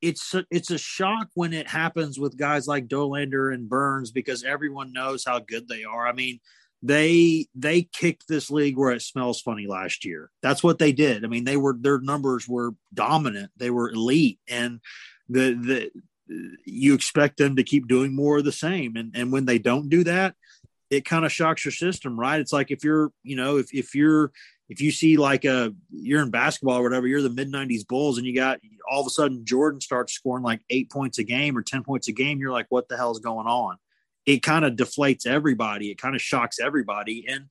it's 0.00 0.34
a, 0.34 0.44
it's 0.50 0.70
a 0.70 0.78
shock 0.78 1.28
when 1.34 1.52
it 1.52 1.68
happens 1.68 2.18
with 2.18 2.36
guys 2.36 2.66
like 2.66 2.88
Dollander 2.88 3.52
and 3.52 3.68
Burns 3.68 4.10
because 4.10 4.44
everyone 4.44 4.92
knows 4.92 5.24
how 5.24 5.40
good 5.40 5.68
they 5.68 5.84
are. 5.84 6.06
I 6.06 6.12
mean, 6.12 6.40
they 6.82 7.46
they 7.54 7.82
kicked 7.82 8.28
this 8.28 8.50
league 8.50 8.76
where 8.76 8.92
it 8.92 9.02
smells 9.02 9.40
funny 9.40 9.66
last 9.66 10.04
year. 10.04 10.30
That's 10.42 10.62
what 10.62 10.78
they 10.78 10.92
did. 10.92 11.24
I 11.24 11.28
mean, 11.28 11.44
they 11.44 11.56
were 11.56 11.76
their 11.78 12.00
numbers 12.00 12.48
were 12.48 12.74
dominant. 12.92 13.50
They 13.56 13.70
were 13.70 13.90
elite, 13.90 14.38
and 14.48 14.80
the 15.28 15.54
the 15.54 15.90
you 16.64 16.94
expect 16.94 17.38
them 17.38 17.56
to 17.56 17.62
keep 17.62 17.88
doing 17.88 18.14
more 18.14 18.38
of 18.38 18.44
the 18.44 18.52
same. 18.52 18.96
And 18.96 19.12
and 19.14 19.32
when 19.32 19.46
they 19.46 19.58
don't 19.58 19.88
do 19.88 20.04
that, 20.04 20.34
it 20.90 21.04
kind 21.04 21.24
of 21.24 21.32
shocks 21.32 21.64
your 21.64 21.72
system, 21.72 22.18
right? 22.18 22.40
It's 22.40 22.52
like 22.52 22.70
if 22.70 22.84
you're 22.84 23.10
you 23.22 23.36
know 23.36 23.56
if 23.56 23.72
if 23.72 23.94
you're 23.94 24.32
if 24.68 24.80
you 24.80 24.90
see 24.90 25.16
like 25.16 25.44
a 25.44 25.72
you're 25.90 26.22
in 26.22 26.30
basketball 26.30 26.78
or 26.78 26.82
whatever, 26.82 27.06
you're 27.06 27.22
the 27.22 27.30
mid 27.30 27.50
'90s 27.50 27.86
Bulls, 27.86 28.18
and 28.18 28.26
you 28.26 28.34
got 28.34 28.60
all 28.90 29.00
of 29.00 29.06
a 29.06 29.10
sudden 29.10 29.44
Jordan 29.44 29.80
starts 29.80 30.12
scoring 30.12 30.44
like 30.44 30.60
eight 30.70 30.90
points 30.90 31.18
a 31.18 31.24
game 31.24 31.56
or 31.56 31.62
ten 31.62 31.84
points 31.84 32.08
a 32.08 32.12
game. 32.12 32.38
You're 32.38 32.52
like, 32.52 32.66
what 32.68 32.88
the 32.88 32.96
hell 32.96 33.12
is 33.12 33.18
going 33.18 33.46
on? 33.46 33.78
It 34.26 34.42
kind 34.42 34.64
of 34.64 34.74
deflates 34.74 35.24
everybody. 35.26 35.90
It 35.90 35.98
kind 35.98 36.14
of 36.14 36.20
shocks 36.20 36.58
everybody. 36.60 37.24
And 37.28 37.44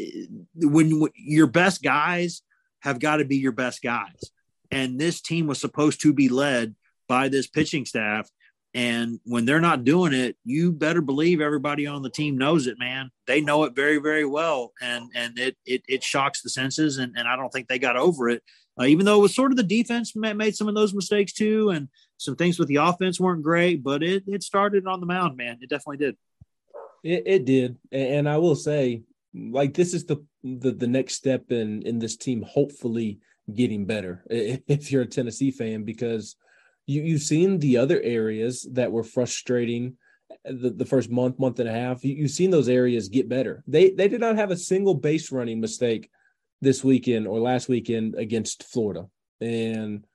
eh, 0.00 0.26
when, 0.54 1.08
your 1.16 1.48
best 1.48 1.82
guys 1.82 2.42
have 2.80 3.00
got 3.00 3.16
to 3.16 3.24
be 3.24 3.36
your 3.36 3.52
best 3.52 3.82
guys, 3.82 4.30
and 4.70 4.98
this 4.98 5.20
team 5.20 5.46
was 5.46 5.60
supposed 5.60 6.00
to 6.02 6.12
be 6.12 6.28
led 6.28 6.74
by 7.08 7.28
this 7.28 7.46
pitching 7.46 7.84
staff. 7.84 8.30
And 8.74 9.20
when 9.24 9.44
they're 9.44 9.60
not 9.60 9.84
doing 9.84 10.14
it, 10.14 10.36
you 10.44 10.72
better 10.72 11.02
believe 11.02 11.42
everybody 11.42 11.86
on 11.86 12.00
the 12.00 12.08
team 12.08 12.38
knows 12.38 12.66
it, 12.66 12.78
man. 12.78 13.10
They 13.26 13.42
know 13.42 13.64
it 13.64 13.76
very, 13.76 13.98
very 13.98 14.24
well. 14.24 14.72
And 14.80 15.10
and 15.14 15.38
it 15.38 15.58
it, 15.66 15.82
it 15.88 16.02
shocks 16.02 16.40
the 16.40 16.48
senses. 16.48 16.96
And, 16.96 17.14
and 17.14 17.28
I 17.28 17.36
don't 17.36 17.50
think 17.50 17.68
they 17.68 17.78
got 17.78 17.98
over 17.98 18.30
it. 18.30 18.42
Uh, 18.80 18.84
even 18.84 19.04
though 19.04 19.18
it 19.18 19.22
was 19.22 19.34
sort 19.34 19.52
of 19.52 19.56
the 19.56 19.62
defense 19.62 20.14
made 20.16 20.56
some 20.56 20.68
of 20.68 20.74
those 20.74 20.94
mistakes 20.94 21.32
too. 21.32 21.70
And 21.70 21.88
some 22.16 22.36
things 22.36 22.58
with 22.58 22.68
the 22.68 22.76
offense 22.76 23.20
weren't 23.20 23.42
great, 23.42 23.82
but 23.82 24.02
it 24.02 24.24
it 24.26 24.42
started 24.42 24.86
on 24.86 25.00
the 25.00 25.06
mound, 25.06 25.36
man. 25.36 25.58
It 25.60 25.68
definitely 25.68 25.98
did. 25.98 26.16
It, 27.04 27.22
it 27.26 27.44
did, 27.44 27.78
and 27.90 28.28
I 28.28 28.38
will 28.38 28.54
say, 28.54 29.02
like 29.34 29.74
this 29.74 29.92
is 29.92 30.06
the, 30.06 30.24
the 30.44 30.70
the 30.70 30.86
next 30.86 31.16
step 31.16 31.50
in 31.50 31.82
in 31.82 31.98
this 31.98 32.16
team 32.16 32.42
hopefully 32.42 33.18
getting 33.52 33.86
better. 33.86 34.22
If 34.30 34.92
you're 34.92 35.02
a 35.02 35.06
Tennessee 35.06 35.50
fan, 35.50 35.82
because 35.82 36.36
you 36.86 37.02
you've 37.02 37.22
seen 37.22 37.58
the 37.58 37.76
other 37.78 38.00
areas 38.00 38.66
that 38.72 38.92
were 38.92 39.04
frustrating 39.04 39.96
the, 40.44 40.70
the 40.70 40.86
first 40.86 41.10
month, 41.10 41.38
month 41.38 41.58
and 41.58 41.68
a 41.68 41.72
half. 41.72 42.04
You, 42.04 42.14
you've 42.14 42.30
seen 42.30 42.50
those 42.50 42.68
areas 42.68 43.08
get 43.08 43.28
better. 43.28 43.62
They 43.66 43.90
they 43.90 44.08
did 44.08 44.20
not 44.20 44.36
have 44.36 44.50
a 44.50 44.56
single 44.56 44.94
base 44.94 45.32
running 45.32 45.60
mistake 45.60 46.10
this 46.62 46.82
weekend 46.82 47.26
or 47.26 47.38
last 47.40 47.68
weekend 47.68 48.14
against 48.14 48.64
Florida, 48.64 49.08
and 49.40 50.06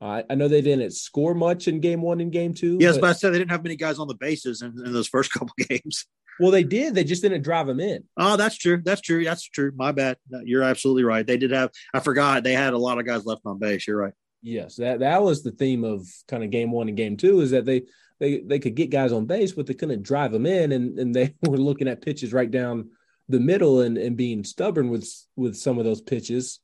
I, 0.00 0.24
I 0.28 0.34
know 0.34 0.48
they 0.48 0.60
didn't 0.60 0.92
score 0.92 1.34
much 1.34 1.66
in 1.66 1.80
game 1.80 2.02
one 2.02 2.20
and 2.20 2.30
game 2.30 2.54
two. 2.54 2.76
Yes, 2.80 2.96
but, 2.96 3.00
but 3.00 3.10
I 3.10 3.12
said 3.14 3.32
they 3.32 3.38
didn't 3.38 3.50
have 3.50 3.64
many 3.64 3.76
guys 3.76 3.98
on 3.98 4.06
the 4.06 4.14
bases 4.14 4.62
in, 4.62 4.74
in 4.84 4.92
those 4.92 5.08
first 5.08 5.32
couple 5.38 5.54
games. 5.58 6.06
Well, 6.38 6.50
they 6.50 6.64
did. 6.64 6.94
They 6.94 7.04
just 7.04 7.22
didn't 7.22 7.42
drive 7.42 7.66
them 7.66 7.80
in. 7.80 8.04
Oh, 8.16 8.36
that's 8.36 8.56
true. 8.56 8.82
That's 8.84 9.00
true. 9.00 9.24
That's 9.24 9.48
true. 9.48 9.72
My 9.76 9.92
bad. 9.92 10.16
You're 10.42 10.64
absolutely 10.64 11.04
right. 11.04 11.26
They 11.26 11.36
did 11.36 11.52
have. 11.52 11.70
I 11.94 12.00
forgot 12.00 12.42
they 12.42 12.54
had 12.54 12.74
a 12.74 12.78
lot 12.78 12.98
of 12.98 13.06
guys 13.06 13.24
left 13.24 13.42
on 13.46 13.58
base. 13.58 13.86
You're 13.86 13.98
right. 13.98 14.12
Yes, 14.42 14.76
that 14.76 15.00
that 15.00 15.22
was 15.22 15.42
the 15.42 15.52
theme 15.52 15.84
of 15.84 16.06
kind 16.28 16.44
of 16.44 16.50
game 16.50 16.70
one 16.70 16.88
and 16.88 16.96
game 16.96 17.16
two 17.16 17.40
is 17.40 17.52
that 17.52 17.64
they 17.64 17.84
they 18.20 18.40
they 18.40 18.58
could 18.58 18.74
get 18.74 18.90
guys 18.90 19.12
on 19.12 19.26
base, 19.26 19.52
but 19.52 19.66
they 19.66 19.74
couldn't 19.74 20.02
drive 20.02 20.32
them 20.32 20.44
in, 20.44 20.72
and 20.72 20.98
and 20.98 21.14
they 21.14 21.34
were 21.46 21.56
looking 21.56 21.88
at 21.88 22.02
pitches 22.02 22.32
right 22.32 22.50
down 22.50 22.90
the 23.28 23.40
middle 23.40 23.80
and 23.80 23.96
and 23.96 24.16
being 24.16 24.44
stubborn 24.44 24.90
with 24.90 25.08
with 25.36 25.56
some 25.56 25.78
of 25.78 25.84
those 25.84 26.00
pitches. 26.00 26.60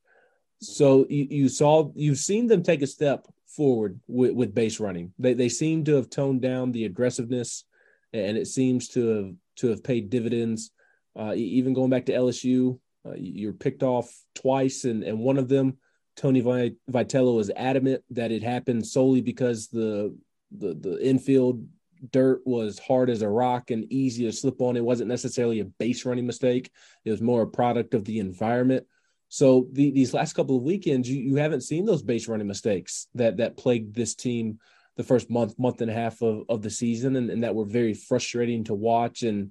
So 0.61 1.07
you, 1.09 1.27
you 1.31 1.49
saw 1.49 1.91
you've 1.95 2.19
seen 2.19 2.47
them 2.47 2.63
take 2.63 2.83
a 2.83 2.87
step 2.87 3.27
forward 3.47 3.99
with, 4.07 4.33
with 4.33 4.55
base 4.55 4.81
running. 4.81 5.13
They 5.19 5.35
they 5.35 5.49
seem 5.49 5.85
to 5.85 5.97
have 5.97 6.11
toned 6.11 6.43
down 6.43 6.73
the 6.73 6.85
aggressiveness, 6.85 7.65
and 8.13 8.37
it 8.37 8.47
seems 8.47 8.89
to 8.89 9.09
have 9.09 9.33
to 9.57 9.69
have 9.69 9.85
paid 9.85 10.11
dividends. 10.11 10.71
Uh, 11.19 11.35
even 11.35 11.75
going 11.75 11.91
back 11.91 12.07
to 12.07 12.13
LSU, 12.13 12.79
uh, 13.05 13.15
you're 13.17 13.53
picked 13.53 13.83
off 13.83 14.11
twice, 14.35 14.85
and 14.85 15.03
and 15.03 15.19
one 15.19 15.39
of 15.39 15.49
them, 15.49 15.79
Tony 16.17 16.43
Vitello, 16.43 17.37
was 17.37 17.51
adamant 17.57 18.03
that 18.11 18.33
it 18.33 18.43
happened 18.43 18.87
solely 18.87 19.21
because 19.23 19.69
the 19.69 20.17
the 20.51 20.75
the 20.75 21.07
infield 21.07 21.67
dirt 22.11 22.43
was 22.45 22.79
hard 22.79 23.11
as 23.11 23.23
a 23.23 23.29
rock 23.29 23.71
and 23.71 23.91
easy 23.93 24.25
to 24.25 24.33
slip 24.33 24.61
on. 24.61 24.77
It 24.77 24.85
wasn't 24.85 25.09
necessarily 25.09 25.61
a 25.61 25.65
base 25.65 26.05
running 26.05 26.27
mistake. 26.27 26.71
It 27.05 27.11
was 27.11 27.21
more 27.21 27.43
a 27.43 27.47
product 27.47 27.95
of 27.95 28.05
the 28.05 28.19
environment. 28.19 28.87
So 29.29 29.69
the, 29.73 29.91
these 29.91 30.13
last 30.13 30.33
couple 30.33 30.57
of 30.57 30.65
weekends, 30.65 31.09
you, 31.09 31.23
you 31.23 31.37
haven't 31.37 31.63
seen 31.63 31.85
those 31.85 32.03
base 32.03 32.27
running 32.27 32.49
mistakes 32.49 33.07
that 33.15 33.37
that 33.37 33.57
plagued 33.57 33.95
this 33.95 34.15
team 34.15 34.59
the 34.97 35.05
first 35.05 35.31
month, 35.31 35.59
month 35.59 35.81
and 35.81 35.91
a 35.91 35.95
half 35.95 36.21
of, 36.21 36.43
of 36.49 36.63
the 36.63 36.71
season, 36.71 37.17
and, 37.17 37.31
and 37.31 37.45
that 37.45 37.55
were 37.55 37.65
very 37.65 37.95
frustrating 37.95 38.65
to 38.65 38.75
watch 38.75 39.23
and 39.23 39.51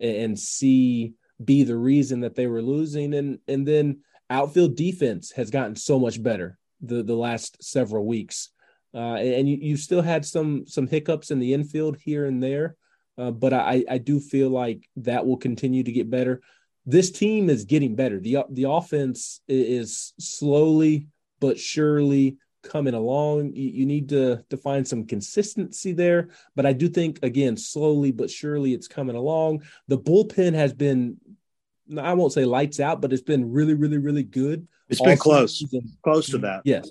and 0.00 0.38
see 0.38 1.12
be 1.44 1.62
the 1.62 1.76
reason 1.76 2.20
that 2.20 2.34
they 2.34 2.46
were 2.46 2.62
losing. 2.62 3.14
And 3.14 3.38
and 3.46 3.68
then 3.68 4.00
outfield 4.30 4.76
defense 4.76 5.32
has 5.32 5.50
gotten 5.50 5.76
so 5.76 5.98
much 5.98 6.22
better 6.22 6.58
the 6.80 7.02
the 7.02 7.14
last 7.14 7.62
several 7.62 8.06
weeks. 8.06 8.50
Uh, 8.94 9.16
and 9.16 9.48
you, 9.48 9.58
you 9.60 9.76
still 9.76 10.02
had 10.02 10.24
some 10.24 10.66
some 10.66 10.86
hiccups 10.86 11.30
in 11.30 11.38
the 11.38 11.52
infield 11.52 11.96
here 12.00 12.24
and 12.24 12.42
there, 12.42 12.76
uh, 13.18 13.30
but 13.30 13.52
I, 13.52 13.84
I 13.88 13.98
do 13.98 14.18
feel 14.18 14.48
like 14.50 14.88
that 14.96 15.26
will 15.26 15.36
continue 15.36 15.82
to 15.82 15.92
get 15.92 16.10
better. 16.10 16.40
This 16.86 17.10
team 17.10 17.50
is 17.50 17.64
getting 17.64 17.94
better. 17.94 18.18
the 18.18 18.44
The 18.50 18.70
offense 18.70 19.40
is 19.46 20.14
slowly 20.18 21.08
but 21.38 21.58
surely 21.58 22.38
coming 22.62 22.94
along. 22.94 23.52
You, 23.54 23.70
you 23.70 23.86
need 23.86 24.08
to 24.08 24.42
to 24.48 24.56
find 24.56 24.88
some 24.88 25.04
consistency 25.06 25.92
there, 25.92 26.28
but 26.56 26.64
I 26.64 26.72
do 26.72 26.88
think 26.88 27.18
again 27.22 27.56
slowly 27.56 28.10
but 28.10 28.30
surely 28.30 28.72
it's 28.72 28.88
coming 28.88 29.16
along. 29.16 29.64
The 29.88 29.98
bullpen 29.98 30.54
has 30.54 30.72
been 30.72 31.18
I 31.96 32.14
won't 32.14 32.32
say 32.32 32.44
lights 32.44 32.80
out, 32.80 33.00
but 33.00 33.12
it's 33.12 33.22
been 33.22 33.50
really, 33.50 33.74
really, 33.74 33.98
really 33.98 34.22
good. 34.22 34.68
It's 34.88 35.00
been 35.00 35.18
close, 35.18 35.58
season. 35.58 35.90
close 36.02 36.26
to 36.30 36.38
that. 36.38 36.62
Yes, 36.64 36.90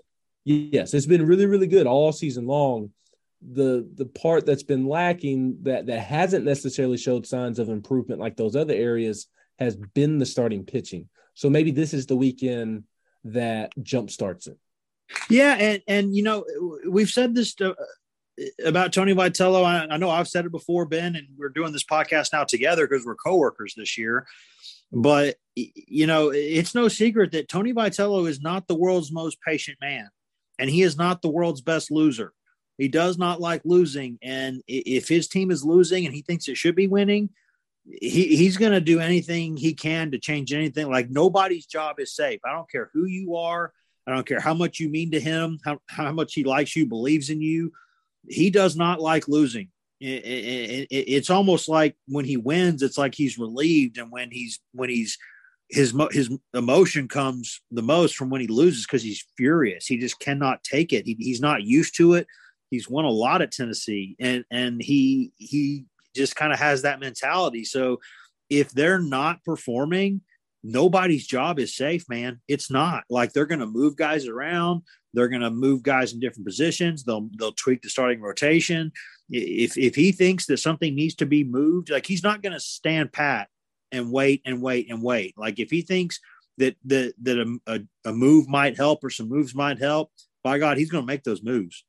Yes, 0.49 0.93
it's 0.93 1.05
been 1.05 1.25
really, 1.25 1.45
really 1.45 1.67
good 1.67 1.87
all 1.87 2.13
season 2.13 2.47
long. 2.47 2.91
The 3.41 3.85
the 3.95 4.05
part 4.05 4.45
that's 4.45 4.63
been 4.63 4.87
lacking 4.87 5.57
that 5.63 5.87
that 5.87 5.99
hasn't 5.99 6.45
necessarily 6.45 6.97
showed 6.97 7.27
signs 7.27 7.59
of 7.59 7.67
improvement 7.67 8.21
like 8.21 8.37
those 8.37 8.55
other 8.55 8.73
areas 8.73 9.27
has 9.59 9.75
been 9.75 10.19
the 10.19 10.25
starting 10.25 10.63
pitching. 10.63 11.09
So 11.33 11.49
maybe 11.49 11.71
this 11.71 11.93
is 11.93 12.05
the 12.05 12.15
weekend 12.15 12.85
that 13.25 13.73
jump 13.83 14.09
starts 14.09 14.47
it. 14.47 14.57
Yeah, 15.29 15.53
and 15.55 15.81
and 15.85 16.15
you 16.15 16.23
know 16.23 16.45
we've 16.89 17.09
said 17.09 17.35
this 17.35 17.53
to, 17.55 17.75
about 18.63 18.93
Tony 18.93 19.13
Vitello. 19.13 19.65
I, 19.65 19.93
I, 19.93 19.97
know 19.97 20.09
I've 20.09 20.29
said 20.29 20.45
it 20.45 20.51
before, 20.53 20.85
Ben, 20.85 21.17
and 21.17 21.27
we're 21.37 21.49
doing 21.49 21.73
this 21.73 21.83
podcast 21.83 22.31
now 22.31 22.45
together 22.45 22.87
because 22.87 23.05
we're 23.05 23.15
coworkers 23.15 23.73
this 23.75 23.97
year. 23.97 24.25
But 24.93 25.35
you 25.55 26.07
know, 26.07 26.29
it's 26.29 26.73
no 26.73 26.87
secret 26.87 27.33
that 27.33 27.49
Tony 27.49 27.73
Vitello 27.73 28.29
is 28.29 28.39
not 28.39 28.65
the 28.69 28.75
world's 28.75 29.11
most 29.11 29.39
patient 29.41 29.77
man 29.81 30.09
and 30.59 30.69
he 30.69 30.81
is 30.81 30.97
not 30.97 31.21
the 31.21 31.29
world's 31.29 31.61
best 31.61 31.91
loser. 31.91 32.33
He 32.77 32.87
does 32.87 33.17
not 33.17 33.41
like 33.41 33.61
losing. 33.65 34.19
And 34.21 34.61
if 34.67 35.07
his 35.07 35.27
team 35.27 35.49
is 35.51 35.63
losing 35.63 36.05
and 36.05 36.13
he 36.13 36.21
thinks 36.21 36.47
it 36.47 36.57
should 36.57 36.75
be 36.75 36.87
winning, 36.87 37.29
he, 37.85 38.35
he's 38.35 38.57
going 38.57 38.73
to 38.73 38.81
do 38.81 38.99
anything 38.99 39.57
he 39.57 39.73
can 39.73 40.11
to 40.11 40.19
change 40.19 40.53
anything. 40.53 40.89
Like 40.89 41.09
nobody's 41.09 41.65
job 41.65 41.99
is 41.99 42.13
safe. 42.13 42.39
I 42.45 42.51
don't 42.51 42.69
care 42.69 42.89
who 42.93 43.05
you 43.05 43.35
are. 43.35 43.73
I 44.05 44.13
don't 44.13 44.27
care 44.27 44.39
how 44.39 44.53
much 44.53 44.79
you 44.79 44.89
mean 44.89 45.11
to 45.11 45.19
him, 45.19 45.59
how, 45.65 45.79
how 45.87 46.11
much 46.11 46.33
he 46.33 46.43
likes 46.43 46.75
you, 46.75 46.85
believes 46.85 47.29
in 47.29 47.41
you. 47.41 47.73
He 48.27 48.49
does 48.49 48.75
not 48.75 49.01
like 49.01 49.27
losing. 49.27 49.69
It, 49.99 50.23
it, 50.23 50.87
it, 50.91 50.95
it's 50.95 51.29
almost 51.29 51.67
like 51.67 51.95
when 52.07 52.25
he 52.25 52.37
wins, 52.37 52.83
it's 52.83 52.97
like 52.97 53.15
he's 53.15 53.39
relieved. 53.39 53.97
And 53.97 54.11
when 54.11 54.31
he's, 54.31 54.59
when 54.73 54.89
he's, 54.89 55.17
his 55.69 55.93
his 56.11 56.29
emotion 56.53 57.07
comes 57.07 57.61
the 57.71 57.81
most 57.81 58.15
from 58.15 58.29
when 58.29 58.41
he 58.41 58.47
loses 58.47 58.85
because 58.85 59.03
he's 59.03 59.25
furious. 59.35 59.85
He 59.85 59.97
just 59.97 60.19
cannot 60.19 60.63
take 60.63 60.93
it. 60.93 61.05
He, 61.05 61.15
he's 61.19 61.41
not 61.41 61.63
used 61.63 61.95
to 61.97 62.13
it. 62.13 62.27
He's 62.71 62.89
won 62.89 63.05
a 63.05 63.09
lot 63.09 63.41
at 63.41 63.51
Tennessee, 63.51 64.15
and 64.19 64.45
and 64.49 64.81
he 64.81 65.31
he 65.37 65.85
just 66.15 66.35
kind 66.35 66.53
of 66.53 66.59
has 66.59 66.81
that 66.81 66.99
mentality. 66.99 67.65
So 67.65 67.99
if 68.49 68.71
they're 68.71 68.99
not 68.99 69.43
performing, 69.43 70.21
nobody's 70.63 71.27
job 71.27 71.59
is 71.59 71.75
safe, 71.75 72.05
man. 72.09 72.41
It's 72.47 72.71
not 72.71 73.03
like 73.09 73.33
they're 73.33 73.45
going 73.45 73.59
to 73.59 73.67
move 73.67 73.95
guys 73.97 74.27
around. 74.27 74.83
They're 75.13 75.29
going 75.29 75.41
to 75.41 75.51
move 75.51 75.83
guys 75.83 76.13
in 76.13 76.19
different 76.19 76.45
positions. 76.45 77.03
They'll 77.03 77.29
they'll 77.37 77.53
tweak 77.53 77.81
the 77.81 77.89
starting 77.89 78.21
rotation. 78.21 78.91
If 79.29 79.77
if 79.77 79.95
he 79.95 80.13
thinks 80.13 80.45
that 80.45 80.57
something 80.57 80.95
needs 80.95 81.15
to 81.15 81.25
be 81.25 81.43
moved, 81.43 81.89
like 81.89 82.05
he's 82.05 82.23
not 82.23 82.41
going 82.41 82.53
to 82.53 82.59
stand 82.59 83.11
pat 83.11 83.49
and 83.91 84.11
wait 84.11 84.41
and 84.45 84.61
wait 84.61 84.89
and 84.89 85.01
wait. 85.01 85.37
Like 85.37 85.59
if 85.59 85.69
he 85.69 85.81
thinks 85.81 86.19
that 86.57 86.75
that 86.85 87.13
that 87.21 87.37
a, 87.37 87.59
a, 87.67 88.09
a 88.09 88.13
move 88.13 88.47
might 88.47 88.77
help 88.77 89.03
or 89.03 89.09
some 89.09 89.29
moves 89.29 89.55
might 89.55 89.79
help, 89.79 90.11
by 90.43 90.59
God, 90.59 90.77
he's 90.77 90.89
going 90.89 91.03
to 91.03 91.07
make 91.07 91.23
those 91.23 91.43
moves. 91.43 91.83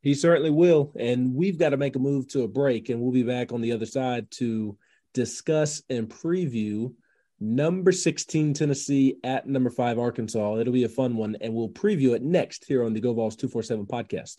He 0.00 0.14
certainly 0.14 0.50
will. 0.50 0.92
And 0.98 1.34
we've 1.34 1.58
got 1.58 1.70
to 1.70 1.76
make 1.76 1.96
a 1.96 1.98
move 1.98 2.28
to 2.28 2.42
a 2.42 2.48
break, 2.48 2.88
and 2.88 3.00
we'll 3.00 3.12
be 3.12 3.22
back 3.22 3.52
on 3.52 3.60
the 3.60 3.72
other 3.72 3.86
side 3.86 4.30
to 4.32 4.76
discuss 5.14 5.82
and 5.88 6.08
preview 6.08 6.92
number 7.40 7.92
16 7.92 8.54
Tennessee 8.54 9.16
at 9.24 9.46
number 9.46 9.70
five 9.70 9.98
Arkansas. 9.98 10.56
It'll 10.56 10.72
be 10.72 10.84
a 10.84 10.88
fun 10.88 11.16
one, 11.16 11.36
and 11.40 11.54
we'll 11.54 11.68
preview 11.68 12.14
it 12.14 12.22
next 12.22 12.64
here 12.66 12.84
on 12.84 12.92
the 12.92 13.00
Go 13.00 13.12
Vols 13.12 13.36
247 13.36 13.86
podcast. 13.86 14.36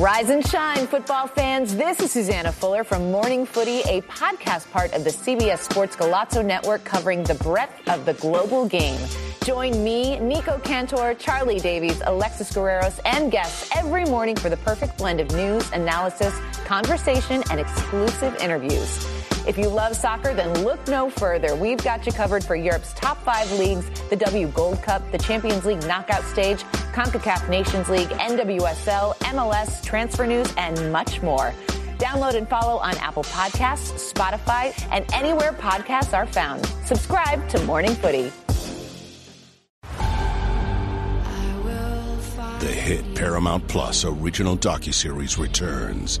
Rise 0.00 0.30
and 0.30 0.46
shine, 0.48 0.86
football 0.86 1.26
fans. 1.26 1.76
This 1.76 2.00
is 2.00 2.10
Susanna 2.10 2.52
Fuller 2.52 2.84
from 2.84 3.10
Morning 3.10 3.44
Footy, 3.44 3.80
a 3.80 4.00
podcast 4.00 4.70
part 4.70 4.94
of 4.94 5.04
the 5.04 5.10
CBS 5.10 5.58
Sports 5.58 5.94
Golazo 5.94 6.42
Network 6.42 6.84
covering 6.84 7.22
the 7.22 7.34
breadth 7.34 7.86
of 7.86 8.06
the 8.06 8.14
global 8.14 8.66
game. 8.66 8.98
Join 9.44 9.84
me, 9.84 10.18
Nico 10.18 10.58
Cantor, 10.60 11.12
Charlie 11.12 11.60
Davies, 11.60 12.00
Alexis 12.06 12.50
Guerreros, 12.50 12.98
and 13.04 13.30
guests 13.30 13.68
every 13.76 14.06
morning 14.06 14.36
for 14.36 14.48
the 14.48 14.56
perfect 14.56 14.96
blend 14.96 15.20
of 15.20 15.30
news, 15.32 15.70
analysis, 15.72 16.34
conversation, 16.64 17.44
and 17.50 17.60
exclusive 17.60 18.34
interviews. 18.36 19.06
If 19.46 19.56
you 19.56 19.68
love 19.68 19.96
soccer, 19.96 20.34
then 20.34 20.64
look 20.64 20.86
no 20.86 21.08
further. 21.08 21.56
We've 21.56 21.82
got 21.82 22.04
you 22.04 22.12
covered 22.12 22.44
for 22.44 22.56
Europe's 22.56 22.92
top 22.92 23.16
five 23.24 23.50
leagues, 23.52 23.88
the 24.10 24.16
W 24.16 24.48
Gold 24.48 24.82
Cup, 24.82 25.02
the 25.12 25.18
Champions 25.18 25.64
League 25.64 25.82
knockout 25.86 26.24
stage, 26.24 26.62
CONCACAF 26.92 27.48
Nations 27.48 27.88
League, 27.88 28.08
NWSL, 28.08 29.16
MLS, 29.16 29.82
transfer 29.82 30.26
news, 30.26 30.52
and 30.56 30.92
much 30.92 31.22
more. 31.22 31.54
Download 31.98 32.34
and 32.34 32.48
follow 32.48 32.78
on 32.78 32.96
Apple 32.98 33.24
Podcasts, 33.24 34.12
Spotify, 34.12 34.72
and 34.90 35.10
anywhere 35.14 35.52
podcasts 35.52 36.16
are 36.16 36.26
found. 36.26 36.64
Subscribe 36.84 37.48
to 37.48 37.62
Morning 37.64 37.94
Footy. 37.94 38.32
The 42.60 42.66
hit 42.66 43.14
Paramount 43.14 43.66
Plus 43.68 44.04
original 44.04 44.56
docuseries 44.56 45.38
returns. 45.38 46.20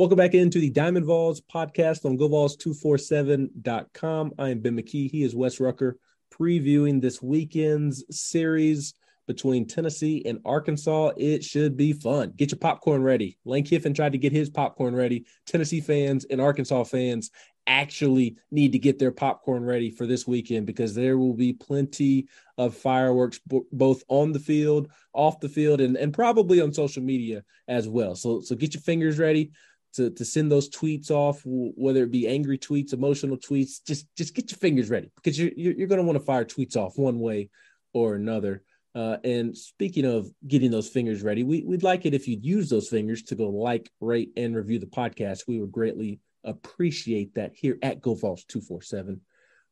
Welcome 0.00 0.16
back 0.16 0.32
into 0.32 0.60
the 0.60 0.70
Diamond 0.70 1.04
Vols 1.04 1.42
podcast 1.42 2.06
on 2.06 2.16
GoVols247.com. 2.16 4.32
I 4.38 4.48
am 4.48 4.60
Ben 4.60 4.74
McKee. 4.74 5.10
He 5.10 5.24
is 5.24 5.34
Wes 5.34 5.60
Rucker 5.60 5.98
previewing 6.32 7.02
this 7.02 7.20
weekend's 7.20 8.02
series 8.10 8.94
between 9.26 9.66
Tennessee 9.66 10.22
and 10.24 10.40
Arkansas. 10.46 11.10
It 11.18 11.44
should 11.44 11.76
be 11.76 11.92
fun. 11.92 12.32
Get 12.34 12.50
your 12.50 12.58
popcorn 12.58 13.02
ready. 13.02 13.36
Lane 13.44 13.62
Kiffin 13.62 13.92
tried 13.92 14.12
to 14.12 14.18
get 14.18 14.32
his 14.32 14.48
popcorn 14.48 14.96
ready. 14.96 15.26
Tennessee 15.44 15.82
fans 15.82 16.24
and 16.24 16.40
Arkansas 16.40 16.84
fans 16.84 17.30
actually 17.66 18.38
need 18.50 18.72
to 18.72 18.78
get 18.78 18.98
their 18.98 19.12
popcorn 19.12 19.64
ready 19.64 19.90
for 19.90 20.06
this 20.06 20.26
weekend 20.26 20.64
because 20.64 20.94
there 20.94 21.18
will 21.18 21.34
be 21.34 21.52
plenty 21.52 22.26
of 22.56 22.74
fireworks 22.74 23.38
b- 23.46 23.60
both 23.70 24.02
on 24.08 24.32
the 24.32 24.38
field, 24.38 24.88
off 25.12 25.40
the 25.40 25.48
field, 25.50 25.82
and, 25.82 25.98
and 25.98 26.14
probably 26.14 26.62
on 26.62 26.72
social 26.72 27.02
media 27.02 27.44
as 27.68 27.86
well. 27.86 28.14
So 28.14 28.40
so 28.40 28.56
get 28.56 28.72
your 28.72 28.80
fingers 28.80 29.18
ready 29.18 29.52
to 29.94 30.10
to 30.10 30.24
send 30.24 30.50
those 30.50 30.68
tweets 30.68 31.10
off, 31.10 31.42
whether 31.44 32.02
it 32.02 32.10
be 32.10 32.28
angry 32.28 32.58
tweets, 32.58 32.92
emotional 32.92 33.36
tweets. 33.36 33.84
Just 33.86 34.06
just 34.16 34.34
get 34.34 34.50
your 34.50 34.58
fingers 34.58 34.90
ready 34.90 35.10
because 35.16 35.38
you're 35.38 35.52
you're, 35.56 35.88
going 35.88 36.00
to 36.00 36.06
want 36.06 36.18
to 36.18 36.24
fire 36.24 36.44
tweets 36.44 36.76
off 36.76 36.98
one 36.98 37.18
way 37.18 37.50
or 37.92 38.14
another. 38.14 38.62
Uh, 38.94 39.18
and 39.22 39.56
speaking 39.56 40.04
of 40.04 40.28
getting 40.46 40.70
those 40.70 40.88
fingers 40.88 41.22
ready, 41.22 41.44
we, 41.44 41.62
we'd 41.62 41.84
like 41.84 42.06
it 42.06 42.14
if 42.14 42.26
you'd 42.26 42.44
use 42.44 42.68
those 42.68 42.88
fingers 42.88 43.22
to 43.22 43.36
go 43.36 43.48
like, 43.48 43.88
rate, 44.00 44.32
and 44.36 44.56
review 44.56 44.80
the 44.80 44.86
podcast. 44.86 45.46
We 45.46 45.60
would 45.60 45.70
greatly 45.70 46.18
appreciate 46.42 47.34
that 47.34 47.52
here 47.54 47.78
at 47.82 48.00
Go 48.00 48.14
Vols 48.14 48.44
247. 48.44 49.20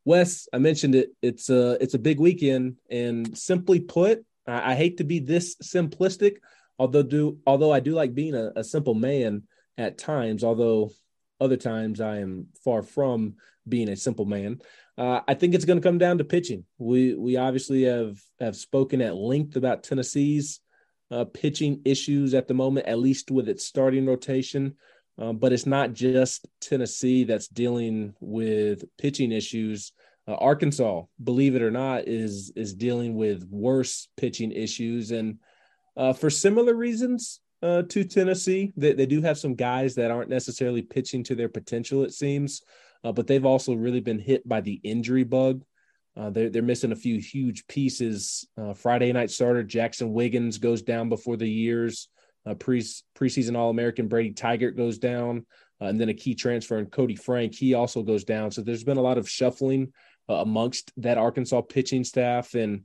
Wes, 0.05 0.49
I 0.53 0.59
mentioned 0.59 0.95
it. 0.95 1.11
It's 1.21 1.51
a 1.51 1.77
it's 1.83 1.95
a 1.95 1.99
big 1.99 2.21
weekend, 2.21 2.77
and 2.91 3.37
simply 3.37 3.81
put, 3.81 4.25
I, 4.47 4.73
I 4.73 4.75
hate 4.75 4.99
to 4.99 5.05
be 5.05 5.19
this 5.19 5.57
simplistic, 5.57 6.37
although 6.79 7.03
do 7.03 7.39
although 7.47 7.73
I 7.73 7.81
do 7.81 7.93
like 7.93 8.15
being 8.15 8.35
a, 8.35 8.53
a 8.57 8.65
simple 8.65 8.95
man 8.95 9.43
at 9.79 9.97
times, 9.97 10.45
although 10.45 10.91
other 11.41 11.57
times 11.57 12.01
I 12.01 12.19
am 12.19 12.49
far 12.65 12.83
from 12.83 13.37
being 13.67 13.89
a 13.89 13.97
simple 13.97 14.25
man. 14.25 14.61
Uh, 14.99 15.21
I 15.29 15.35
think 15.35 15.55
it's 15.55 15.65
going 15.65 15.81
to 15.81 15.89
come 15.89 15.99
down 15.99 16.19
to 16.19 16.25
pitching. 16.25 16.65
We 16.79 17.15
we 17.15 17.37
obviously 17.37 17.85
have 17.85 18.19
have 18.41 18.57
spoken 18.57 19.01
at 19.01 19.15
length 19.15 19.57
about 19.57 19.85
Tennessee's 19.85 20.61
uh, 21.11 21.25
pitching 21.25 21.81
issues 21.85 22.35
at 22.35 22.49
the 22.49 22.55
moment, 22.55 22.87
at 22.87 22.99
least 22.99 23.31
with 23.31 23.49
its 23.49 23.65
starting 23.65 24.07
rotation. 24.07 24.75
Um, 25.17 25.39
but 25.39 25.53
it's 25.53 25.67
not 25.67 25.95
just 25.95 26.47
Tennessee 26.61 27.25
that's 27.25 27.49
dealing 27.49 28.15
with 28.21 28.85
pitching 28.99 29.33
issues. 29.33 29.93
Uh, 30.29 30.35
Arkansas, 30.35 31.03
believe 31.23 31.55
it 31.55 31.63
or 31.63 31.71
not, 31.71 32.07
is 32.07 32.53
is 32.57 32.75
dealing 32.75 33.15
with 33.15 33.49
worse 33.51 34.09
pitching 34.17 34.53
issues, 34.53 35.13
and 35.13 35.39
uh, 35.97 36.13
for 36.13 36.31
similar 36.31 36.75
reasons 36.75 37.41
uh, 37.63 37.83
to 37.83 38.05
Tennessee, 38.05 38.73
they, 38.77 38.93
they 38.93 39.07
do 39.07 39.21
have 39.23 39.39
some 39.39 39.55
guys 39.55 39.95
that 39.97 40.11
aren't 40.11 40.31
necessarily 40.31 40.83
pitching 40.83 41.25
to 41.25 41.35
their 41.35 41.49
potential. 41.49 42.05
It 42.05 42.13
seems, 42.13 42.63
uh, 43.03 43.13
but 43.13 43.27
they've 43.27 43.45
also 43.45 43.75
really 43.75 44.01
been 44.01 44.19
hit 44.19 44.49
by 44.49 44.61
the 44.61 44.81
injury 44.85 45.25
bug. 45.25 45.65
Uh, 46.17 46.31
they're, 46.31 46.51
they're 46.51 46.63
missing 46.63 46.93
a 46.93 46.97
few 46.97 47.21
huge 47.21 47.67
pieces. 47.67 48.47
Uh, 48.57 48.75
Friday 48.75 49.13
night 49.13 49.31
starter 49.31 49.65
Jaxon 49.65 50.11
Wiggins 50.11 50.59
goes 50.59 50.83
down 50.83 51.09
before 51.09 51.37
the 51.37 51.49
years. 51.49 52.09
Uh, 52.47 52.55
pre 52.55 52.81
preseason 53.17 53.57
All 53.57 53.71
American 53.71 54.09
Brady 54.09 54.33
Tygart 54.33 54.77
goes 54.77 54.99
down, 54.99 55.45
uh, 55.81 55.87
and 55.87 56.01
then 56.01 56.09
a 56.09 56.15
key 56.15 56.35
transfer 56.35 56.79
and 56.79 56.91
Cody 56.91 57.17
Frank 57.17 57.55
he 57.55 57.75
also 57.75 58.03
goes 58.03 58.25
down. 58.25 58.51
So 58.51 58.63
there's 58.63 58.85
been 58.85 58.97
a 58.97 59.03
lot 59.03 59.19
of 59.19 59.29
shuffling 59.29 59.93
amongst 60.31 60.93
that 60.99 61.19
Arkansas 61.19 61.63
pitching 61.63 62.05
staff, 62.05 62.55
and 62.55 62.83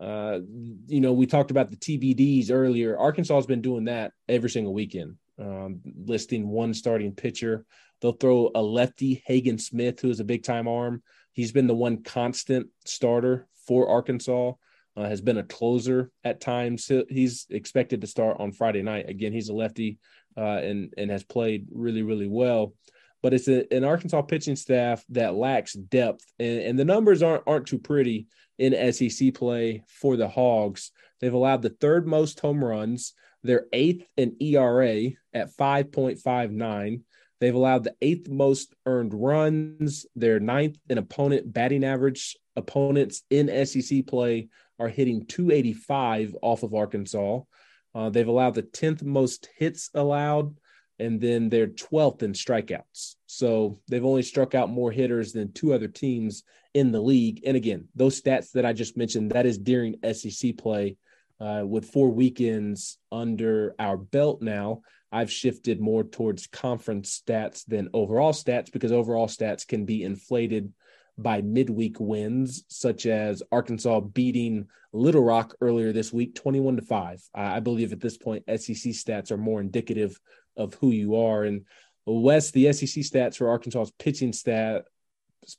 uh, 0.00 0.40
you 0.86 1.00
know 1.00 1.12
we 1.12 1.26
talked 1.26 1.50
about 1.50 1.70
the 1.70 1.76
TBDs 1.76 2.50
earlier. 2.50 2.98
Arkansas 2.98 3.36
has 3.36 3.46
been 3.46 3.62
doing 3.62 3.84
that 3.84 4.12
every 4.28 4.50
single 4.50 4.74
weekend, 4.74 5.16
um, 5.38 5.80
listing 6.04 6.48
one 6.48 6.74
starting 6.74 7.14
pitcher. 7.14 7.64
They'll 8.00 8.12
throw 8.12 8.50
a 8.54 8.62
lefty 8.62 9.22
Hagen 9.26 9.58
Smith, 9.58 10.00
who 10.00 10.10
is 10.10 10.20
a 10.20 10.24
big 10.24 10.42
time 10.42 10.68
arm. 10.68 11.02
He's 11.32 11.52
been 11.52 11.66
the 11.66 11.74
one 11.74 12.02
constant 12.02 12.68
starter 12.84 13.46
for 13.66 13.88
Arkansas 13.88 14.52
uh, 14.96 15.08
has 15.08 15.20
been 15.20 15.38
a 15.38 15.44
closer 15.44 16.10
at 16.24 16.40
times. 16.40 16.90
He's 17.08 17.46
expected 17.50 18.00
to 18.00 18.06
start 18.06 18.38
on 18.40 18.52
Friday 18.52 18.82
night. 18.82 19.08
Again, 19.08 19.32
he's 19.32 19.48
a 19.48 19.54
lefty 19.54 19.98
uh, 20.36 20.58
and 20.58 20.92
and 20.96 21.10
has 21.10 21.24
played 21.24 21.66
really 21.72 22.02
really 22.02 22.28
well. 22.28 22.74
But 23.22 23.34
it's 23.34 23.48
a, 23.48 23.72
an 23.74 23.84
Arkansas 23.84 24.22
pitching 24.22 24.56
staff 24.56 25.04
that 25.10 25.34
lacks 25.34 25.74
depth, 25.74 26.24
and, 26.38 26.60
and 26.60 26.78
the 26.78 26.84
numbers 26.84 27.22
aren't 27.22 27.44
aren't 27.46 27.66
too 27.66 27.78
pretty 27.78 28.26
in 28.58 28.92
SEC 28.92 29.34
play 29.34 29.84
for 29.88 30.16
the 30.16 30.28
Hogs. 30.28 30.90
They've 31.20 31.32
allowed 31.32 31.62
the 31.62 31.70
third 31.70 32.06
most 32.06 32.40
home 32.40 32.62
runs. 32.64 33.14
They're 33.42 33.66
eighth 33.72 34.06
in 34.16 34.36
ERA 34.40 35.10
at 35.32 35.56
5.59. 35.56 37.00
They've 37.40 37.54
allowed 37.54 37.84
the 37.84 37.94
eighth 38.02 38.28
most 38.28 38.74
earned 38.84 39.14
runs. 39.14 40.04
They're 40.14 40.40
ninth 40.40 40.76
in 40.88 40.98
opponent 40.98 41.50
batting 41.50 41.84
average. 41.84 42.36
Opponents 42.54 43.22
in 43.30 43.66
SEC 43.66 44.06
play 44.06 44.48
are 44.78 44.88
hitting 44.88 45.26
285 45.26 46.36
off 46.42 46.62
of 46.62 46.74
Arkansas. 46.74 47.40
Uh, 47.94 48.10
they've 48.10 48.28
allowed 48.28 48.54
the 48.54 48.62
10th 48.62 49.02
most 49.02 49.48
hits 49.56 49.90
allowed, 49.94 50.59
and 51.00 51.20
then 51.20 51.48
they're 51.48 51.66
12th 51.66 52.22
in 52.22 52.32
strikeouts. 52.32 53.16
So 53.26 53.80
they've 53.88 54.04
only 54.04 54.22
struck 54.22 54.54
out 54.54 54.70
more 54.70 54.92
hitters 54.92 55.32
than 55.32 55.52
two 55.52 55.72
other 55.72 55.88
teams 55.88 56.44
in 56.74 56.92
the 56.92 57.00
league. 57.00 57.42
And 57.46 57.56
again, 57.56 57.88
those 57.94 58.20
stats 58.20 58.52
that 58.52 58.66
I 58.66 58.72
just 58.72 58.96
mentioned, 58.96 59.32
that 59.32 59.46
is 59.46 59.58
during 59.58 59.96
SEC 60.12 60.56
play. 60.56 60.96
Uh, 61.40 61.64
with 61.64 61.86
four 61.86 62.10
weekends 62.10 62.98
under 63.10 63.74
our 63.78 63.96
belt 63.96 64.42
now, 64.42 64.82
I've 65.10 65.32
shifted 65.32 65.80
more 65.80 66.04
towards 66.04 66.46
conference 66.46 67.22
stats 67.26 67.64
than 67.64 67.88
overall 67.94 68.32
stats 68.32 68.70
because 68.70 68.92
overall 68.92 69.26
stats 69.26 69.66
can 69.66 69.86
be 69.86 70.02
inflated 70.02 70.72
by 71.16 71.40
midweek 71.40 71.98
wins, 71.98 72.64
such 72.68 73.06
as 73.06 73.42
Arkansas 73.50 74.00
beating 74.00 74.68
Little 74.92 75.22
Rock 75.22 75.54
earlier 75.60 75.92
this 75.92 76.12
week, 76.12 76.34
21 76.34 76.76
to 76.76 76.82
5. 76.82 77.22
I 77.34 77.60
believe 77.60 77.92
at 77.92 78.00
this 78.00 78.16
point, 78.16 78.44
SEC 78.48 78.92
stats 78.92 79.30
are 79.30 79.36
more 79.36 79.60
indicative 79.60 80.18
of 80.60 80.74
who 80.74 80.90
you 80.90 81.16
are. 81.16 81.44
And 81.44 81.64
Wes, 82.06 82.50
the 82.50 82.72
SEC 82.72 83.02
stats 83.04 83.36
for 83.36 83.48
Arkansas's 83.48 83.92
pitching 83.98 84.32
staff, 84.32 84.82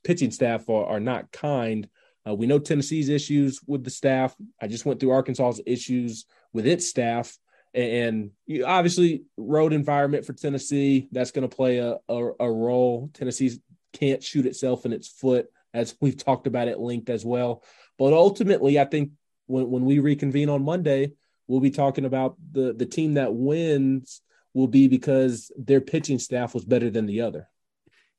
pitching 0.04 0.30
staff 0.30 0.68
are, 0.68 0.86
are 0.86 1.00
not 1.00 1.32
kind. 1.32 1.88
Uh, 2.26 2.34
we 2.34 2.46
know 2.46 2.58
Tennessee's 2.58 3.08
issues 3.08 3.60
with 3.66 3.84
the 3.84 3.90
staff. 3.90 4.34
I 4.60 4.68
just 4.68 4.86
went 4.86 5.00
through 5.00 5.10
Arkansas's 5.10 5.60
issues 5.66 6.26
with 6.52 6.66
its 6.66 6.88
staff. 6.88 7.36
And 7.74 8.30
you, 8.46 8.64
obviously, 8.66 9.24
road 9.36 9.72
environment 9.72 10.24
for 10.24 10.34
Tennessee, 10.34 11.08
that's 11.10 11.30
going 11.30 11.48
to 11.48 11.54
play 11.54 11.78
a, 11.78 11.96
a, 12.08 12.30
a 12.40 12.50
role. 12.50 13.10
Tennessee 13.14 13.58
can't 13.92 14.22
shoot 14.22 14.46
itself 14.46 14.84
in 14.86 14.92
its 14.92 15.08
foot, 15.08 15.46
as 15.74 15.96
we've 16.00 16.16
talked 16.16 16.46
about 16.46 16.68
at 16.68 16.80
length 16.80 17.10
as 17.10 17.24
well. 17.24 17.64
But 17.98 18.12
ultimately, 18.12 18.78
I 18.78 18.84
think 18.84 19.12
when, 19.46 19.70
when 19.70 19.84
we 19.84 19.98
reconvene 19.98 20.48
on 20.48 20.64
Monday, 20.64 21.12
we'll 21.46 21.60
be 21.60 21.70
talking 21.70 22.04
about 22.04 22.36
the 22.52 22.72
the 22.72 22.86
team 22.86 23.14
that 23.14 23.34
wins 23.34 24.20
will 24.54 24.68
be 24.68 24.88
because 24.88 25.50
their 25.56 25.80
pitching 25.80 26.18
staff 26.18 26.54
was 26.54 26.64
better 26.64 26.90
than 26.90 27.06
the 27.06 27.20
other. 27.20 27.48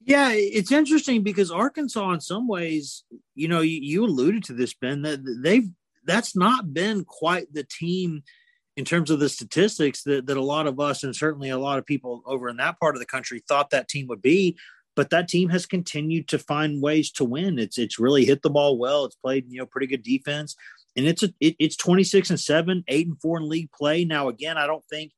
Yeah, 0.01 0.31
it's 0.34 0.71
interesting 0.71 1.23
because 1.23 1.51
Arkansas, 1.51 2.11
in 2.11 2.19
some 2.19 2.47
ways, 2.47 3.03
you 3.36 3.47
know, 3.47 3.61
you, 3.61 3.79
you 3.81 4.05
alluded 4.05 4.43
to 4.45 4.53
this, 4.53 4.73
Ben, 4.73 5.01
that 5.03 5.19
they've 5.41 5.69
that's 6.05 6.36
not 6.36 6.73
been 6.73 7.05
quite 7.05 7.53
the 7.53 7.63
team 7.63 8.23
in 8.75 8.84
terms 8.84 9.09
of 9.09 9.19
the 9.19 9.29
statistics 9.29 10.03
that, 10.03 10.25
that 10.25 10.36
a 10.36 10.41
lot 10.41 10.67
of 10.67 10.79
us 10.79 11.03
and 11.03 11.15
certainly 11.15 11.49
a 11.49 11.57
lot 11.57 11.77
of 11.77 11.86
people 11.86 12.21
over 12.25 12.49
in 12.49 12.57
that 12.57 12.77
part 12.79 12.95
of 12.95 12.99
the 12.99 13.05
country 13.05 13.41
thought 13.47 13.69
that 13.69 13.88
team 13.88 14.07
would 14.07 14.21
be 14.21 14.57
but 14.95 15.09
that 15.09 15.27
team 15.27 15.49
has 15.49 15.65
continued 15.65 16.27
to 16.29 16.39
find 16.39 16.81
ways 16.81 17.11
to 17.11 17.23
win. 17.23 17.59
It's 17.59 17.77
it's 17.77 17.99
really 17.99 18.25
hit 18.25 18.41
the 18.41 18.49
ball 18.49 18.77
well. 18.77 19.05
It's 19.05 19.15
played 19.15 19.45
you 19.49 19.59
know 19.59 19.65
pretty 19.65 19.88
good 19.88 20.03
defense, 20.03 20.55
and 20.95 21.05
it's 21.05 21.23
a 21.23 21.34
it, 21.39 21.55
it's 21.59 21.75
twenty 21.75 22.03
six 22.03 22.29
and 22.29 22.39
seven, 22.39 22.84
eight 22.88 23.07
and 23.07 23.19
four 23.19 23.38
in 23.38 23.49
league 23.49 23.71
play. 23.71 24.05
Now 24.05 24.27
again, 24.27 24.57
I 24.57 24.67
don't 24.67 24.86
think 24.89 25.11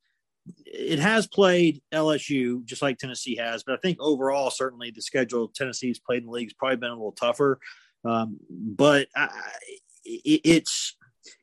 it 0.66 1.00
has 1.00 1.28
played 1.28 1.82
LSU 1.94 2.64
just 2.66 2.82
like 2.82 2.98
Tennessee 2.98 3.36
has, 3.38 3.64
but 3.64 3.74
I 3.74 3.78
think 3.78 3.98
overall, 4.00 4.50
certainly 4.50 4.92
the 4.92 5.02
schedule 5.02 5.48
Tennessee's 5.48 6.00
played 6.00 6.20
in 6.20 6.26
the 6.26 6.32
league 6.32 6.48
has 6.48 6.54
probably 6.54 6.78
been 6.78 6.92
a 6.92 6.96
little 6.96 7.12
tougher. 7.12 7.60
Um, 8.04 8.38
but 8.50 9.08
I, 9.16 9.30
it, 10.04 10.42
it's 10.44 10.96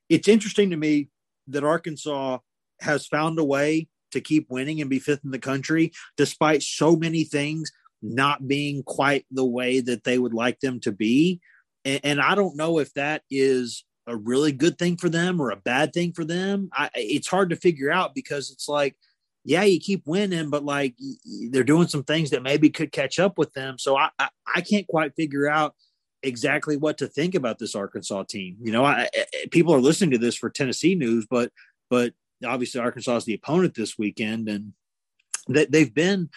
it's 0.09 0.29
interesting 0.29 0.71
to 0.71 0.77
me 0.77 1.09
that 1.49 1.65
Arkansas 1.65 2.39
has 2.81 3.07
found 3.07 3.39
a 3.39 3.45
way 3.45 3.89
to 4.13 4.21
keep 4.21 4.47
winning 4.51 4.81
and 4.81 4.91
be 4.91 4.99
fifth 4.99 5.25
in 5.25 5.31
the 5.31 5.39
country 5.39 5.93
despite 6.17 6.63
so 6.63 6.95
many 6.95 7.25
things 7.25 7.73
not 8.03 8.47
being 8.47 8.83
quite 8.83 9.25
the 9.31 9.45
way 9.45 9.81
that 9.81 10.05
they 10.05 10.19
would 10.19 10.35
like 10.35 10.61
them 10.61 10.81
to 10.81 10.93
be. 10.93 11.41
And, 11.85 12.01
and 12.05 12.21
I 12.21 12.35
don't 12.35 12.57
know 12.57 12.79
if 12.79 12.93
that 12.95 13.23
is 13.31 13.85
a 14.07 14.17
really 14.17 14.53
good 14.53 14.79
thing 14.79 14.97
for 14.97 15.09
them 15.09 15.41
or 15.41 15.51
a 15.51 15.57
bad 15.57 15.93
thing 15.93 16.13
for 16.13 16.25
them. 16.25 16.69
I, 16.73 16.91
it's 16.95 17.29
hard 17.29 17.51
to 17.51 17.57
figure 17.57 17.91
out 17.91 18.15
because 18.15 18.51
it's 18.51 18.69
like, 18.69 18.97
yeah, 19.45 19.63
you 19.63 19.81
keep 19.81 20.07
winning, 20.07 20.51
but 20.51 20.65
like 20.65 20.95
they're 21.51 21.65
doing 21.65 21.89
some 21.89 22.05
things 22.05 22.31
that 22.31 22.43
maybe 22.43 22.71
could 22.71 22.93
catch 22.93 23.19
up 23.19 23.39
with 23.39 23.53
them. 23.55 23.79
So 23.79 23.97
I, 23.97 24.11
I, 24.19 24.29
I 24.57 24.61
can't 24.61 24.87
quite 24.87 25.17
figure 25.17 25.49
out 25.49 25.75
exactly 26.23 26.77
what 26.77 26.99
to 26.99 27.09
think 27.09 27.35
about 27.35 27.59
this 27.59 27.75
Arkansas 27.75 28.25
team. 28.25 28.57
You 28.63 28.73
know, 28.73 28.85
I, 28.85 29.09
people 29.51 29.75
are 29.75 29.81
listening 29.81 30.13
to 30.13 30.19
this 30.19 30.37
for 30.37 30.51
Tennessee 30.51 30.95
news, 30.95 31.27
but 31.29 31.51
but 31.91 32.15
obviously 32.45 32.81
Arkansas 32.81 33.17
is 33.17 33.25
the 33.25 33.35
opponent 33.35 33.75
this 33.75 33.99
weekend, 33.99 34.49
and 34.49 34.73
that 35.49 35.73
they've 35.73 35.93
been 35.93 36.31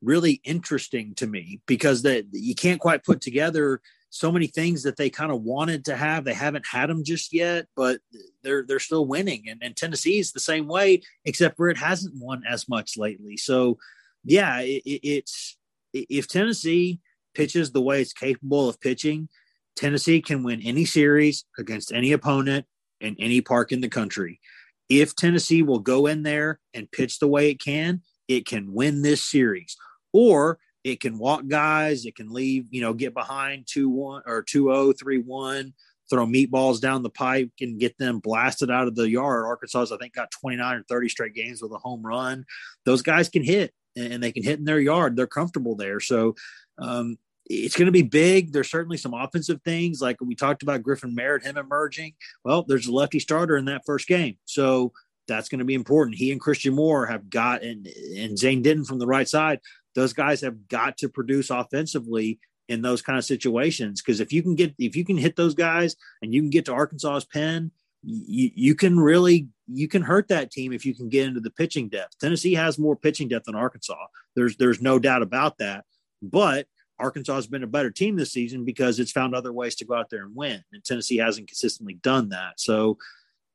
really 0.00 0.40
interesting 0.44 1.14
to 1.14 1.26
me 1.26 1.60
because 1.66 2.02
that 2.02 2.26
you 2.32 2.54
can't 2.54 2.80
quite 2.80 3.04
put 3.04 3.20
together 3.20 3.80
so 4.12 4.30
many 4.30 4.46
things 4.46 4.82
that 4.82 4.98
they 4.98 5.08
kind 5.08 5.32
of 5.32 5.40
wanted 5.40 5.86
to 5.86 5.96
have. 5.96 6.24
They 6.24 6.34
haven't 6.34 6.66
had 6.70 6.90
them 6.90 7.02
just 7.02 7.32
yet, 7.32 7.66
but 7.74 7.98
they're 8.42 8.62
they're 8.62 8.78
still 8.78 9.06
winning. 9.06 9.44
And, 9.48 9.62
and 9.62 9.74
Tennessee 9.74 10.18
is 10.18 10.32
the 10.32 10.38
same 10.40 10.68
way, 10.68 11.00
except 11.24 11.56
for 11.56 11.70
it 11.70 11.78
hasn't 11.78 12.14
won 12.16 12.42
as 12.46 12.68
much 12.68 12.98
lately. 12.98 13.38
So, 13.38 13.78
yeah, 14.22 14.60
it, 14.60 14.82
it's 14.84 15.56
if 15.94 16.28
Tennessee 16.28 17.00
pitches 17.34 17.72
the 17.72 17.80
way 17.80 18.02
it's 18.02 18.12
capable 18.12 18.68
of 18.68 18.80
pitching, 18.82 19.30
Tennessee 19.76 20.20
can 20.20 20.42
win 20.42 20.60
any 20.60 20.84
series 20.84 21.46
against 21.58 21.90
any 21.90 22.12
opponent 22.12 22.66
in 23.00 23.16
any 23.18 23.40
park 23.40 23.72
in 23.72 23.80
the 23.80 23.88
country. 23.88 24.40
If 24.90 25.16
Tennessee 25.16 25.62
will 25.62 25.78
go 25.78 26.06
in 26.06 26.22
there 26.22 26.60
and 26.74 26.92
pitch 26.92 27.18
the 27.18 27.28
way 27.28 27.48
it 27.48 27.60
can, 27.62 28.02
it 28.28 28.44
can 28.44 28.74
win 28.74 29.00
this 29.00 29.24
series 29.24 29.74
or 30.12 30.58
it 30.84 31.00
can 31.00 31.18
walk 31.18 31.46
guys, 31.46 32.04
it 32.04 32.16
can 32.16 32.32
leave, 32.32 32.66
you 32.70 32.80
know, 32.80 32.92
get 32.92 33.14
behind 33.14 33.66
2 33.66 33.88
1 33.88 34.22
or 34.26 34.42
2 34.42 34.64
0, 34.64 34.92
3 34.92 35.18
1, 35.18 35.74
throw 36.10 36.26
meatballs 36.26 36.80
down 36.80 37.02
the 37.02 37.10
pipe 37.10 37.50
and 37.60 37.78
get 37.80 37.96
them 37.98 38.18
blasted 38.18 38.70
out 38.70 38.88
of 38.88 38.94
the 38.94 39.08
yard. 39.08 39.44
Arkansas, 39.46 39.86
I 39.92 39.96
think, 39.98 40.14
got 40.14 40.30
29 40.30 40.76
or 40.76 40.82
30 40.82 41.08
straight 41.08 41.34
games 41.34 41.62
with 41.62 41.72
a 41.72 41.78
home 41.78 42.04
run. 42.04 42.44
Those 42.84 43.02
guys 43.02 43.28
can 43.28 43.44
hit 43.44 43.72
and 43.96 44.22
they 44.22 44.32
can 44.32 44.42
hit 44.42 44.58
in 44.58 44.64
their 44.64 44.80
yard. 44.80 45.16
They're 45.16 45.26
comfortable 45.26 45.76
there. 45.76 46.00
So, 46.00 46.34
um, 46.78 47.18
it's 47.46 47.76
going 47.76 47.86
to 47.86 47.92
be 47.92 48.02
big. 48.02 48.52
There's 48.52 48.70
certainly 48.70 48.96
some 48.96 49.14
offensive 49.14 49.60
things 49.62 50.00
like 50.00 50.16
we 50.20 50.34
talked 50.34 50.62
about 50.62 50.82
Griffin 50.82 51.14
Merritt, 51.14 51.44
him 51.44 51.58
emerging. 51.58 52.14
Well, 52.44 52.62
there's 52.62 52.86
a 52.86 52.92
lefty 52.92 53.18
starter 53.18 53.56
in 53.56 53.64
that 53.66 53.82
first 53.84 54.06
game. 54.06 54.36
So 54.44 54.92
that's 55.28 55.48
going 55.48 55.58
to 55.58 55.64
be 55.64 55.74
important. 55.74 56.16
He 56.16 56.32
and 56.32 56.40
Christian 56.40 56.74
Moore 56.74 57.06
have 57.06 57.30
got 57.30 57.62
and 57.62 57.86
and 58.16 58.38
Zane 58.38 58.62
Denton 58.62 58.84
from 58.84 58.98
the 58.98 59.06
right 59.06 59.28
side. 59.28 59.60
Those 59.94 60.12
guys 60.12 60.40
have 60.40 60.68
got 60.68 60.96
to 60.98 61.08
produce 61.08 61.50
offensively 61.50 62.38
in 62.68 62.82
those 62.82 63.02
kind 63.02 63.18
of 63.18 63.24
situations. 63.24 64.00
Because 64.00 64.20
if 64.20 64.32
you 64.32 64.42
can 64.42 64.54
get 64.54 64.74
if 64.78 64.96
you 64.96 65.04
can 65.04 65.18
hit 65.18 65.36
those 65.36 65.54
guys 65.54 65.96
and 66.22 66.32
you 66.32 66.40
can 66.40 66.50
get 66.50 66.64
to 66.66 66.72
Arkansas's 66.72 67.24
pen, 67.24 67.70
you, 68.02 68.50
you 68.54 68.74
can 68.74 68.98
really 68.98 69.48
you 69.68 69.88
can 69.88 70.02
hurt 70.02 70.28
that 70.28 70.50
team 70.50 70.72
if 70.72 70.84
you 70.84 70.94
can 70.94 71.08
get 71.08 71.26
into 71.26 71.40
the 71.40 71.50
pitching 71.50 71.88
depth. 71.88 72.18
Tennessee 72.18 72.54
has 72.54 72.78
more 72.78 72.96
pitching 72.96 73.28
depth 73.28 73.46
than 73.46 73.54
Arkansas. 73.54 74.06
There's 74.34 74.56
there's 74.56 74.80
no 74.80 74.98
doubt 74.98 75.22
about 75.22 75.58
that. 75.58 75.84
But 76.22 76.66
Arkansas 76.98 77.34
has 77.34 77.46
been 77.46 77.64
a 77.64 77.68
better 77.68 77.90
team 77.90 78.16
this 78.16 78.32
season 78.32 78.64
because 78.64 79.00
it's 79.00 79.12
found 79.12 79.34
other 79.34 79.52
ways 79.52 79.74
to 79.76 79.84
go 79.84 79.94
out 79.94 80.08
there 80.10 80.24
and 80.24 80.36
win. 80.36 80.62
And 80.72 80.84
Tennessee 80.84 81.16
hasn't 81.16 81.48
consistently 81.48 81.94
done 81.94 82.28
that. 82.30 82.60
So 82.60 82.98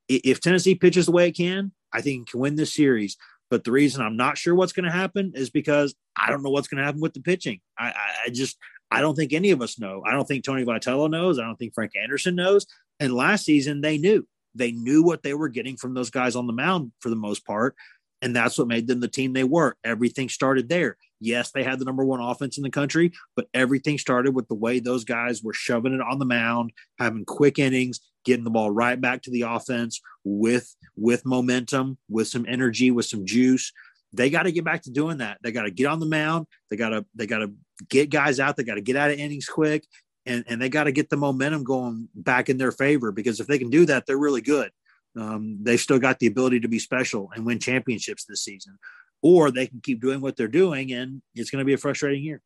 if 0.09 0.41
Tennessee 0.41 0.75
pitches 0.75 1.05
the 1.05 1.11
way 1.11 1.29
it 1.29 1.37
can, 1.37 1.71
I 1.93 2.01
think 2.01 2.27
it 2.27 2.31
can 2.31 2.39
win 2.41 2.55
this 2.55 2.73
series. 2.73 3.17
But 3.49 3.63
the 3.63 3.71
reason 3.71 4.01
I'm 4.01 4.17
not 4.17 4.37
sure 4.37 4.55
what's 4.55 4.73
going 4.73 4.85
to 4.85 4.91
happen 4.91 5.31
is 5.35 5.49
because 5.49 5.95
I 6.17 6.29
don't 6.29 6.43
know 6.43 6.49
what's 6.49 6.67
going 6.67 6.79
to 6.79 6.85
happen 6.85 7.01
with 7.01 7.13
the 7.13 7.21
pitching. 7.21 7.59
I, 7.77 7.87
I, 7.87 8.11
I 8.25 8.29
just 8.29 8.57
I 8.91 9.01
don't 9.01 9.15
think 9.15 9.33
any 9.33 9.51
of 9.51 9.61
us 9.61 9.79
know. 9.79 10.03
I 10.05 10.11
don't 10.11 10.27
think 10.27 10.43
Tony 10.43 10.65
Vitello 10.65 11.09
knows. 11.09 11.39
I 11.39 11.43
don't 11.43 11.57
think 11.57 11.73
Frank 11.73 11.93
Anderson 12.01 12.35
knows. 12.35 12.65
And 12.99 13.13
last 13.13 13.45
season 13.45 13.81
they 13.81 13.97
knew. 13.97 14.27
They 14.55 14.71
knew 14.71 15.03
what 15.03 15.23
they 15.23 15.33
were 15.33 15.49
getting 15.49 15.77
from 15.77 15.93
those 15.93 16.09
guys 16.09 16.35
on 16.35 16.47
the 16.47 16.53
mound 16.53 16.91
for 16.99 17.09
the 17.09 17.15
most 17.15 17.45
part. 17.45 17.75
And 18.21 18.35
that's 18.35 18.57
what 18.57 18.67
made 18.67 18.87
them 18.87 18.99
the 18.99 19.07
team 19.07 19.33
they 19.33 19.43
were. 19.43 19.75
Everything 19.83 20.29
started 20.29 20.69
there. 20.69 20.97
Yes, 21.19 21.51
they 21.51 21.63
had 21.63 21.77
the 21.79 21.85
number 21.85 22.03
one 22.03 22.19
offense 22.19 22.57
in 22.57 22.63
the 22.63 22.69
country, 22.69 23.11
but 23.35 23.47
everything 23.53 23.97
started 23.97 24.33
with 24.33 24.47
the 24.47 24.55
way 24.55 24.79
those 24.79 25.03
guys 25.03 25.43
were 25.43 25.53
shoving 25.53 25.93
it 25.93 26.01
on 26.01 26.17
the 26.17 26.25
mound, 26.25 26.71
having 26.97 27.25
quick 27.25 27.59
innings, 27.59 27.99
getting 28.27 28.43
the 28.43 28.51
ball 28.51 28.69
right 28.69 28.99
back 28.99 29.21
to 29.23 29.31
the 29.31 29.43
offense 29.43 30.01
with 30.25 30.75
with 30.97 31.25
momentum, 31.25 31.97
with 32.09 32.27
some 32.27 32.45
energy, 32.47 32.91
with 32.91 33.05
some 33.05 33.25
juice. 33.25 33.71
They 34.11 34.29
got 34.29 34.43
to 34.43 34.51
get 34.51 34.65
back 34.65 34.83
to 34.83 34.91
doing 34.91 35.19
that. 35.19 35.37
They 35.41 35.51
got 35.51 35.63
to 35.63 35.71
get 35.71 35.87
on 35.87 35.99
the 35.99 36.05
mound. 36.05 36.45
They 36.69 36.75
got 36.75 36.89
to 36.89 37.05
they 37.15 37.25
got 37.25 37.39
to 37.39 37.53
get 37.89 38.09
guys 38.09 38.39
out. 38.39 38.57
They 38.57 38.63
got 38.63 38.75
to 38.75 38.81
get 38.81 38.97
out 38.97 39.11
of 39.11 39.17
innings 39.17 39.47
quick, 39.47 39.87
and 40.25 40.43
and 40.47 40.61
they 40.61 40.67
got 40.67 40.83
to 40.83 40.91
get 40.91 41.09
the 41.09 41.15
momentum 41.15 41.63
going 41.63 42.09
back 42.13 42.49
in 42.49 42.57
their 42.57 42.73
favor 42.73 43.11
because 43.11 43.39
if 43.39 43.47
they 43.47 43.57
can 43.57 43.69
do 43.69 43.85
that, 43.85 44.05
they're 44.05 44.17
really 44.17 44.41
good. 44.41 44.71
Um, 45.15 45.59
they've 45.63 45.79
still 45.79 45.99
got 45.99 46.19
the 46.19 46.27
ability 46.27 46.59
to 46.59 46.67
be 46.67 46.79
special 46.79 47.31
and 47.33 47.45
win 47.45 47.59
championships 47.59 48.25
this 48.25 48.43
season, 48.43 48.77
or 49.21 49.51
they 49.51 49.67
can 49.67 49.79
keep 49.81 50.01
doing 50.01 50.19
what 50.19 50.35
they're 50.35 50.49
doing, 50.49 50.91
and 50.91 51.21
it's 51.33 51.49
going 51.49 51.61
to 51.61 51.65
be 51.65 51.73
a 51.73 51.77
frustrating 51.77 52.23
year. 52.23 52.41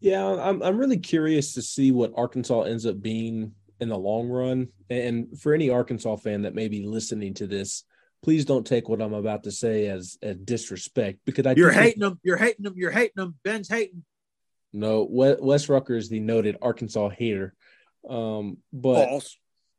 Yeah, 0.00 0.24
I'm 0.24 0.62
I'm 0.62 0.78
really 0.78 0.98
curious 0.98 1.52
to 1.54 1.62
see 1.62 1.92
what 1.92 2.12
Arkansas 2.16 2.62
ends 2.62 2.86
up 2.86 3.00
being 3.02 3.52
in 3.82 3.88
the 3.88 3.98
long 3.98 4.28
run. 4.28 4.68
And 4.88 5.38
for 5.38 5.52
any 5.52 5.68
Arkansas 5.68 6.16
fan 6.16 6.42
that 6.42 6.54
may 6.54 6.68
be 6.68 6.86
listening 6.86 7.34
to 7.34 7.46
this, 7.46 7.84
please 8.22 8.44
don't 8.44 8.66
take 8.66 8.88
what 8.88 9.02
I'm 9.02 9.12
about 9.12 9.42
to 9.44 9.52
say 9.52 9.86
as 9.88 10.16
as 10.22 10.36
disrespect 10.36 11.18
because 11.26 11.44
I 11.46 11.54
you're 11.56 11.72
hating 11.72 12.00
them, 12.00 12.20
you're 12.22 12.36
hating 12.36 12.62
them, 12.62 12.74
you're 12.76 12.92
hating 12.92 13.16
them. 13.16 13.34
Ben's 13.42 13.68
hating. 13.68 14.04
No, 14.72 15.06
Wes 15.10 15.68
Rucker 15.68 15.96
is 15.96 16.08
the 16.08 16.20
noted 16.20 16.56
Arkansas 16.62 17.10
hater. 17.10 17.54
Um, 18.08 18.58
but 18.72 19.08
False. 19.08 19.36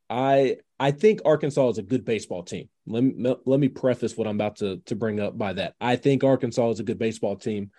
I 0.10 0.58
I 0.80 0.92
think 0.92 1.22
Arkansas 1.26 1.70
is 1.70 1.78
a 1.78 1.84
good 1.84 2.06
baseball 2.06 2.44
team. 2.44 2.70
Let 2.86 3.04
me 3.04 3.36
let 3.46 3.60
me 3.60 3.70
preface 3.70 4.18
what 4.18 4.28
I'm 4.28 4.36
about 4.36 4.58
to 4.58 4.82
to 4.86 4.96
bring 4.96 5.20
up 5.20 5.38
by 5.38 5.54
that. 5.54 5.76
I 5.80 5.96
think 5.96 6.24
Arkansas 6.24 6.72
is 6.72 6.80
a 6.82 6.84
good 6.84 7.00
baseball 7.00 7.38
team, 7.38 7.72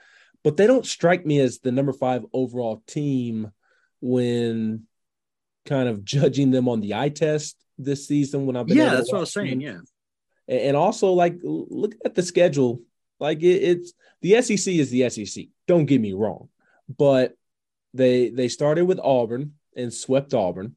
but 0.42 0.56
they 0.56 0.66
don't 0.66 0.86
strike 0.86 1.26
me 1.26 1.38
as 1.40 1.58
the 1.58 1.72
number 1.72 1.92
five 1.92 2.24
overall 2.32 2.82
team 2.86 3.52
when 4.00 4.86
kind 5.64 5.88
of 5.88 6.04
judging 6.04 6.50
them 6.50 6.68
on 6.68 6.80
the 6.80 6.94
eye 6.94 7.08
test 7.08 7.56
this 7.78 8.06
season. 8.06 8.46
When 8.46 8.56
I've 8.56 8.66
been 8.66 8.76
yeah, 8.76 8.90
that's 8.94 9.10
what 9.10 9.18
I 9.18 9.20
was 9.20 9.32
saying. 9.32 9.60
Yeah, 9.60 9.80
and 10.48 10.76
also 10.76 11.12
like 11.12 11.38
look 11.42 11.94
at 12.04 12.14
the 12.14 12.22
schedule. 12.22 12.82
Like 13.20 13.42
it, 13.42 13.62
it's 13.62 13.92
the 14.22 14.40
SEC 14.42 14.74
is 14.74 14.90
the 14.90 15.08
SEC. 15.10 15.46
Don't 15.66 15.86
get 15.86 16.00
me 16.00 16.12
wrong, 16.12 16.48
but 16.88 17.36
they 17.92 18.30
they 18.30 18.48
started 18.48 18.84
with 18.84 19.00
Auburn 19.00 19.54
and 19.76 19.92
swept 19.92 20.34
Auburn. 20.34 20.76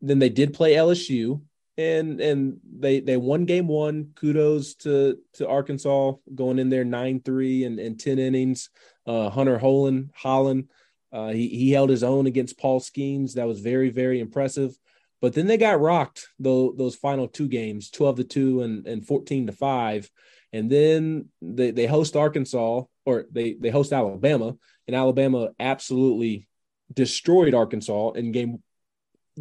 Then 0.00 0.18
they 0.18 0.28
did 0.28 0.54
play 0.54 0.74
LSU 0.74 1.40
and 1.76 2.20
and 2.20 2.60
they 2.78 3.00
they 3.00 3.16
won 3.16 3.44
game 3.44 3.66
one. 3.66 4.12
Kudos 4.14 4.74
to 4.76 5.18
to 5.34 5.48
Arkansas 5.48 6.12
going 6.34 6.58
in 6.58 6.70
there 6.70 6.84
nine 6.84 7.20
three 7.20 7.64
and, 7.64 7.78
and 7.78 7.98
ten 7.98 8.18
innings. 8.18 8.70
Uh, 9.06 9.28
Hunter 9.28 9.58
Hollan 9.58 10.10
Holland, 10.14 10.68
uh, 11.14 11.28
he 11.28 11.48
he 11.48 11.70
held 11.70 11.90
his 11.90 12.02
own 12.02 12.26
against 12.26 12.58
Paul 12.58 12.80
Skenes. 12.80 13.34
That 13.34 13.46
was 13.46 13.60
very 13.60 13.88
very 13.88 14.18
impressive. 14.18 14.76
But 15.22 15.32
then 15.32 15.46
they 15.46 15.56
got 15.56 15.80
rocked 15.80 16.28
though 16.40 16.74
those 16.76 16.96
final 16.96 17.28
two 17.28 17.46
games, 17.48 17.88
twelve 17.90 18.16
to 18.16 18.24
two 18.24 18.62
and 18.62 18.86
and 18.86 19.06
fourteen 19.06 19.46
to 19.46 19.52
five. 19.52 20.10
And 20.52 20.70
then 20.70 21.28
they, 21.42 21.72
they 21.72 21.86
host 21.86 22.16
Arkansas 22.16 22.82
or 23.06 23.26
they 23.30 23.54
they 23.54 23.70
host 23.70 23.92
Alabama, 23.92 24.56
and 24.88 24.96
Alabama 24.96 25.50
absolutely 25.60 26.48
destroyed 26.92 27.54
Arkansas 27.54 28.10
in 28.12 28.32
game 28.32 28.62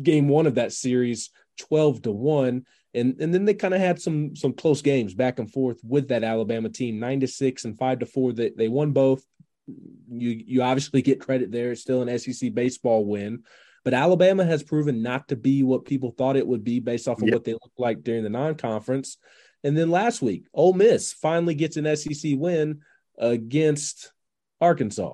game 0.02 0.28
one 0.28 0.48
of 0.48 0.56
that 0.56 0.74
series 0.74 1.30
12 1.60 2.04
to 2.04 2.12
1 2.12 2.66
and 2.96 3.16
and 3.20 3.34
then 3.34 3.46
they 3.46 3.54
kind 3.54 3.74
of 3.74 3.80
had 3.80 4.02
some 4.02 4.36
some 4.36 4.54
close 4.54 4.82
games 4.82 5.14
back 5.14 5.38
and 5.38 5.52
forth 5.52 5.80
with 5.84 6.08
that 6.08 6.24
Alabama 6.24 6.68
team 6.70 7.00
9 7.00 7.20
to 7.20 7.28
6 7.28 7.66
and 7.66 7.78
5 7.78 8.00
to 8.00 8.06
4 8.08 8.34
they, 8.34 8.50
they 8.50 8.68
won 8.68 8.92
both 8.92 9.24
you 9.68 10.44
you 10.46 10.62
obviously 10.62 11.02
get 11.02 11.22
credit 11.22 11.52
there 11.52 11.72
it's 11.72 11.82
still 11.82 12.02
an 12.02 12.20
SEC 12.20 12.54
baseball 12.54 13.06
win 13.06 13.44
but 13.84 13.94
Alabama 13.94 14.46
has 14.46 14.64
proven 14.64 15.02
not 15.02 15.28
to 15.28 15.36
be 15.36 15.64
what 15.64 15.86
people 15.86 16.12
thought 16.12 16.38
it 16.38 16.48
would 16.48 16.64
be 16.64 16.80
based 16.80 17.08
off 17.08 17.22
of 17.22 17.28
yep. 17.28 17.34
what 17.34 17.44
they 17.44 17.54
looked 17.54 17.80
like 17.80 18.04
during 18.04 18.24
the 18.24 18.30
non-conference 18.30 19.18
and 19.64 19.78
then 19.78 19.90
last 19.90 20.22
week 20.22 20.46
Ole 20.54 20.74
Miss 20.74 21.14
finally 21.14 21.56
gets 21.56 21.78
an 21.78 21.96
SEC 21.96 22.34
win 22.36 22.82
against 23.18 24.12
Arkansas 24.60 25.14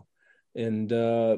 and 0.56 0.92
uh, 0.92 1.38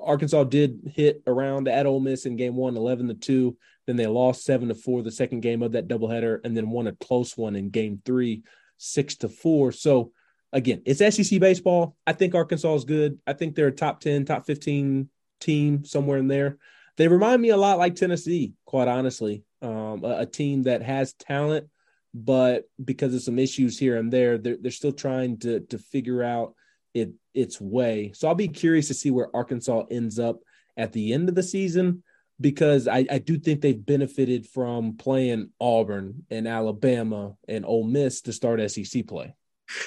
Arkansas 0.00 0.44
did 0.44 0.92
hit 0.94 1.22
around 1.26 1.68
at 1.68 1.86
Ole 1.86 2.00
Miss 2.00 2.26
in 2.26 2.36
game 2.36 2.56
one, 2.56 2.76
11 2.76 3.08
to 3.08 3.14
2. 3.14 3.56
Then 3.86 3.96
they 3.96 4.06
lost 4.06 4.44
7 4.44 4.68
to 4.68 4.74
4 4.74 5.02
the 5.02 5.12
second 5.12 5.40
game 5.40 5.62
of 5.62 5.72
that 5.72 5.86
doubleheader, 5.86 6.40
and 6.42 6.56
then 6.56 6.70
won 6.70 6.86
a 6.86 6.92
close 6.92 7.36
one 7.36 7.56
in 7.56 7.70
game 7.70 8.00
three, 8.04 8.42
6 8.78 9.16
to 9.16 9.28
4. 9.28 9.72
So, 9.72 10.12
again, 10.56 10.80
it's 10.86 11.00
SEC 11.14 11.38
baseball. 11.38 11.96
I 12.06 12.14
think 12.14 12.34
Arkansas 12.34 12.74
is 12.74 12.84
good. 12.84 13.18
I 13.26 13.34
think 13.34 13.54
they're 13.54 13.68
a 13.68 13.72
top 13.72 14.00
10, 14.00 14.24
top 14.24 14.46
15 14.46 15.08
team 15.38 15.84
somewhere 15.84 16.18
in 16.18 16.28
there. 16.28 16.56
They 16.96 17.08
remind 17.08 17.42
me 17.42 17.50
a 17.50 17.58
lot 17.58 17.78
like 17.78 17.94
Tennessee, 17.94 18.54
quite 18.64 18.88
honestly. 18.88 19.44
Um, 19.60 20.02
a, 20.02 20.20
a, 20.20 20.26
team 20.26 20.62
that 20.62 20.82
has 20.82 21.12
talent, 21.14 21.66
but 22.14 22.64
because 22.82 23.14
of 23.14 23.22
some 23.22 23.38
issues 23.38 23.78
here 23.78 23.96
and 23.96 24.10
there, 24.10 24.38
they're, 24.38 24.56
they're 24.58 24.70
still 24.70 24.92
trying 24.92 25.38
to, 25.40 25.60
to 25.60 25.78
figure 25.78 26.22
out 26.22 26.54
it 26.94 27.12
its 27.34 27.60
way. 27.60 28.12
So 28.14 28.28
I'll 28.28 28.34
be 28.34 28.48
curious 28.48 28.88
to 28.88 28.94
see 28.94 29.10
where 29.10 29.34
Arkansas 29.34 29.84
ends 29.90 30.18
up 30.18 30.38
at 30.76 30.92
the 30.92 31.12
end 31.12 31.28
of 31.28 31.34
the 31.34 31.42
season 31.42 32.02
because 32.40 32.88
I, 32.88 33.06
I 33.10 33.18
do 33.18 33.38
think 33.38 33.60
they've 33.60 33.86
benefited 33.86 34.46
from 34.46 34.96
playing 34.96 35.50
Auburn 35.60 36.24
and 36.30 36.48
Alabama 36.48 37.34
and 37.46 37.66
Ole 37.66 37.84
Miss 37.84 38.22
to 38.22 38.32
start 38.32 38.70
SEC 38.70 39.06
play. 39.06 39.34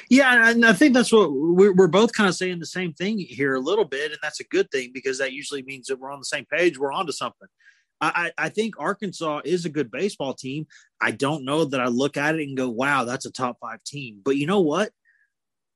Yeah, 0.09 0.49
and 0.49 0.65
I 0.65 0.73
think 0.73 0.93
that's 0.93 1.11
what 1.11 1.29
we're, 1.31 1.87
both 1.87 2.13
kind 2.13 2.27
of 2.27 2.35
saying 2.35 2.59
the 2.59 2.65
same 2.65 2.93
thing 2.93 3.17
here 3.17 3.55
a 3.55 3.59
little 3.59 3.85
bit, 3.85 4.11
and 4.11 4.19
that's 4.21 4.39
a 4.39 4.45
good 4.45 4.69
thing 4.71 4.91
because 4.93 5.17
that 5.19 5.33
usually 5.33 5.63
means 5.63 5.87
that 5.87 5.99
we're 5.99 6.11
on 6.11 6.19
the 6.19 6.25
same 6.25 6.45
page. 6.45 6.77
We're 6.77 6.91
on 6.91 7.05
to 7.07 7.13
something. 7.13 7.47
I, 8.01 8.31
I 8.37 8.47
think 8.49 8.75
Arkansas 8.79 9.41
is 9.43 9.65
a 9.65 9.69
good 9.69 9.91
baseball 9.91 10.33
team. 10.33 10.67
I 11.01 11.11
don't 11.11 11.43
know 11.43 11.65
that 11.65 11.81
I 11.81 11.87
look 11.87 12.15
at 12.15 12.35
it 12.35 12.47
and 12.47 12.55
go, 12.55 12.69
"Wow, 12.69 13.03
that's 13.03 13.25
a 13.25 13.31
top 13.31 13.57
five 13.59 13.83
team." 13.83 14.21
But 14.23 14.37
you 14.37 14.47
know 14.47 14.61
what? 14.61 14.91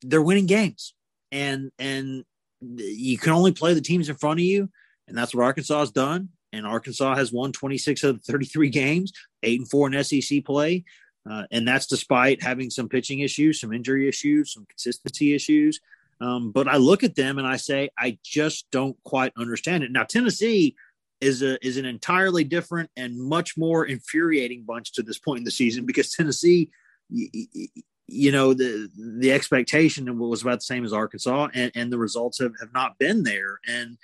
They're 0.02 0.22
winning 0.22 0.46
games 0.46 0.94
and 1.34 1.72
and 1.80 2.24
you 2.62 3.18
can 3.18 3.34
only 3.34 3.52
play 3.52 3.74
the 3.74 3.82
teams 3.82 4.08
in 4.08 4.16
front 4.16 4.40
of 4.40 4.46
you, 4.46 4.70
and 5.08 5.18
that's 5.18 5.36
what 5.36 5.44
Arkansas 5.44 5.80
has 5.80 5.92
done. 5.92 6.30
And 6.54 6.68
Arkansas 6.68 7.16
has 7.16 7.34
won 7.34 7.52
26 7.52 8.04
of 8.04 8.24
the 8.24 8.32
33 8.32 8.70
games, 8.70 9.12
eight 9.42 9.60
and 9.60 9.70
four 9.70 9.92
in 9.92 10.04
SEC 10.04 10.46
play, 10.46 10.86
uh, 11.30 11.44
and 11.52 11.68
that's 11.68 11.88
despite 11.88 12.44
having 12.44 12.70
some 12.70 12.90
pitching 12.90 13.20
issues, 13.20 13.62
some 13.62 13.74
injury 13.74 14.08
issues, 14.08 14.54
some 14.54 14.66
consistency 14.66 15.34
issues. 15.34 15.80
Um, 16.20 16.52
but 16.52 16.68
I 16.68 16.78
look 16.78 17.04
at 17.04 17.16
them 17.16 17.38
and 17.38 17.48
I 17.48 17.58
say, 17.58 17.90
I 17.98 18.18
just 18.24 18.70
don't 18.72 18.98
quite 19.04 19.34
understand 19.38 19.84
it. 19.84 19.92
Now, 19.92 20.04
Tennessee 20.04 20.76
is 21.22 21.42
a 21.42 21.66
is 21.66 21.78
an 21.78 21.86
entirely 21.86 22.44
different 22.44 22.90
and 22.98 23.18
much 23.18 23.58
more 23.58 23.86
infuriating 23.86 24.64
bunch 24.64 24.92
to 24.94 25.04
this 25.04 25.18
point 25.18 25.40
in 25.40 25.46
the 25.46 25.52
season 25.52 25.86
because 25.86 26.12
Tennessee, 26.12 26.70
you 27.10 28.32
know 28.32 28.54
the 28.54 28.90
the 28.98 29.32
expectation 29.32 30.18
was 30.20 30.42
about 30.42 30.60
the 30.60 30.66
same 30.66 30.84
as 30.84 30.94
Arkansas, 30.94 31.48
and, 31.54 31.72
and 31.76 31.92
the 31.92 31.98
results 31.98 32.40
have, 32.40 32.54
have 32.60 32.74
not 32.74 32.98
been 33.00 33.24
there. 33.24 33.60
And 33.68 33.98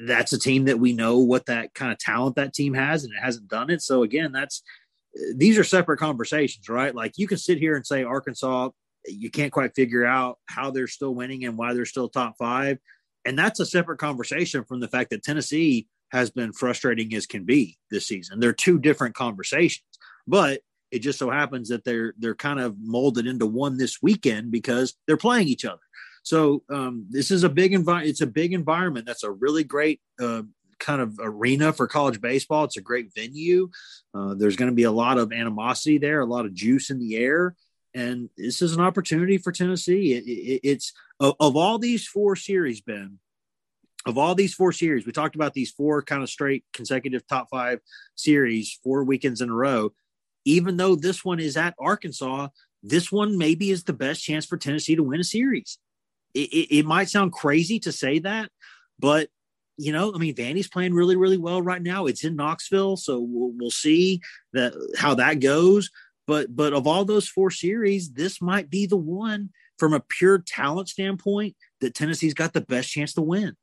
that's 0.00 0.32
a 0.32 0.38
team 0.38 0.64
that 0.66 0.78
we 0.78 0.92
know 0.92 1.18
what 1.18 1.46
that 1.46 1.72
kind 1.72 1.92
of 1.92 1.98
talent 1.98 2.36
that 2.36 2.52
team 2.52 2.74
has, 2.74 3.04
and 3.04 3.12
it 3.14 3.20
hasn't 3.22 3.48
done 3.48 3.70
it. 3.70 3.80
So 3.80 4.02
again, 4.02 4.32
that's 4.32 4.62
these 5.34 5.58
are 5.58 5.64
separate 5.64 5.98
conversations, 5.98 6.68
right? 6.68 6.94
Like 6.94 7.14
you 7.16 7.26
can 7.26 7.38
sit 7.38 7.58
here 7.58 7.76
and 7.76 7.86
say 7.86 8.04
Arkansas, 8.04 8.70
you 9.06 9.30
can't 9.30 9.52
quite 9.52 9.74
figure 9.74 10.04
out 10.04 10.38
how 10.46 10.70
they're 10.70 10.86
still 10.88 11.14
winning 11.14 11.44
and 11.44 11.56
why 11.56 11.72
they're 11.74 11.84
still 11.86 12.08
top 12.08 12.34
five, 12.38 12.78
and 13.24 13.38
that's 13.38 13.60
a 13.60 13.66
separate 13.66 13.98
conversation 13.98 14.64
from 14.64 14.80
the 14.80 14.88
fact 14.88 15.10
that 15.10 15.22
Tennessee 15.22 15.88
has 16.12 16.30
been 16.30 16.52
frustrating 16.52 17.12
as 17.14 17.26
can 17.26 17.44
be 17.44 17.76
this 17.90 18.06
season. 18.06 18.40
They're 18.40 18.52
two 18.52 18.78
different 18.78 19.14
conversations, 19.14 19.84
but 20.26 20.60
It 20.90 21.00
just 21.00 21.18
so 21.18 21.30
happens 21.30 21.68
that 21.68 21.84
they're 21.84 22.14
they're 22.18 22.36
kind 22.36 22.60
of 22.60 22.76
molded 22.78 23.26
into 23.26 23.46
one 23.46 23.76
this 23.76 23.98
weekend 24.02 24.50
because 24.50 24.94
they're 25.06 25.16
playing 25.16 25.48
each 25.48 25.64
other. 25.64 25.82
So 26.22 26.62
um, 26.70 27.06
this 27.10 27.30
is 27.30 27.44
a 27.44 27.48
big 27.48 27.72
environment. 27.72 28.10
It's 28.10 28.20
a 28.20 28.26
big 28.26 28.52
environment. 28.52 29.06
That's 29.06 29.24
a 29.24 29.30
really 29.30 29.64
great 29.64 30.00
uh, 30.20 30.42
kind 30.78 31.00
of 31.00 31.18
arena 31.22 31.72
for 31.72 31.86
college 31.86 32.20
baseball. 32.20 32.64
It's 32.64 32.76
a 32.76 32.82
great 32.82 33.12
venue. 33.14 33.70
Uh, 34.14 34.34
there's 34.34 34.56
going 34.56 34.70
to 34.70 34.74
be 34.74 34.84
a 34.84 34.90
lot 34.90 35.18
of 35.18 35.32
animosity 35.32 35.98
there, 35.98 36.20
a 36.20 36.26
lot 36.26 36.46
of 36.46 36.54
juice 36.54 36.90
in 36.90 36.98
the 36.98 37.16
air, 37.16 37.54
and 37.94 38.28
this 38.36 38.60
is 38.60 38.74
an 38.74 38.82
opportunity 38.82 39.38
for 39.38 39.52
Tennessee. 39.52 40.12
It, 40.12 40.24
it, 40.26 40.60
it's 40.62 40.92
of, 41.18 41.34
of 41.40 41.56
all 41.56 41.78
these 41.78 42.06
four 42.06 42.36
series, 42.36 42.80
Ben. 42.80 43.18
Of 44.04 44.18
all 44.18 44.36
these 44.36 44.54
four 44.54 44.70
series, 44.70 45.04
we 45.04 45.10
talked 45.10 45.34
about 45.34 45.52
these 45.52 45.72
four 45.72 46.00
kind 46.00 46.22
of 46.22 46.30
straight 46.30 46.64
consecutive 46.72 47.26
top 47.26 47.48
five 47.50 47.80
series, 48.14 48.78
four 48.84 49.02
weekends 49.02 49.40
in 49.40 49.50
a 49.50 49.54
row. 49.54 49.94
Even 50.44 50.76
though 50.76 50.94
this 50.94 51.24
one 51.24 51.40
is 51.40 51.56
at 51.56 51.74
Arkansas, 51.76 52.48
this 52.84 53.10
one 53.10 53.36
maybe 53.36 53.72
is 53.72 53.82
the 53.82 53.92
best 53.92 54.22
chance 54.22 54.46
for 54.46 54.56
Tennessee 54.56 54.94
to 54.94 55.02
win 55.02 55.18
a 55.18 55.24
series. 55.24 55.78
It, 56.34 56.52
it, 56.52 56.78
it 56.78 56.86
might 56.86 57.08
sound 57.08 57.32
crazy 57.32 57.80
to 57.80 57.90
say 57.90 58.20
that, 58.20 58.50
but 58.98 59.28
you 59.76 59.92
know, 59.92 60.12
I 60.14 60.18
mean, 60.18 60.34
Vandy's 60.34 60.68
playing 60.68 60.94
really, 60.94 61.16
really 61.16 61.36
well 61.36 61.60
right 61.60 61.82
now. 61.82 62.06
It's 62.06 62.24
in 62.24 62.36
Knoxville, 62.36 62.96
so 62.96 63.20
we'll, 63.20 63.52
we'll 63.56 63.70
see 63.70 64.20
that 64.52 64.72
how 64.96 65.14
that 65.14 65.40
goes. 65.40 65.90
But 66.26 66.54
but 66.54 66.72
of 66.72 66.86
all 66.86 67.04
those 67.04 67.28
four 67.28 67.50
series, 67.50 68.12
this 68.12 68.40
might 68.40 68.70
be 68.70 68.86
the 68.86 68.96
one 68.96 69.50
from 69.78 69.92
a 69.92 70.00
pure 70.00 70.38
talent 70.38 70.88
standpoint 70.88 71.56
that 71.80 71.94
Tennessee's 71.94 72.34
got 72.34 72.52
the 72.52 72.60
best 72.62 72.90
chance 72.90 73.14
to 73.14 73.22
win. 73.22 73.54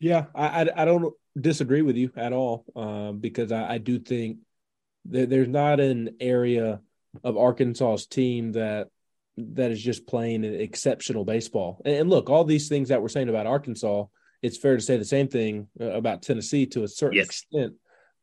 Yeah, 0.00 0.26
I 0.34 0.62
I, 0.62 0.82
I 0.82 0.84
don't 0.84 1.14
disagree 1.38 1.82
with 1.82 1.96
you 1.96 2.10
at 2.16 2.32
all 2.32 2.64
uh, 2.74 3.12
because 3.12 3.52
I, 3.52 3.74
I, 3.74 3.78
do 3.78 4.00
think 4.00 4.38
that 5.10 5.30
there's 5.30 5.46
not 5.46 5.78
an 5.78 6.16
area 6.18 6.80
of 7.22 7.36
Arkansas's 7.36 8.06
team 8.06 8.52
that 8.52 8.88
that 9.36 9.70
is 9.70 9.80
just 9.80 10.06
playing 10.06 10.42
exceptional 10.42 11.24
baseball. 11.24 11.80
And 11.84 12.10
look, 12.10 12.28
all 12.28 12.44
these 12.44 12.68
things 12.68 12.88
that 12.88 13.00
we're 13.00 13.08
saying 13.08 13.28
about 13.28 13.46
Arkansas 13.46 14.06
it's 14.42 14.56
fair 14.56 14.76
to 14.76 14.82
say 14.82 14.96
the 14.96 15.04
same 15.04 15.28
thing 15.28 15.68
uh, 15.80 15.86
about 15.86 16.22
Tennessee 16.22 16.66
to 16.66 16.84
a 16.84 16.88
certain 16.88 17.16
yes. 17.16 17.26
extent. 17.26 17.74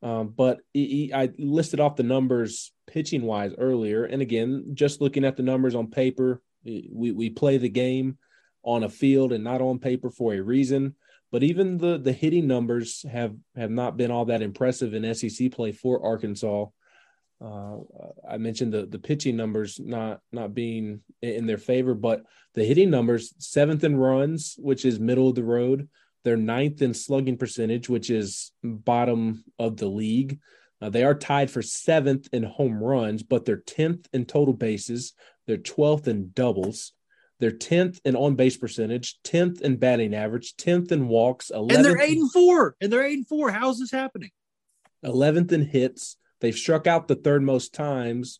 Um, 0.01 0.33
but 0.35 0.59
he, 0.73 0.87
he, 0.87 1.13
I 1.13 1.29
listed 1.37 1.79
off 1.79 1.95
the 1.95 2.03
numbers 2.03 2.71
pitching 2.87 3.23
wise 3.23 3.53
earlier, 3.57 4.05
and 4.05 4.21
again, 4.21 4.71
just 4.73 5.01
looking 5.01 5.25
at 5.25 5.35
the 5.35 5.43
numbers 5.43 5.75
on 5.75 5.87
paper, 5.87 6.41
we 6.63 7.11
we 7.11 7.29
play 7.29 7.57
the 7.57 7.69
game 7.69 8.17
on 8.63 8.83
a 8.83 8.89
field 8.89 9.31
and 9.31 9.43
not 9.43 9.61
on 9.61 9.79
paper 9.79 10.09
for 10.09 10.33
a 10.33 10.41
reason. 10.41 10.95
But 11.31 11.43
even 11.43 11.77
the 11.77 11.97
the 11.97 12.11
hitting 12.11 12.47
numbers 12.47 13.03
have 13.11 13.35
have 13.55 13.71
not 13.71 13.97
been 13.97 14.11
all 14.11 14.25
that 14.25 14.41
impressive 14.41 14.93
in 14.93 15.13
SEC 15.15 15.51
play 15.51 15.71
for 15.71 16.03
Arkansas. 16.03 16.65
Uh, 17.43 17.77
I 18.29 18.37
mentioned 18.37 18.73
the 18.73 18.85
the 18.85 18.99
pitching 18.99 19.35
numbers 19.35 19.79
not 19.79 20.21
not 20.31 20.53
being 20.53 21.01
in 21.21 21.45
their 21.45 21.57
favor, 21.57 21.93
but 21.93 22.23
the 22.53 22.63
hitting 22.63 22.89
numbers 22.89 23.33
seventh 23.39 23.83
in 23.83 23.97
runs, 23.97 24.55
which 24.57 24.85
is 24.85 24.99
middle 24.99 25.29
of 25.29 25.35
the 25.35 25.43
road. 25.43 25.89
They're 26.25 26.35
ninth 26.35 26.81
in 26.81 26.95
slugging 26.95 27.37
percentage, 27.37 27.87
which 27.87 28.09
is 28.09 28.51
bottom 28.63 29.43
of 29.59 29.77
the 29.77 29.87
league. 29.87 30.39
Uh, 30.81 30.89
they 30.89 31.03
are 31.03 31.13
tied 31.13 31.51
for 31.51 31.61
seventh 31.61 32.27
in 32.33 32.41
home 32.41 32.83
runs, 32.83 33.21
but 33.21 33.45
they're 33.45 33.57
10th 33.61 34.07
in 34.11 34.25
total 34.25 34.55
bases. 34.55 35.13
They're 35.45 35.57
12th 35.57 36.07
in 36.07 36.31
doubles. 36.33 36.93
They're 37.39 37.51
10th 37.51 37.99
in 38.05 38.15
on 38.15 38.33
base 38.33 38.57
percentage, 38.57 39.19
10th 39.23 39.61
in 39.61 39.77
batting 39.77 40.15
average, 40.15 40.55
10th 40.55 40.91
in 40.91 41.07
walks, 41.07 41.51
11th. 41.53 41.75
And 41.75 41.85
they're 41.85 42.01
8 42.01 42.17
and 42.17 42.31
4. 42.31 42.75
And 42.81 42.91
they're 42.91 43.05
8 43.05 43.17
and 43.19 43.27
4. 43.27 43.51
How 43.51 43.69
is 43.69 43.79
this 43.79 43.91
happening? 43.91 44.31
11th 45.05 45.51
in 45.51 45.61
hits. 45.61 46.17
They've 46.41 46.55
struck 46.55 46.87
out 46.87 47.07
the 47.07 47.15
third 47.15 47.43
most 47.43 47.71
times, 47.71 48.39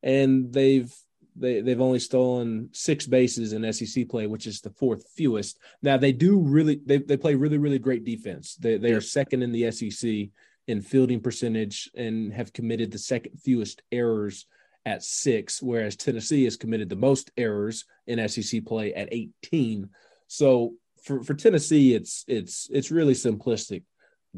and 0.00 0.52
they've 0.52 0.94
they 1.38 1.60
they've 1.60 1.80
only 1.80 1.98
stolen 1.98 2.68
six 2.72 3.06
bases 3.06 3.52
in 3.52 3.72
SEC 3.72 4.08
play, 4.08 4.26
which 4.26 4.46
is 4.46 4.60
the 4.60 4.70
fourth 4.70 5.08
fewest. 5.14 5.58
Now 5.82 5.96
they 5.96 6.12
do 6.12 6.38
really 6.40 6.80
they, 6.84 6.98
they 6.98 7.16
play 7.16 7.34
really 7.34 7.58
really 7.58 7.78
great 7.78 8.04
defense. 8.04 8.56
They 8.56 8.78
they 8.78 8.92
are 8.92 9.00
second 9.00 9.42
in 9.42 9.52
the 9.52 9.70
SEC 9.70 10.28
in 10.66 10.82
fielding 10.82 11.20
percentage 11.20 11.90
and 11.94 12.32
have 12.32 12.52
committed 12.52 12.90
the 12.90 12.98
second 12.98 13.40
fewest 13.40 13.82
errors 13.92 14.46
at 14.84 15.02
six, 15.02 15.60
whereas 15.60 15.96
Tennessee 15.96 16.44
has 16.44 16.56
committed 16.56 16.88
the 16.88 16.96
most 16.96 17.30
errors 17.36 17.84
in 18.06 18.26
SEC 18.28 18.64
play 18.64 18.94
at 18.94 19.08
18. 19.12 19.88
So 20.28 20.74
for, 21.02 21.22
for 21.22 21.34
Tennessee, 21.34 21.94
it's 21.94 22.24
it's 22.28 22.68
it's 22.72 22.90
really 22.90 23.14
simplistic. 23.14 23.82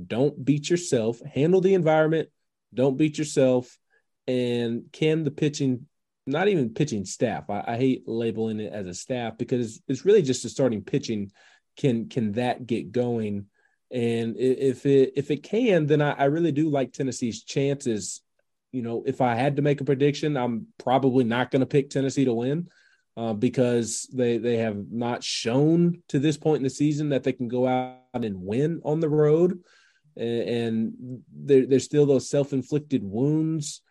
Don't 0.07 0.45
beat 0.45 0.71
yourself, 0.71 1.21
handle 1.21 1.61
the 1.61 1.75
environment, 1.75 2.29
don't 2.73 2.97
beat 2.97 3.19
yourself, 3.19 3.79
and 4.27 4.85
can 4.93 5.25
the 5.25 5.31
pitching 5.31 5.87
not 6.29 6.49
even 6.49 6.75
pitching 6.75 7.05
staff. 7.05 7.51
I, 7.51 7.65
I, 7.67 7.77
hate 7.77 8.07
labeling 8.07 8.61
it 8.61 8.73
as 8.73 8.87
a 8.87 8.95
staff 8.95 9.39
because 9.39 9.81
it's 9.89 10.05
really 10.05 10.23
just 10.23 10.45
a 10.45 10.49
starting 10.49 10.83
pitching. 10.83 11.33
Can 11.77 12.09
can 12.09 12.33
that 12.33 12.67
get 12.67 12.93
going? 12.93 13.47
And 13.91 14.37
if 14.37 14.85
it 14.85 15.13
if 15.17 15.31
it 15.31 15.43
can, 15.43 15.87
then 15.87 16.03
I, 16.03 16.13
I 16.13 16.25
really 16.25 16.53
do 16.53 16.69
like 16.69 16.93
Tennessee's 16.93 17.43
chances. 17.43 18.21
You 18.73 18.83
know, 18.83 19.03
if 19.07 19.21
I 19.21 19.35
had 19.35 19.57
to 19.57 19.63
make 19.63 19.81
a 19.81 19.85
prediction, 19.85 20.37
I'm 20.37 20.67
probably 20.77 21.25
not 21.25 21.51
going 21.51 21.61
to 21.61 21.67
pick 21.67 21.89
Tennessee 21.89 22.27
to 22.27 22.35
win 22.35 22.69
uh, 23.17 23.33
because 23.33 24.09
they 24.13 24.39
they 24.39 24.59
have 24.59 24.77
not 24.91 25.25
shown 25.25 26.03
to 26.09 26.19
this 26.19 26.37
point 26.37 26.59
in 26.59 26.65
the 26.65 26.71
season 26.71 27.09
that 27.09 27.25
they 27.25 27.33
can 27.33 27.49
go 27.49 27.67
out 27.67 27.97
and 28.13 28.43
win 28.43 28.81
on 28.85 29.01
the 29.01 29.09
road, 29.09 29.61
and, 30.17 30.49
and 30.49 31.23
there, 31.35 31.67
there's 31.67 31.85
still 31.85 32.07
those 32.07 32.29
self 32.29 32.53
inflicted 32.53 33.03
wounds 33.03 33.83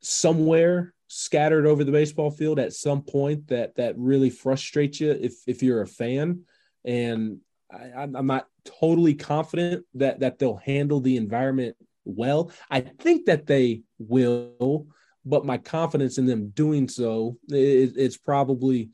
somewhere 0.00 0.94
scattered 1.08 1.66
over 1.66 1.84
the 1.84 1.92
baseball 1.92 2.30
field 2.30 2.58
at 2.58 2.72
some 2.72 3.02
point 3.02 3.48
that 3.48 3.74
that 3.76 3.98
really 3.98 4.30
frustrates 4.30 5.00
you 5.00 5.10
if 5.10 5.34
if 5.46 5.62
you're 5.62 5.82
a 5.82 5.86
fan. 5.86 6.42
And 6.84 7.38
I, 7.70 8.04
am 8.04 8.26
not 8.26 8.46
totally 8.64 9.14
confident 9.14 9.84
that 9.94 10.20
that 10.20 10.38
they'll 10.38 10.56
handle 10.56 11.00
the 11.00 11.16
environment 11.16 11.76
well. 12.04 12.52
I 12.70 12.80
think 12.80 13.26
that 13.26 13.46
they 13.46 13.82
will 13.98 14.86
but 15.24 15.44
my 15.44 15.58
confidence 15.58 16.16
in 16.16 16.24
them 16.24 16.48
doing 16.50 16.88
so 16.88 17.36
is, 17.50 17.96
it's 17.96 18.16
probably 18.16 18.88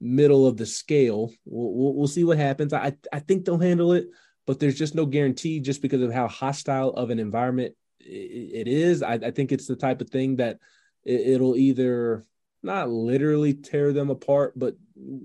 middle 0.00 0.46
of 0.46 0.56
the 0.56 0.64
scale. 0.64 1.30
We'll, 1.44 1.74
we'll, 1.74 1.94
we'll 1.94 2.08
see 2.08 2.24
what 2.24 2.38
happens. 2.38 2.72
I 2.72 2.94
i 3.12 3.18
think 3.18 3.44
they'll 3.44 3.58
handle 3.58 3.92
it 3.92 4.06
but 4.46 4.60
there's 4.60 4.78
just 4.78 4.94
no 4.94 5.06
guarantee 5.06 5.60
just 5.60 5.82
because 5.82 6.02
of 6.02 6.12
how 6.12 6.28
hostile 6.28 6.90
of 6.90 7.10
an 7.10 7.18
environment 7.18 7.74
it 8.00 8.68
is. 8.68 9.02
I, 9.02 9.14
I 9.14 9.30
think 9.30 9.52
it's 9.52 9.66
the 9.66 9.76
type 9.76 10.00
of 10.00 10.10
thing 10.10 10.36
that 10.36 10.58
it, 11.04 11.40
will 11.40 11.56
either 11.56 12.24
not 12.62 12.90
literally 12.90 13.54
tear 13.54 13.92
them 13.92 14.10
apart, 14.10 14.52
but 14.56 14.76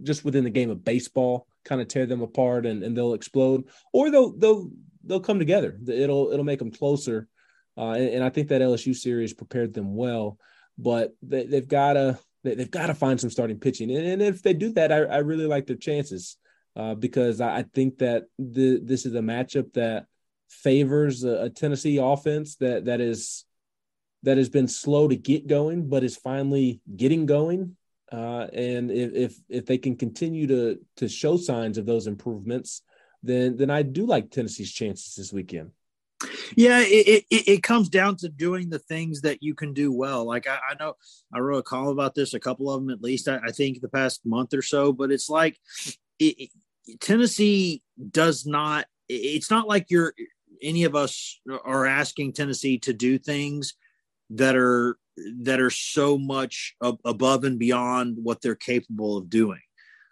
just 0.04 0.26
within 0.26 0.44
the 0.44 0.50
game 0.50 0.70
of 0.70 0.84
baseball, 0.84 1.48
kind 1.66 1.82
of 1.82 1.88
tear 1.88 2.06
them 2.06 2.22
apart 2.22 2.66
and, 2.66 2.84
and 2.84 2.96
they'll 2.96 3.14
explode, 3.14 3.66
or 3.94 4.12
they'll 4.12 4.38
they'll 4.38 4.70
they'll 5.04 5.20
come 5.20 5.40
together. 5.40 5.78
It'll 5.88 6.32
it'll 6.32 6.46
make 6.46 6.60
them 6.60 6.72
closer, 6.72 7.28
uh, 7.78 7.92
and, 7.92 8.10
and, 8.10 8.24
I 8.24 8.30
think 8.30 8.50
that 8.50 8.62
LSU 8.62 8.96
series 8.96 9.34
prepared 9.34 9.74
them 9.74 9.96
well. 9.96 10.38
But 10.78 11.16
they, 11.22 11.46
have 11.46 11.68
got 11.68 11.94
to 11.94 12.20
they've 12.44 12.72
got 12.72 12.88
to 12.88 12.94
find 12.94 13.20
some 13.20 13.30
starting 13.30 13.60
pitching, 13.60 13.92
and, 13.92 14.06
and 14.06 14.22
if 14.22 14.42
they 14.42 14.54
do 14.54 14.72
that, 14.74 14.92
I, 14.92 15.04
I 15.04 15.18
really 15.18 15.46
like 15.46 15.68
their 15.68 15.76
chances 15.76 16.38
uh, 16.76 16.96
because 16.96 17.42
I, 17.42 17.58
I, 17.58 17.64
think 17.74 17.98
that 18.00 18.24
the, 18.38 18.80
this 18.82 19.06
is 19.06 19.14
a 19.16 19.20
matchup 19.20 19.74
that 19.74 20.06
favors 20.50 21.24
a, 21.24 21.44
a 21.44 21.50
Tennessee 21.50 21.98
offense 21.98 22.56
that 22.58 22.86
that 22.86 23.02
is 23.02 23.46
that 24.24 24.38
has 24.38 24.50
been 24.50 24.68
slow 24.68 25.08
to 25.08 25.16
get 25.16 25.48
going, 25.48 25.90
but 25.90 26.04
is 26.04 26.18
finally 26.18 26.82
getting 26.96 27.26
going. 27.26 27.76
Uh, 28.12 28.48
and 28.54 28.90
if, 28.92 29.14
if 29.14 29.36
if 29.50 29.66
they 29.66 29.78
can 29.78 29.96
continue 29.96 30.48
to 30.48 30.80
to 30.98 31.08
show 31.08 31.38
signs 31.38 31.78
of 31.78 31.86
those 31.86 32.08
improvements, 32.08 32.82
then 33.22 33.56
then 33.56 33.70
I 33.70 33.84
do 33.84 34.06
like 34.06 34.32
Tennessee's 34.32 34.72
chances 34.72 35.16
this 35.16 35.32
weekend. 35.32 35.72
Yeah, 36.58 36.80
it, 36.82 37.26
it, 37.30 37.48
it 37.48 37.64
comes 37.64 37.88
down 37.88 38.18
to 38.18 38.30
doing 38.30 38.70
the 38.70 38.80
things 38.80 39.22
that 39.22 39.42
you 39.42 39.56
can 39.56 39.74
do 39.74 39.92
well. 39.92 40.26
Like 40.26 40.48
I, 40.48 40.60
I 40.72 40.76
know 40.80 40.96
I 41.34 41.40
wrote 41.40 41.60
a 41.60 41.64
column 41.64 41.88
about 41.88 42.16
this, 42.16 42.34
a 42.34 42.40
couple 42.40 42.70
of 42.70 42.82
them 42.82 42.90
at 42.90 43.02
least. 43.02 43.30
I, 43.30 43.40
I 43.46 43.52
think 43.52 43.80
the 43.80 43.88
past 43.88 44.26
month 44.26 44.54
or 44.54 44.62
so, 44.62 44.92
but 44.92 45.12
it's 45.12 45.30
like 45.30 45.58
it, 46.18 46.50
Tennessee 47.00 47.84
does 48.12 48.46
not. 48.46 48.86
It's 49.08 49.50
not 49.50 49.68
like 49.68 49.90
you're 49.90 50.14
any 50.62 50.84
of 50.84 50.96
us 50.96 51.40
are 51.64 51.86
asking 51.86 52.34
Tennessee 52.34 52.80
to 52.80 52.94
do 52.94 53.18
things 53.18 53.76
that 54.32 54.56
are 54.56 54.98
that 55.42 55.60
are 55.60 55.70
so 55.70 56.18
much 56.18 56.76
ab- 56.84 57.00
above 57.04 57.44
and 57.44 57.60
beyond 57.60 58.18
what 58.22 58.42
they're 58.42 58.56
capable 58.56 59.18
of 59.18 59.30
doing. 59.30 59.60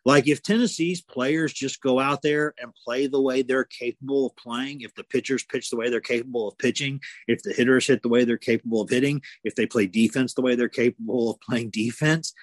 Like 0.06 0.28
if 0.28 0.42
Tennessee's 0.42 1.02
players 1.02 1.52
just 1.52 1.82
go 1.82 2.00
out 2.00 2.22
there 2.22 2.54
and 2.62 2.72
play 2.86 3.08
the 3.08 3.22
way 3.22 3.42
they're 3.42 3.66
capable 3.66 4.28
of 4.28 4.36
playing, 4.38 4.82
if 4.82 4.96
the 4.96 5.04
pitchers 5.04 5.44
pitch 5.44 5.70
the 5.70 5.76
way 5.76 5.90
they're 5.90 6.00
capable 6.00 6.48
of 6.48 6.58
pitching, 6.58 7.02
if 7.28 7.44
the 7.44 7.52
hitters 7.52 7.88
hit 7.88 8.02
the 8.02 8.08
way 8.08 8.24
they're 8.24 8.38
capable 8.38 8.82
of 8.82 8.90
hitting, 8.90 9.22
if 9.44 9.56
they 9.56 9.66
play 9.66 9.86
defense 9.86 10.34
the 10.34 10.42
way 10.42 10.56
they're 10.56 10.70
capable 10.70 11.32
of 11.32 11.42
playing 11.42 11.72
defense, 11.72 12.34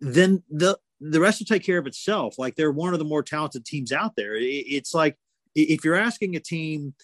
then 0.00 0.42
the 0.50 0.78
the 1.00 1.20
rest 1.20 1.40
will 1.40 1.46
take 1.46 1.64
care 1.64 1.78
of 1.78 1.86
itself. 1.86 2.38
Like 2.38 2.56
they're 2.56 2.72
one 2.72 2.92
of 2.92 2.98
the 2.98 3.04
more 3.04 3.22
talented 3.22 3.64
teams 3.64 3.90
out 3.90 4.14
there. 4.16 4.34
It's 4.36 4.92
like 4.92 5.16
if 5.54 5.84
you're 5.84 5.94
asking 5.94 6.36
a 6.36 6.40
team 6.40 6.94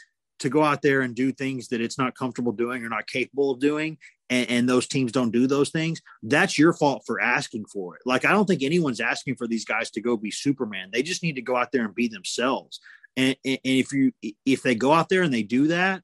to 0.45 0.49
go 0.49 0.62
out 0.62 0.80
there 0.80 1.01
and 1.03 1.14
do 1.14 1.32
things 1.32 1.68
that 1.68 1.80
it's 1.80 1.99
not 1.99 2.14
comfortable 2.14 2.53
doing 2.53 2.84
or 2.84 2.88
not 2.88 3.07
capable 3.07 3.51
of 3.51 3.61
doing 3.61 3.99
and, 4.30 4.49
and, 4.49 4.68
those 4.68 4.86
teams 4.86 5.12
don't 5.12 5.32
do 5.32 5.47
those 5.47 5.68
things 5.68 6.01
that's 6.22 6.59
your 6.59 6.72
fault 6.72 7.03
for 7.07 7.20
asking 7.20 7.66
for 7.66 7.97
it. 7.97 8.03
Like 8.07 8.24
i 8.24 8.30
don't 8.30 8.47
think 8.47 8.62
anyone's 8.62 9.01
asking 9.01 9.36
for 9.36 9.47
these 9.47 9.64
guys 9.64 9.90
to 9.92 10.01
go 10.01 10.16
be 10.16 10.30
superman. 10.30 10.90
They 10.92 11.03
just 11.03 11.22
need 11.22 11.34
to 11.34 11.42
go 11.42 11.57
out 11.57 11.72
there 11.72 11.84
and 11.84 11.95
be 11.95 12.09
themselves. 12.09 12.80
And, 13.16 13.36
and, 13.45 13.59
and 13.64 13.74
if 13.78 13.92
you 13.92 14.12
if 14.47 14.62
they 14.62 14.74
go 14.74 14.92
out 14.92 15.09
there 15.09 15.22
and 15.22 15.32
they 15.32 15.42
do 15.42 15.68
that 15.68 16.03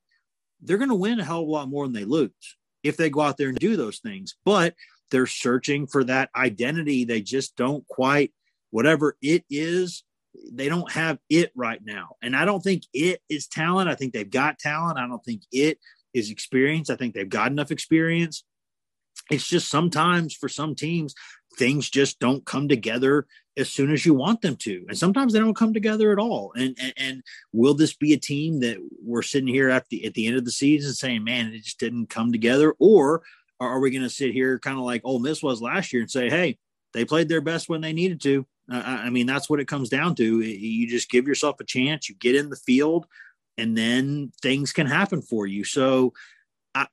they're 0.62 0.78
going 0.78 0.91
to 0.91 0.95
win 0.95 1.20
a 1.20 1.24
hell 1.24 1.43
of 1.43 1.49
a 1.49 1.51
lot 1.51 1.68
more 1.68 1.86
than 1.86 1.95
they 1.95 2.05
lose 2.05 2.30
if 2.82 2.97
they 2.97 3.11
go 3.11 3.20
out 3.20 3.36
there 3.36 3.49
and 3.49 3.59
do 3.59 3.76
those 3.76 3.99
things. 3.99 4.36
But 4.45 4.74
they're 5.11 5.26
searching 5.26 5.86
for 5.86 6.05
that 6.05 6.30
identity. 6.34 7.05
They 7.05 7.20
just 7.20 7.57
don't 7.57 7.86
quite 7.88 8.32
whatever 8.70 9.16
it 9.20 9.45
is 9.51 10.05
they 10.53 10.68
don't 10.68 10.91
have 10.93 11.18
it 11.28 11.53
right 11.55 11.81
now. 11.85 12.16
And 12.22 12.37
I 12.37 12.45
don't 12.45 12.62
think 12.62 12.85
it 12.93 13.20
is 13.28 13.47
talent. 13.47 13.89
I 13.89 13.95
think 13.95 14.12
they've 14.12 14.31
got 14.31 14.59
talent. 14.59 14.99
I 14.99 15.07
don't 15.07 15.24
think 15.24 15.43
it 15.53 15.78
is 16.14 16.31
experience. 16.31 16.91
I 16.91 16.97
think 16.97 17.14
they've 17.14 17.28
got 17.28 17.51
enough 17.51 17.70
experience. 17.70 18.45
It's 19.31 19.47
just 19.47 19.70
sometimes 19.70 20.35
for 20.35 20.49
some 20.49 20.74
teams, 20.74 21.14
things 21.57 21.91
just 21.91 22.18
don't 22.18 22.45
come 22.45 22.68
together 22.68 23.26
as 23.57 23.70
soon 23.70 23.93
as 23.93 24.07
you 24.07 24.14
want 24.14 24.41
them 24.41 24.57
to. 24.57 24.85
And 24.89 24.97
sometimes 24.97 25.33
they 25.33 25.39
don't 25.39 25.57
come 25.57 25.74
together 25.74 26.12
at 26.12 26.18
all. 26.18 26.53
And 26.57 26.76
and, 26.81 26.93
and 26.97 27.22
will 27.53 27.74
this 27.74 27.95
be 27.95 28.12
a 28.12 28.18
team 28.18 28.61
that 28.61 28.78
we're 29.05 29.22
sitting 29.22 29.49
here 29.49 29.68
at 29.68 29.89
the 29.89 30.05
at 30.05 30.14
the 30.14 30.26
end 30.26 30.37
of 30.37 30.45
the 30.45 30.53
season 30.53 30.93
saying, 30.93 31.24
man, 31.24 31.53
it 31.53 31.64
just 31.64 31.78
didn't 31.78 32.09
come 32.09 32.33
together? 32.33 32.74
Or 32.78 33.22
are 33.61 33.81
we 33.81 33.91
going 33.91 34.03
to 34.03 34.11
sit 34.11 34.33
here 34.33 34.59
kind 34.59 34.78
of 34.78 34.85
like 34.85 35.03
Ole 35.05 35.18
Miss 35.18 35.43
was 35.43 35.61
last 35.61 35.93
year 35.93 36.03
and 36.03 36.11
say, 36.11 36.31
hey, 36.31 36.59
they 36.93 37.05
played 37.05 37.28
their 37.28 37.43
best 37.43 37.68
when 37.68 37.83
they 37.83 37.93
needed 37.93 38.20
to 38.22 38.47
I 38.71 39.11
mean, 39.11 39.27
that's 39.27 39.51
what 39.51 39.61
it 39.61 39.68
comes 39.68 39.89
down 39.89 40.14
to. 40.16 40.41
You 40.41 40.89
just 40.89 41.11
give 41.11 41.27
yourself 41.27 41.59
a 41.61 41.64
chance, 41.64 42.09
you 42.09 42.14
get 42.14 42.37
in 42.37 42.51
the 42.51 42.57
field, 42.57 43.07
and 43.59 43.77
then 43.77 44.33
things 44.43 44.73
can 44.73 44.87
happen 44.87 45.23
for 45.23 45.47
you. 45.47 45.64
So, 45.64 46.12
I, 46.75 46.87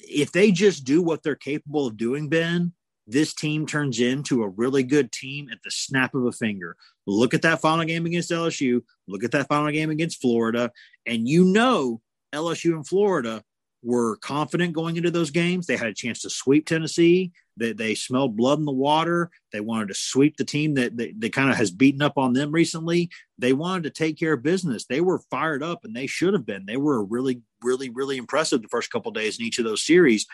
if 0.00 0.32
they 0.32 0.50
just 0.50 0.84
do 0.84 1.02
what 1.02 1.22
they're 1.22 1.34
capable 1.34 1.86
of 1.86 1.96
doing, 1.96 2.28
Ben, 2.28 2.72
this 3.06 3.32
team 3.32 3.66
turns 3.66 4.00
into 4.00 4.42
a 4.42 4.48
really 4.48 4.82
good 4.82 5.10
team 5.10 5.48
at 5.50 5.58
the 5.64 5.70
snap 5.70 6.14
of 6.14 6.26
a 6.26 6.32
finger. 6.32 6.76
Look 7.06 7.32
at 7.32 7.42
that 7.42 7.60
final 7.60 7.86
game 7.86 8.04
against 8.04 8.30
LSU. 8.30 8.82
Look 9.06 9.24
at 9.24 9.30
that 9.30 9.48
final 9.48 9.72
game 9.72 9.90
against 9.90 10.20
Florida. 10.20 10.70
And 11.06 11.26
you 11.26 11.44
know, 11.44 12.02
LSU 12.34 12.74
and 12.74 12.86
Florida 12.86 13.42
were 13.82 14.16
confident 14.16 14.72
going 14.72 14.96
into 14.96 15.10
those 15.10 15.30
games. 15.30 15.66
They 15.66 15.76
had 15.76 15.88
a 15.88 15.94
chance 15.94 16.22
to 16.22 16.30
sweep 16.30 16.66
Tennessee. 16.66 17.32
They, 17.56 17.72
they 17.72 17.94
smelled 17.94 18.36
blood 18.36 18.58
in 18.58 18.64
the 18.64 18.72
water. 18.72 19.30
They 19.52 19.60
wanted 19.60 19.88
to 19.88 19.94
sweep 19.94 20.36
the 20.36 20.44
team 20.44 20.74
that, 20.74 20.96
that, 20.96 21.20
that 21.20 21.32
kind 21.32 21.50
of 21.50 21.56
has 21.56 21.70
beaten 21.70 22.02
up 22.02 22.18
on 22.18 22.32
them 22.32 22.52
recently. 22.52 23.10
They 23.38 23.52
wanted 23.52 23.84
to 23.84 23.90
take 23.90 24.18
care 24.18 24.32
of 24.32 24.42
business. 24.42 24.84
They 24.84 25.00
were 25.00 25.20
fired 25.30 25.62
up 25.62 25.84
and 25.84 25.94
they 25.94 26.06
should 26.06 26.34
have 26.34 26.46
been. 26.46 26.66
They 26.66 26.76
were 26.76 27.04
really, 27.04 27.42
really, 27.62 27.88
really 27.90 28.16
impressive 28.16 28.62
the 28.62 28.68
first 28.68 28.90
couple 28.90 29.12
days 29.12 29.38
in 29.38 29.44
each 29.44 29.58
of 29.58 29.64
those 29.64 29.84
series. 29.84 30.26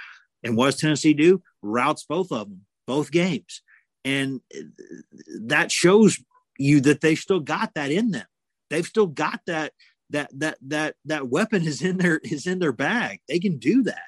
And 0.43 0.57
what 0.57 0.67
does 0.67 0.81
Tennessee 0.81 1.15
do? 1.15 1.43
Routs 1.63 2.05
both 2.05 2.33
of 2.33 2.49
them, 2.49 2.63
both 2.87 3.11
games. 3.11 3.63
And 4.05 4.41
that 5.43 5.73
shows 5.73 6.19
you 6.59 6.81
that 6.83 7.01
they 7.01 7.15
still 7.15 7.41
got 7.41 7.73
that 7.75 7.91
in 7.91 8.11
them. 8.11 8.27
They've 8.71 8.87
still 8.87 9.07
got 9.07 9.41
that 9.47 9.73
that 10.11 10.31
that 10.39 10.59
that 10.63 10.95
that 11.05 11.29
weapon 11.29 11.63
is 11.67 11.83
in 11.83 11.99
their 11.99 12.19
is 12.23 12.47
in 12.47 12.59
their 12.59 12.73
bag. 12.73 13.21
They 13.29 13.39
can 13.39 13.59
do 13.59 13.83
that. 13.85 14.07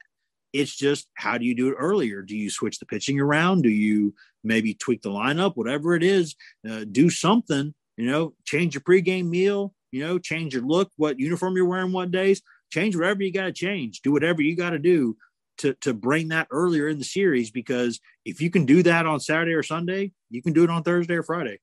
It's 0.53 0.75
just 0.75 1.09
how 1.15 1.39
do 1.39 1.45
you 1.45 1.55
do 1.55 1.69
it 1.69 1.77
earlier? 1.79 2.23
Do 2.23 2.37
you 2.37 2.51
switch 2.51 2.79
the 2.79 2.87
pitching 2.87 3.21
around? 3.21 3.63
Do 3.63 3.69
you 3.69 4.15
maybe 4.43 4.75
tweak 4.75 5.03
the 5.03 5.11
lineup? 5.11 5.57
Whatever 5.57 5.95
it 5.95 6.03
is, 6.03 6.35
uh, 6.69 6.85
do 6.91 7.11
something. 7.11 7.75
You 7.97 8.11
know, 8.11 8.35
change 8.45 8.75
your 8.75 8.83
pregame 8.83 9.29
meal. 9.29 9.75
You 9.93 10.01
know, 10.01 10.19
change 10.19 10.55
your 10.55 10.63
look, 10.63 10.91
what 10.97 11.19
uniform 11.19 11.57
you're 11.57 11.67
wearing, 11.67 11.93
what 11.93 12.11
days. 12.11 12.43
Change 12.71 12.97
whatever 12.97 13.23
you 13.23 13.33
got 13.33 13.45
to 13.45 13.53
change. 13.53 14.01
Do 14.01 14.13
whatever 14.13 14.43
you 14.43 14.57
got 14.57 14.71
to 14.71 14.79
do 14.79 15.17
to 15.59 15.75
to 15.75 15.95
bring 15.95 16.29
that 16.29 16.49
earlier 16.51 16.89
in 16.89 16.99
the 16.99 17.05
series. 17.05 17.51
Because 17.51 18.01
if 18.25 18.41
you 18.41 18.51
can 18.51 18.67
do 18.67 18.83
that 18.83 19.07
on 19.07 19.21
Saturday 19.21 19.53
or 19.53 19.63
Sunday, 19.63 20.13
you 20.31 20.43
can 20.43 20.53
do 20.53 20.65
it 20.65 20.71
on 20.71 20.83
Thursday 20.83 21.15
or 21.15 21.23
Friday. 21.23 21.61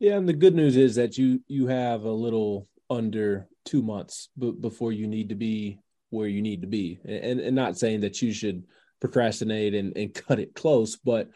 Yeah, 0.00 0.16
and 0.16 0.28
the 0.28 0.32
good 0.32 0.54
news 0.54 0.76
is 0.76 0.96
that 0.96 1.18
you 1.18 1.40
you 1.46 1.66
have 1.68 2.04
a 2.04 2.12
little 2.12 2.68
under 2.90 3.48
two 3.64 3.82
months 3.82 4.28
b- 4.38 4.54
before 4.58 4.92
you 4.92 5.06
need 5.06 5.30
to 5.30 5.34
be 5.34 5.78
where 6.10 6.28
you 6.28 6.42
need 6.42 6.62
to 6.62 6.66
be. 6.66 6.98
And, 7.04 7.40
and 7.40 7.56
not 7.56 7.76
saying 7.76 8.00
that 8.00 8.22
you 8.22 8.32
should 8.32 8.64
procrastinate 9.00 9.74
and, 9.74 9.96
and 9.96 10.14
cut 10.26 10.38
it 10.38 10.54
close, 10.54 10.96
but 10.96 11.28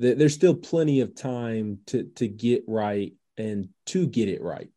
th- 0.00 0.18
there's 0.18 0.34
still 0.34 0.54
plenty 0.54 1.00
of 1.00 1.14
time 1.14 1.78
to, 1.86 2.04
to 2.16 2.28
get 2.28 2.64
right 2.66 3.12
and 3.36 3.68
to 3.86 4.06
get 4.06 4.28
it 4.28 4.42
right. 4.42 4.70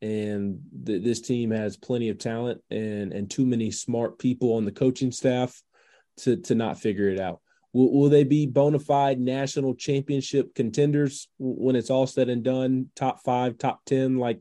And 0.00 0.60
th- 0.84 1.04
this 1.04 1.20
team 1.20 1.50
has 1.50 1.76
plenty 1.76 2.08
of 2.08 2.18
talent 2.18 2.60
and, 2.70 3.12
and 3.12 3.30
too 3.30 3.46
many 3.46 3.70
smart 3.70 4.18
people 4.18 4.54
on 4.54 4.64
the 4.64 4.72
coaching 4.72 5.12
staff 5.12 5.62
to, 6.18 6.36
to 6.36 6.54
not 6.54 6.80
figure 6.80 7.08
it 7.08 7.20
out. 7.20 7.40
Will, 7.72 7.92
will 7.92 8.08
they 8.08 8.24
be 8.24 8.46
bona 8.46 8.78
fide 8.78 9.20
national 9.20 9.74
championship 9.74 10.54
contenders 10.54 11.28
when 11.38 11.76
it's 11.76 11.90
all 11.90 12.06
said 12.06 12.28
and 12.28 12.42
done? 12.42 12.90
Top 12.96 13.22
five, 13.22 13.58
top 13.58 13.80
10, 13.86 14.18
like, 14.18 14.40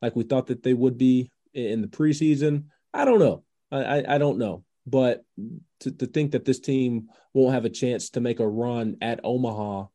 like 0.00 0.16
we 0.16 0.24
thought 0.24 0.46
that 0.46 0.62
they 0.62 0.74
would 0.74 0.96
be 0.96 1.30
in 1.54 1.82
the 1.82 1.88
preseason? 1.88 2.64
I 2.92 3.04
don't 3.04 3.18
know. 3.18 3.44
I, 3.70 4.04
I, 4.06 4.18
don't 4.18 4.38
know. 4.38 4.64
But 4.86 5.24
to, 5.80 5.90
to 5.92 6.06
think 6.06 6.32
that 6.32 6.44
this 6.44 6.58
team 6.58 7.08
won't 7.32 7.54
have 7.54 7.64
a 7.64 7.70
chance 7.70 8.10
to 8.10 8.20
make 8.20 8.40
a 8.40 8.48
run 8.48 8.96
at 9.00 9.20
Omaha, 9.22 9.86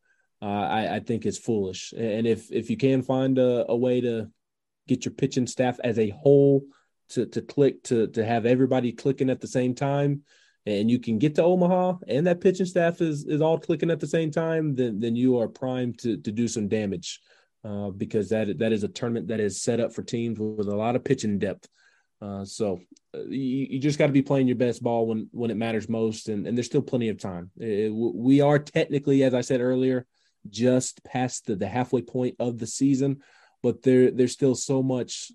uh, 0.42 0.46
I, 0.46 0.96
I 0.96 1.00
think 1.00 1.26
is 1.26 1.38
foolish. 1.38 1.94
And 1.98 2.28
if 2.28 2.52
if 2.52 2.70
you 2.70 2.78
can 2.78 3.02
find 3.02 3.38
a, 3.38 3.66
a 3.70 3.76
way 3.76 4.02
to 4.02 4.30
get 4.88 5.06
your 5.06 5.14
pitching 5.14 5.48
staff 5.48 5.80
as 5.84 6.00
a 6.00 6.10
whole 6.10 6.64
to 7.10 7.26
to 7.26 7.42
click 7.42 7.84
to 7.84 8.08
to 8.08 8.26
have 8.26 8.46
everybody 8.46 8.92
clicking 8.92 9.30
at 9.30 9.42
the 9.42 9.48
same 9.48 9.76
time, 9.76 10.22
and 10.66 10.90
you 10.90 11.00
can 11.00 11.20
get 11.20 11.36
to 11.36 11.44
Omaha 11.44 11.98
and 12.08 12.28
that 12.28 12.42
pitching 12.42 12.66
staff 12.66 13.02
is 13.02 13.26
is 13.26 13.42
all 13.42 13.60
clicking 13.60 13.92
at 13.92 14.00
the 14.00 14.08
same 14.08 14.32
time, 14.32 14.76
then 14.76 15.00
then 15.00 15.16
you 15.16 15.40
are 15.40 15.48
primed 15.48 16.00
to 16.00 16.18
to 16.18 16.32
do 16.32 16.48
some 16.48 16.68
damage. 16.68 17.20
Uh, 17.66 17.90
because 17.90 18.30
that 18.30 18.60
that 18.60 18.72
is 18.72 18.84
a 18.84 18.88
tournament 18.88 19.28
that 19.30 19.40
is 19.40 19.60
set 19.60 19.80
up 19.80 19.92
for 19.92 20.04
teams 20.04 20.38
with 20.38 20.68
a 20.68 20.76
lot 20.76 20.96
of 20.96 21.04
pitching 21.04 21.40
depth. 21.40 21.68
Uh, 22.22 22.46
so 22.46 22.80
uh, 23.16 23.24
you, 23.28 23.68
you, 23.72 23.80
just 23.80 23.98
got 23.98 24.06
to 24.06 24.14
be 24.14 24.22
playing 24.22 24.46
your 24.46 24.56
best 24.56 24.84
ball 24.84 25.08
when 25.08 25.28
when 25.32 25.50
it 25.50 25.58
matters 25.58 25.90
most, 25.90 26.30
and, 26.30 26.46
and 26.46 26.56
there's 26.56 26.68
still 26.68 26.82
plenty 26.84 27.10
of 27.10 27.18
time. 27.18 27.50
It, 27.58 27.92
we 27.92 28.40
are 28.42 28.60
technically, 28.60 29.24
as 29.24 29.34
I 29.34 29.42
said 29.42 29.62
earlier, 29.62 30.06
just 30.48 31.04
past 31.04 31.48
the, 31.48 31.56
the 31.56 31.68
halfway 31.68 32.04
point 32.04 32.36
of 32.40 32.60
the 32.60 32.68
season, 32.68 33.22
but 33.64 33.82
there 33.82 34.12
there's 34.12 34.34
still 34.34 34.54
so 34.54 34.84
much 34.84 35.32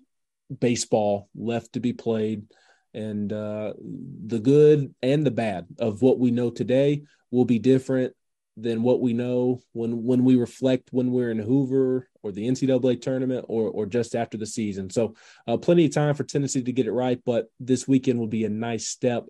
baseball 0.57 1.27
left 1.35 1.73
to 1.73 1.81
be 1.81 1.91
played, 1.91 2.43
and 2.93 3.33
uh, 3.33 3.73
the 4.25 4.39
good 4.39 4.95
and 5.01 5.25
the 5.25 5.31
bad 5.31 5.67
of 5.79 6.01
what 6.01 6.17
we 6.17 6.31
know 6.31 6.49
today 6.49 7.03
will 7.29 7.45
be 7.45 7.59
different 7.59 8.13
than 8.55 8.83
what 8.83 9.01
we 9.01 9.11
know 9.11 9.59
when 9.73 10.03
when 10.03 10.23
we 10.23 10.37
reflect 10.37 10.89
when 10.91 11.11
we're 11.11 11.31
in 11.31 11.39
Hoover 11.39 12.07
or 12.23 12.31
the 12.31 12.47
NCAA 12.47 13.01
tournament 13.01 13.45
or 13.47 13.69
or 13.69 13.85
just 13.85 14.15
after 14.15 14.37
the 14.37 14.45
season. 14.45 14.89
So 14.89 15.15
uh, 15.47 15.57
plenty 15.57 15.85
of 15.85 15.93
time 15.93 16.15
for 16.15 16.23
Tennessee 16.23 16.63
to 16.63 16.71
get 16.71 16.87
it 16.87 16.91
right, 16.91 17.19
but 17.25 17.47
this 17.59 17.87
weekend 17.87 18.19
will 18.19 18.27
be 18.27 18.45
a 18.45 18.49
nice 18.49 18.87
step 18.87 19.25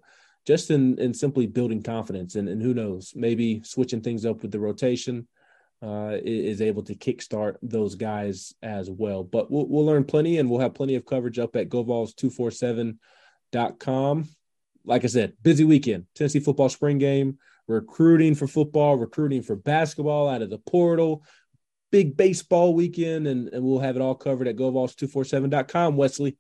just 0.46 0.72
in 0.72 0.98
in 1.00 1.14
simply 1.14 1.48
building 1.48 1.84
confidence 1.84 2.36
and, 2.36 2.50
and 2.50 2.62
who 2.62 2.74
knows 2.74 3.14
maybe 3.16 3.62
switching 3.64 4.02
things 4.02 4.26
up 4.26 4.42
with 4.42 4.52
the 4.52 4.60
rotation 4.60 5.28
uh, 5.84 6.18
is 6.24 6.62
able 6.62 6.84
to 6.84 6.94
kickstart 6.96 7.56
those 7.64 7.96
guys 7.96 8.54
as 8.62 8.88
well. 8.90 9.24
But 9.24 9.50
we'll, 9.50 9.66
we'll 9.68 9.86
learn 9.86 10.04
plenty 10.04 10.38
and 10.38 10.48
we'll 10.50 10.60
have 10.60 10.76
plenty 10.76 10.96
of 10.96 11.06
coverage 11.06 11.40
up 11.40 11.56
at 11.56 11.70
GoVols247.com. 11.70 14.30
Like 14.84 15.04
I 15.04 15.08
said, 15.08 15.34
busy 15.42 15.64
weekend, 15.64 16.06
Tennessee 16.16 16.40
football 16.40 16.70
spring 16.70 16.98
game 17.00 17.38
recruiting 17.68 18.34
for 18.36 18.48
football, 18.48 18.98
recruiting 18.98 19.42
for 19.42 19.56
basketball 19.56 20.28
out 20.28 20.42
of 20.42 20.50
the 20.50 20.58
portal, 20.58 21.24
big 21.92 22.18
baseball 22.18 22.74
weekend, 22.74 23.28
and, 23.28 23.50
and 23.50 23.64
we'll 23.64 23.80
have 23.80 23.96
it 23.96 24.02
all 24.02 24.16
covered 24.16 24.48
at 24.48 24.56
GoVols247.com, 24.56 25.98
Wesley. 25.98 26.38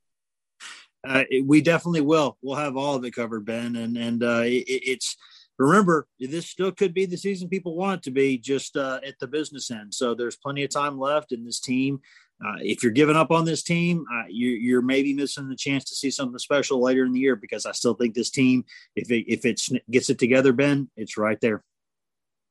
Uh, 1.05 1.23
we 1.45 1.61
definitely 1.61 2.01
will. 2.01 2.37
We'll 2.41 2.55
have 2.55 2.77
all 2.77 2.95
of 2.95 3.03
it 3.05 3.15
covered, 3.15 3.45
Ben. 3.45 3.75
And 3.75 3.97
and 3.97 4.23
uh, 4.23 4.43
it, 4.45 4.65
it's 4.67 5.17
remember 5.57 6.07
this 6.19 6.47
still 6.47 6.71
could 6.71 6.93
be 6.93 7.05
the 7.05 7.17
season 7.17 7.49
people 7.49 7.75
want 7.75 7.99
it 7.99 8.03
to 8.03 8.11
be, 8.11 8.37
just 8.37 8.77
uh, 8.77 8.99
at 9.05 9.17
the 9.19 9.27
business 9.27 9.71
end. 9.71 9.93
So 9.93 10.13
there's 10.13 10.35
plenty 10.35 10.63
of 10.63 10.69
time 10.69 10.99
left, 10.99 11.31
in 11.31 11.43
this 11.43 11.59
team 11.59 12.01
uh, 12.43 12.55
if 12.61 12.81
you're 12.81 12.91
giving 12.91 13.15
up 13.15 13.31
on 13.31 13.45
this 13.45 13.61
team, 13.61 14.05
uh, 14.11 14.23
you, 14.27 14.77
are 14.77 14.81
maybe 14.81 15.13
missing 15.13 15.47
the 15.47 15.55
chance 15.55 15.83
to 15.85 15.95
see 15.95 16.09
something 16.09 16.39
special 16.39 16.81
later 16.81 17.05
in 17.05 17.11
the 17.11 17.19
year 17.19 17.35
because 17.35 17.65
I 17.65 17.71
still 17.71 17.93
think 17.93 18.15
this 18.15 18.31
team, 18.31 18.65
if 18.95 19.11
it 19.11 19.31
if 19.31 19.45
it 19.45 19.61
gets 19.89 20.09
it 20.09 20.17
together, 20.17 20.51
Ben, 20.51 20.89
it's 20.97 21.17
right 21.17 21.39
there. 21.39 21.63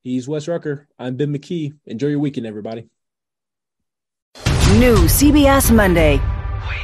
He's 0.03 0.27
Wes 0.27 0.47
Rucker. 0.47 0.87
I'm 0.97 1.15
Ben 1.15 1.31
McKee. 1.31 1.75
Enjoy 1.85 2.07
your 2.07 2.19
weekend, 2.19 2.47
everybody. 2.47 2.89
New 4.79 4.95
CBS 5.05 5.73
Monday. 5.73 6.17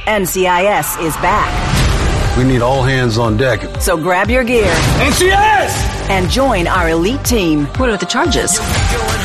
NCIS 0.04 1.04
is 1.04 1.16
back. 1.16 1.66
We 2.38 2.44
need 2.44 2.62
all 2.62 2.84
hands 2.84 3.18
on 3.18 3.36
deck. 3.36 3.80
So 3.80 3.96
grab 3.96 4.30
your 4.30 4.44
gear. 4.44 4.72
NCIS! 5.00 6.08
And 6.08 6.30
join 6.30 6.68
our 6.68 6.90
elite 6.90 7.24
team. 7.24 7.66
What 7.76 7.90
are 7.90 7.96
the 7.96 8.06
charges? 8.06 8.60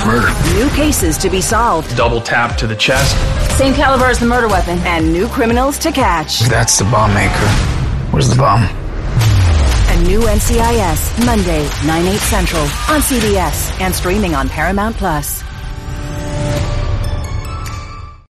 Murder. 0.08 0.30
New 0.56 0.70
cases 0.70 1.16
to 1.20 1.30
be 1.30 1.40
solved. 1.40 1.96
Double 1.96 2.20
tap 2.20 2.58
to 2.58 2.66
the 2.66 2.76
chest. 2.76 3.16
Same 3.58 3.76
caliber 3.76 4.06
as 4.06 4.18
the 4.18 4.26
murder 4.26 4.48
weapon. 4.48 4.80
And 4.80 5.14
new 5.14 5.28
criminals 5.28 5.78
to 5.80 5.92
catch. 5.92 6.40
That's 6.42 6.80
the 6.80 6.86
bomb 6.86 7.14
maker. 7.14 7.48
Where's 8.10 8.30
the 8.30 8.38
bomb? 8.38 8.83
New 10.04 10.20
NCIS, 10.20 11.26
Monday, 11.26 11.68
9, 11.86 12.06
8 12.06 12.18
central 12.20 12.62
on 12.62 13.02
CBS 13.02 13.80
and 13.80 13.96
streaming 13.96 14.36
on 14.36 14.50
Paramount 14.50 14.98
Plus. 14.98 15.53